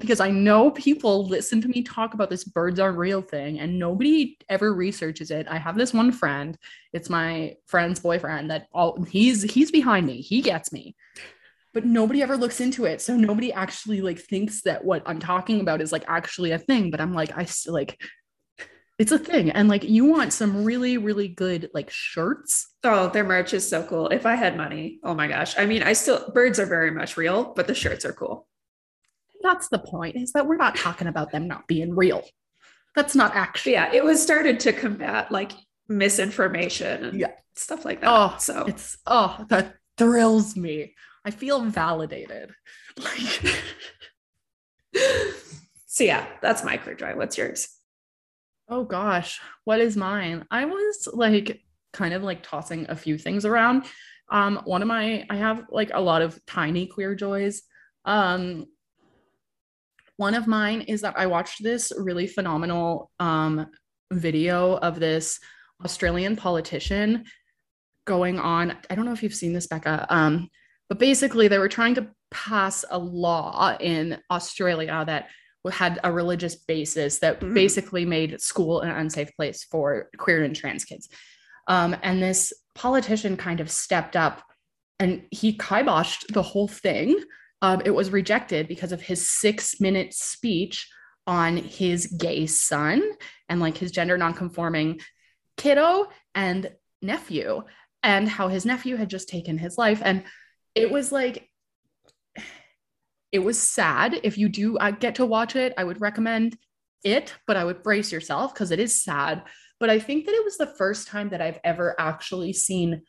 because 0.00 0.20
I 0.20 0.30
know 0.30 0.70
people 0.70 1.26
listen 1.26 1.60
to 1.62 1.68
me 1.68 1.82
talk 1.82 2.14
about 2.14 2.30
this 2.30 2.44
birds 2.44 2.80
are 2.80 2.92
real 2.92 3.22
thing 3.22 3.60
and 3.60 3.78
nobody 3.78 4.36
ever 4.48 4.72
researches 4.74 5.30
it. 5.30 5.46
I 5.48 5.58
have 5.58 5.76
this 5.76 5.94
one 5.94 6.12
friend, 6.12 6.56
it's 6.92 7.10
my 7.10 7.56
friend's 7.66 8.00
boyfriend 8.00 8.50
that 8.50 8.68
all 8.72 9.02
he's 9.04 9.42
he's 9.42 9.70
behind 9.70 10.06
me. 10.06 10.20
He 10.20 10.40
gets 10.40 10.72
me. 10.72 10.96
But 11.72 11.84
nobody 11.84 12.22
ever 12.22 12.36
looks 12.36 12.60
into 12.60 12.84
it. 12.84 13.00
So 13.00 13.16
nobody 13.16 13.52
actually 13.52 14.00
like 14.00 14.18
thinks 14.18 14.62
that 14.62 14.84
what 14.84 15.02
I'm 15.06 15.20
talking 15.20 15.60
about 15.60 15.80
is 15.80 15.92
like 15.92 16.04
actually 16.08 16.50
a 16.50 16.58
thing, 16.58 16.90
but 16.90 17.00
I'm 17.00 17.14
like 17.14 17.36
I 17.36 17.44
still 17.44 17.74
like 17.74 18.00
it's 19.00 19.12
a 19.12 19.18
thing. 19.18 19.50
And 19.50 19.66
like 19.66 19.82
you 19.82 20.04
want 20.04 20.34
some 20.34 20.62
really, 20.62 20.98
really 20.98 21.28
good 21.28 21.70
like 21.72 21.88
shirts. 21.90 22.74
Oh, 22.84 23.08
their 23.08 23.24
merch 23.24 23.54
is 23.54 23.66
so 23.66 23.82
cool. 23.82 24.08
If 24.08 24.26
I 24.26 24.34
had 24.34 24.58
money, 24.58 25.00
oh 25.02 25.14
my 25.14 25.26
gosh. 25.26 25.56
I 25.58 25.64
mean, 25.64 25.82
I 25.82 25.94
still 25.94 26.30
birds 26.32 26.60
are 26.60 26.66
very 26.66 26.90
much 26.90 27.16
real, 27.16 27.54
but 27.54 27.66
the 27.66 27.74
shirts 27.74 28.04
are 28.04 28.12
cool. 28.12 28.46
That's 29.42 29.68
the 29.68 29.78
point, 29.78 30.16
is 30.16 30.32
that 30.32 30.46
we're 30.46 30.56
not 30.56 30.76
talking 30.76 31.08
about 31.08 31.32
them 31.32 31.48
not 31.48 31.66
being 31.66 31.96
real. 31.96 32.22
That's 32.94 33.14
not 33.14 33.34
actually. 33.34 33.72
Yeah, 33.72 33.90
it 33.90 34.04
was 34.04 34.22
started 34.22 34.60
to 34.60 34.72
combat 34.74 35.32
like 35.32 35.52
misinformation 35.88 37.04
and 37.04 37.20
yeah. 37.20 37.32
stuff 37.56 37.86
like 37.86 38.02
that. 38.02 38.10
Oh, 38.10 38.36
so 38.38 38.66
it's 38.66 38.98
oh, 39.06 39.46
that 39.48 39.76
thrills 39.96 40.56
me. 40.56 40.94
I 41.24 41.30
feel 41.30 41.60
validated. 41.60 42.52
Like 42.98 43.54
so 45.86 46.04
yeah, 46.04 46.26
that's 46.42 46.64
my 46.64 46.76
queer 46.76 46.96
joy. 46.96 47.14
What's 47.14 47.38
yours? 47.38 47.68
Oh 48.68 48.84
gosh, 48.84 49.40
what 49.64 49.80
is 49.80 49.96
mine? 49.96 50.44
I 50.50 50.64
was 50.64 51.08
like 51.12 51.62
kind 51.92 52.14
of 52.14 52.22
like 52.22 52.42
tossing 52.42 52.86
a 52.88 52.96
few 52.96 53.16
things 53.16 53.44
around. 53.44 53.84
Um, 54.30 54.60
one 54.64 54.82
of 54.82 54.88
my 54.88 55.24
I 55.30 55.36
have 55.36 55.66
like 55.70 55.90
a 55.94 56.00
lot 56.00 56.22
of 56.22 56.38
tiny 56.46 56.86
queer 56.86 57.14
joys. 57.14 57.62
Um, 58.04 58.66
one 60.16 60.34
of 60.34 60.46
mine 60.46 60.82
is 60.82 61.00
that 61.00 61.18
I 61.18 61.26
watched 61.26 61.62
this 61.62 61.92
really 61.96 62.26
phenomenal 62.26 63.10
um 63.18 63.66
video 64.12 64.76
of 64.76 65.00
this 65.00 65.38
Australian 65.84 66.36
politician 66.36 67.24
going 68.04 68.38
on. 68.38 68.76
I 68.90 68.94
don't 68.94 69.04
know 69.04 69.12
if 69.12 69.22
you've 69.22 69.34
seen 69.34 69.52
this, 69.52 69.66
Becca. 69.66 70.06
Um, 70.10 70.48
but 70.90 70.98
basically 70.98 71.48
they 71.48 71.58
were 71.58 71.68
trying 71.68 71.94
to 71.94 72.08
pass 72.30 72.84
a 72.90 72.98
law 72.98 73.76
in 73.80 74.18
Australia 74.30 75.04
that 75.06 75.28
had 75.72 76.00
a 76.02 76.12
religious 76.12 76.56
basis 76.56 77.20
that 77.20 77.40
mm-hmm. 77.40 77.54
basically 77.54 78.04
made 78.04 78.40
school 78.40 78.80
an 78.80 78.90
unsafe 78.90 79.34
place 79.36 79.64
for 79.64 80.10
queer 80.18 80.42
and 80.42 80.56
trans 80.56 80.84
kids. 80.84 81.08
Um, 81.68 81.96
and 82.02 82.20
this 82.20 82.52
politician 82.74 83.36
kind 83.36 83.60
of 83.60 83.70
stepped 83.70 84.16
up 84.16 84.42
and 84.98 85.22
he 85.30 85.56
kiboshed 85.56 86.32
the 86.32 86.42
whole 86.42 86.68
thing. 86.68 87.16
Um, 87.62 87.82
it 87.84 87.90
was 87.90 88.10
rejected 88.10 88.66
because 88.66 88.90
of 88.90 89.00
his 89.00 89.30
six 89.30 89.80
minute 89.80 90.12
speech 90.12 90.88
on 91.26 91.56
his 91.56 92.06
gay 92.06 92.46
son 92.46 93.02
and 93.48 93.60
like 93.60 93.76
his 93.76 93.92
gender 93.92 94.18
nonconforming 94.18 95.00
kiddo 95.56 96.08
and 96.34 96.72
nephew, 97.02 97.62
and 98.02 98.28
how 98.28 98.48
his 98.48 98.64
nephew 98.64 98.96
had 98.96 99.10
just 99.10 99.28
taken 99.28 99.58
his 99.58 99.76
life. 99.76 100.00
And 100.04 100.24
it 100.74 100.90
was 100.90 101.12
like, 101.12 101.48
it 103.32 103.40
was 103.40 103.60
sad. 103.60 104.20
If 104.22 104.38
you 104.38 104.48
do 104.48 104.76
uh, 104.78 104.90
get 104.90 105.16
to 105.16 105.26
watch 105.26 105.56
it, 105.56 105.72
I 105.78 105.84
would 105.84 106.00
recommend 106.00 106.58
it, 107.04 107.34
but 107.46 107.56
I 107.56 107.64
would 107.64 107.82
brace 107.82 108.12
yourself 108.12 108.52
because 108.52 108.70
it 108.70 108.80
is 108.80 109.02
sad. 109.02 109.44
But 109.78 109.90
I 109.90 109.98
think 109.98 110.26
that 110.26 110.34
it 110.34 110.44
was 110.44 110.56
the 110.56 110.74
first 110.78 111.08
time 111.08 111.30
that 111.30 111.40
I've 111.40 111.60
ever 111.64 111.94
actually 111.98 112.52
seen 112.52 113.02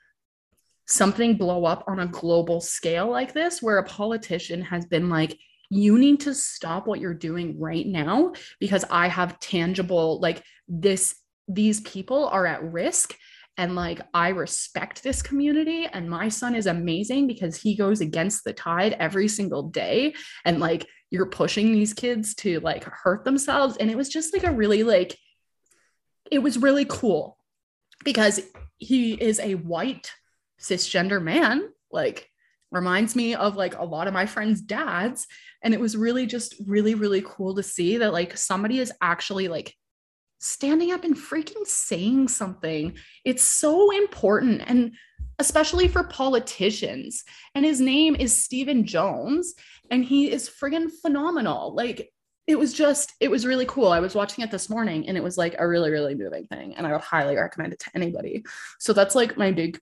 something 0.88 1.38
blow 1.38 1.66
up 1.66 1.84
on 1.88 2.00
a 2.00 2.08
global 2.08 2.62
scale 2.62 3.10
like 3.10 3.34
this, 3.34 3.62
where 3.62 3.78
a 3.78 3.84
politician 3.84 4.62
has 4.62 4.86
been 4.86 5.10
like, 5.10 5.38
you 5.70 5.98
need 5.98 6.20
to 6.22 6.36
stop 6.36 6.86
what 6.86 7.00
you're 7.00 7.14
doing 7.14 7.60
right 7.60 7.88
now 7.88 8.34
because 8.60 8.84
I 8.90 9.08
have 9.08 9.40
tangible, 9.40 10.20
like, 10.20 10.44
this, 10.68 11.16
these 11.48 11.82
people 11.82 12.28
are 12.28 12.46
at 12.46 12.64
risk 12.64 13.16
and 13.62 13.76
like, 13.76 14.02
I 14.12 14.30
respect 14.30 15.04
this 15.04 15.22
community. 15.22 15.86
And 15.86 16.10
my 16.10 16.30
son 16.30 16.56
is 16.56 16.66
amazing 16.66 17.28
because 17.28 17.56
he 17.56 17.76
goes 17.76 18.02
against 18.02 18.44
the 18.44 18.54
tide 18.54 18.94
every 18.94 19.28
single 19.28 19.70
day. 19.70 20.16
And 20.44 20.60
like, 20.60 20.88
you're 21.12 21.28
pushing 21.28 21.72
these 21.72 21.94
kids 21.94 22.34
to 22.38 22.60
like 22.62 22.84
hurt 22.86 23.24
themselves. 23.24 23.78
And 23.78 23.92
it 23.92 23.96
was 23.96 24.10
just 24.10 24.34
like 24.34 24.46
a 24.46 24.52
really, 24.52 24.82
like, 24.82 25.16
it 26.32 26.40
was 26.40 26.58
really 26.58 26.86
cool 26.90 27.38
because 28.04 28.40
he 28.80 29.14
is 29.14 29.40
a 29.40 29.54
white 29.54 30.12
cisgender 30.60 31.22
man. 31.22 31.70
Like, 31.92 32.32
reminds 32.72 33.16
me 33.16 33.36
of 33.36 33.58
like 33.58 33.78
a 33.78 33.86
lot 33.86 34.08
of 34.08 34.14
my 34.16 34.26
friends' 34.26 34.62
dads. 34.62 35.28
And 35.62 35.76
it 35.76 35.80
was 35.80 35.96
really 35.96 36.26
just 36.26 36.56
really, 36.66 36.96
really 36.96 37.22
cool 37.24 37.54
to 37.56 37.62
see 37.62 37.98
that 37.98 38.12
like 38.12 38.36
somebody 38.38 38.80
is 38.80 38.92
actually 39.02 39.50
like 39.50 39.76
standing 40.42 40.92
up 40.92 41.04
and 41.04 41.16
freaking 41.16 41.66
saying 41.66 42.28
something. 42.28 42.98
It's 43.24 43.44
so 43.44 43.92
important. 43.92 44.64
And 44.66 44.94
especially 45.40 45.88
for 45.88 46.04
politicians. 46.04 47.24
And 47.56 47.66
his 47.66 47.82
name 47.82 48.16
is 48.16 48.36
Stephen 48.36 48.86
Jones, 48.86 49.56
and 49.90 50.06
he 50.06 50.32
is 50.32 50.50
friggin' 50.50 50.92
phenomenal. 51.02 51.74
Like, 51.74 52.12
it 52.48 52.58
was 52.58 52.74
just, 52.74 53.14
it 53.20 53.30
was 53.30 53.46
really 53.46 53.66
cool. 53.66 53.88
I 53.88 54.00
was 54.00 54.16
watching 54.16 54.44
it 54.44 54.52
this 54.52 54.70
morning 54.70 55.08
and 55.08 55.16
it 55.16 55.24
was 55.24 55.38
like 55.38 55.56
a 55.58 55.68
really, 55.68 55.92
really 55.92 56.16
moving 56.16 56.48
thing. 56.48 56.76
And 56.76 56.86
I 56.86 56.92
would 56.92 57.02
highly 57.02 57.36
recommend 57.36 57.72
it 57.72 57.80
to 57.80 57.92
anybody. 57.94 58.44
So 58.80 58.94
that's 58.94 59.16
like 59.16 59.38
my 59.38 59.52
big 59.52 59.80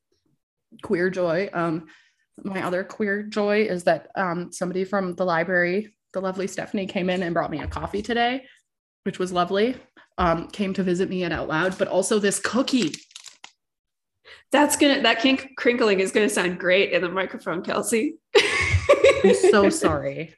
queer 0.84 1.10
joy. 1.10 1.50
Um, 1.54 1.88
my 2.44 2.64
other 2.64 2.84
queer 2.84 3.24
joy 3.24 3.64
is 3.64 3.86
that 3.86 4.10
um, 4.16 4.52
somebody 4.52 4.84
from 4.84 5.16
the 5.16 5.26
library, 5.26 5.96
the 6.14 6.22
lovely 6.22 6.48
Stephanie, 6.48 6.86
came 6.86 7.10
in 7.10 7.24
and 7.24 7.34
brought 7.34 7.50
me 7.50 7.60
a 7.60 7.68
coffee 7.68 8.02
today, 8.02 8.46
which 9.04 9.20
was 9.20 9.32
lovely 9.32 9.76
um, 10.20 10.48
came 10.50 10.74
to 10.74 10.84
visit 10.84 11.10
me 11.10 11.24
at 11.24 11.32
Out 11.32 11.48
Loud, 11.48 11.78
but 11.80 11.88
also 11.88 12.20
this 12.20 12.40
cookie. 12.40 12.94
That's 14.52 14.76
gonna 14.76 15.02
that 15.02 15.20
kink 15.20 15.56
crinkling 15.58 16.02
is 16.02 16.12
gonna 16.12 16.30
sound 16.30 16.60
great 16.60 16.92
in 16.92 17.02
the 17.02 17.10
microphone, 17.10 17.64
Kelsey. 17.64 18.18
I'm 19.24 19.34
so 19.34 19.70
sorry. 19.70 20.36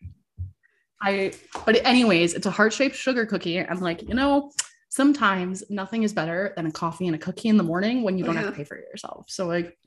I 1.02 1.34
but 1.66 1.84
anyways, 1.86 2.36
it's 2.36 2.46
a 2.46 2.52
heart-shaped 2.52 2.96
sugar 2.96 3.26
cookie. 3.26 3.60
I'm 3.60 3.80
like, 3.80 4.04
you 4.08 4.14
know, 4.14 4.52
sometimes 4.90 5.64
nothing 5.70 6.04
is 6.04 6.14
better 6.14 6.54
than 6.56 6.68
a 6.68 6.72
coffee 6.72 7.08
and 7.08 7.16
a 7.16 7.20
cookie 7.20 7.50
in 7.50 7.58
the 7.58 7.64
morning 7.64 8.04
when 8.04 8.18
you 8.18 8.24
don't 8.24 8.36
yeah. 8.36 8.42
have 8.42 8.52
to 8.52 8.56
pay 8.56 8.64
for 8.64 8.76
it 8.76 8.86
yourself. 8.92 9.26
So 9.30 9.48
like 9.48 9.78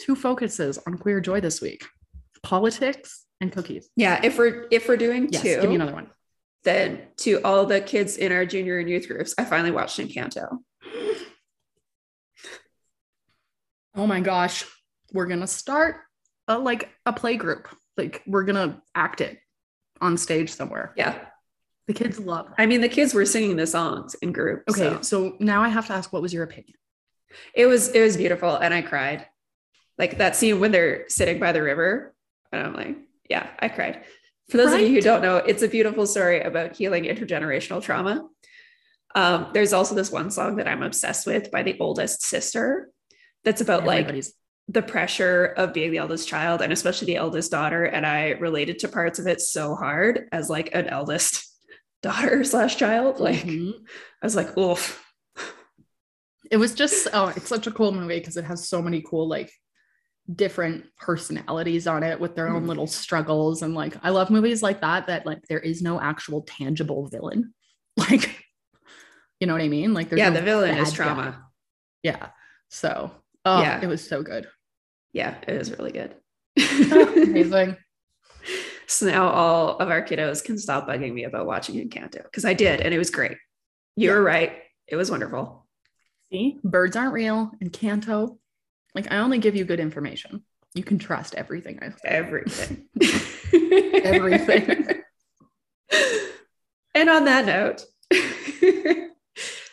two 0.00 0.16
focuses 0.16 0.78
on 0.86 0.98
queer 0.98 1.20
joy 1.20 1.40
this 1.40 1.60
week. 1.60 1.84
Politics 2.42 3.26
and 3.40 3.52
cookies. 3.52 3.90
Yeah, 3.94 4.20
if 4.24 4.38
we're 4.38 4.66
if 4.72 4.88
we're 4.88 4.96
doing 4.96 5.28
yes, 5.30 5.42
two, 5.42 5.60
give 5.60 5.68
me 5.68 5.76
another 5.76 5.94
one 5.94 6.10
then 6.64 7.00
to 7.18 7.40
all 7.42 7.66
the 7.66 7.80
kids 7.80 8.16
in 8.16 8.32
our 8.32 8.44
junior 8.44 8.78
and 8.78 8.88
youth 8.88 9.08
groups, 9.08 9.34
I 9.38 9.44
finally 9.44 9.70
watched 9.70 9.98
Encanto. 9.98 10.58
Oh 13.94 14.06
my 14.06 14.20
gosh, 14.20 14.64
we're 15.12 15.26
gonna 15.26 15.46
start 15.46 15.96
a, 16.46 16.58
like 16.58 16.88
a 17.06 17.12
play 17.12 17.36
group. 17.36 17.68
Like 17.96 18.22
we're 18.26 18.44
gonna 18.44 18.82
act 18.94 19.20
it 19.20 19.38
on 20.00 20.16
stage 20.16 20.50
somewhere. 20.50 20.92
Yeah. 20.96 21.18
The 21.86 21.94
kids 21.94 22.20
love. 22.20 22.46
It. 22.46 22.52
I 22.58 22.66
mean, 22.66 22.80
the 22.80 22.88
kids 22.88 23.14
were 23.14 23.24
singing 23.24 23.56
the 23.56 23.66
songs 23.66 24.14
in 24.20 24.32
group. 24.32 24.64
Okay, 24.68 24.90
so. 24.96 25.02
so 25.02 25.36
now 25.40 25.62
I 25.62 25.68
have 25.68 25.86
to 25.86 25.94
ask, 25.94 26.12
what 26.12 26.20
was 26.22 26.34
your 26.34 26.44
opinion? 26.44 26.74
It 27.54 27.66
was 27.66 27.88
it 27.88 28.00
was 28.00 28.16
beautiful, 28.16 28.54
and 28.54 28.72
I 28.72 28.82
cried. 28.82 29.26
Like 29.96 30.18
that 30.18 30.36
scene 30.36 30.60
when 30.60 30.70
they're 30.70 31.08
sitting 31.08 31.40
by 31.40 31.52
the 31.52 31.62
river, 31.62 32.14
and 32.52 32.66
I'm 32.66 32.74
like, 32.74 32.96
yeah, 33.28 33.48
I 33.58 33.68
cried. 33.68 34.04
For 34.48 34.56
those 34.56 34.72
right. 34.72 34.82
of 34.82 34.88
you 34.88 34.94
who 34.94 35.00
don't 35.02 35.22
know, 35.22 35.36
it's 35.36 35.62
a 35.62 35.68
beautiful 35.68 36.06
story 36.06 36.40
about 36.40 36.76
healing 36.76 37.04
intergenerational 37.04 37.82
trauma. 37.82 38.26
Um, 39.14 39.48
there's 39.52 39.72
also 39.72 39.94
this 39.94 40.10
one 40.10 40.30
song 40.30 40.56
that 40.56 40.68
I'm 40.68 40.82
obsessed 40.82 41.26
with 41.26 41.50
by 41.50 41.62
the 41.62 41.78
oldest 41.78 42.22
sister 42.22 42.90
that's 43.44 43.60
about 43.60 43.86
Everybody's- 43.86 44.28
like 44.28 44.34
the 44.70 44.82
pressure 44.82 45.46
of 45.46 45.72
being 45.72 45.90
the 45.90 45.98
eldest 45.98 46.28
child 46.28 46.60
and 46.60 46.72
especially 46.72 47.06
the 47.06 47.16
eldest 47.16 47.50
daughter. 47.50 47.84
And 47.84 48.06
I 48.06 48.30
related 48.32 48.80
to 48.80 48.88
parts 48.88 49.18
of 49.18 49.26
it 49.26 49.40
so 49.40 49.74
hard 49.74 50.28
as 50.30 50.50
like 50.50 50.74
an 50.74 50.88
eldest 50.88 51.46
daughter 52.02 52.44
slash 52.44 52.76
child. 52.76 53.18
Like 53.18 53.38
mm-hmm. 53.38 53.70
I 54.22 54.26
was 54.26 54.36
like, 54.36 54.56
oof. 54.56 55.04
It 56.50 56.56
was 56.56 56.74
just 56.74 57.08
oh, 57.12 57.28
it's 57.28 57.48
such 57.48 57.66
a 57.66 57.70
cool 57.70 57.92
movie 57.92 58.18
because 58.18 58.38
it 58.38 58.44
has 58.44 58.68
so 58.68 58.80
many 58.80 59.02
cool 59.02 59.28
like 59.28 59.50
different 60.34 60.84
personalities 60.98 61.86
on 61.86 62.02
it 62.02 62.20
with 62.20 62.36
their 62.36 62.48
own 62.48 62.64
mm. 62.64 62.68
little 62.68 62.86
struggles 62.86 63.62
and 63.62 63.74
like 63.74 63.96
I 64.02 64.10
love 64.10 64.28
movies 64.30 64.62
like 64.62 64.82
that 64.82 65.06
that 65.06 65.24
like 65.24 65.42
there 65.48 65.58
is 65.58 65.80
no 65.80 65.98
actual 66.00 66.42
tangible 66.42 67.06
villain 67.08 67.54
like 67.96 68.44
you 69.40 69.46
know 69.46 69.54
what 69.54 69.62
I 69.62 69.68
mean 69.68 69.94
like 69.94 70.12
yeah 70.12 70.28
no 70.28 70.36
the 70.36 70.42
villain 70.42 70.76
is 70.76 70.92
trauma 70.92 71.30
guy. 71.30 71.38
yeah 72.02 72.28
so 72.68 73.10
Oh, 73.48 73.62
Yeah. 73.62 73.80
it 73.82 73.86
was 73.86 74.06
so 74.06 74.22
good. 74.22 74.46
Yeah, 75.14 75.36
it 75.46 75.56
was 75.56 75.70
really 75.70 75.92
good. 75.92 76.14
Amazing. 76.92 77.76
so 78.86 79.06
now 79.06 79.28
all 79.28 79.78
of 79.78 79.88
our 79.88 80.02
kiddos 80.02 80.44
can 80.44 80.58
stop 80.58 80.86
bugging 80.86 81.14
me 81.14 81.24
about 81.24 81.46
watching 81.46 81.76
Encanto 81.76 82.22
because 82.24 82.44
I 82.44 82.52
did, 82.52 82.80
and 82.80 82.92
it 82.92 82.98
was 82.98 83.10
great. 83.10 83.38
You 83.96 84.10
were 84.10 84.22
right. 84.22 84.52
It 84.86 84.96
was 84.96 85.10
wonderful. 85.10 85.66
See, 86.30 86.58
birds 86.62 86.94
aren't 86.94 87.14
real. 87.14 87.52
Encanto, 87.64 88.38
like 88.98 89.12
I 89.12 89.18
only 89.18 89.38
give 89.38 89.54
you 89.54 89.64
good 89.64 89.78
information. 89.78 90.42
You 90.74 90.82
can 90.82 90.98
trust 90.98 91.36
everything 91.36 91.78
I 91.80 91.90
say. 91.90 91.96
Everything. 92.04 92.88
Everything. 94.04 95.02
and 96.96 97.08
on 97.08 97.24
that 97.26 97.46
note, 97.46 97.84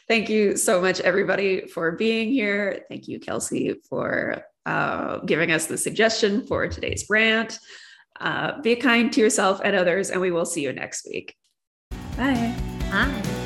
thank 0.08 0.30
you 0.30 0.58
so 0.58 0.80
much, 0.80 1.00
everybody, 1.00 1.66
for 1.68 1.94
being 1.94 2.30
here. 2.30 2.86
Thank 2.88 3.08
you, 3.08 3.20
Kelsey, 3.20 3.82
for 3.90 4.44
uh, 4.68 5.18
giving 5.20 5.52
us 5.52 5.66
the 5.66 5.78
suggestion 5.78 6.46
for 6.46 6.68
today's 6.68 7.08
rant. 7.10 7.58
Uh, 8.20 8.62
be 8.62 8.76
kind 8.76 9.12
to 9.14 9.22
yourself 9.22 9.60
and 9.64 9.76
others, 9.76 10.12
and 10.12 10.22
we 10.22 10.30
will 10.30 10.46
see 10.46 10.62
you 10.62 10.72
next 10.72 11.08
week. 11.10 11.36
Bye. 12.16 12.54
Hi. 12.92 13.45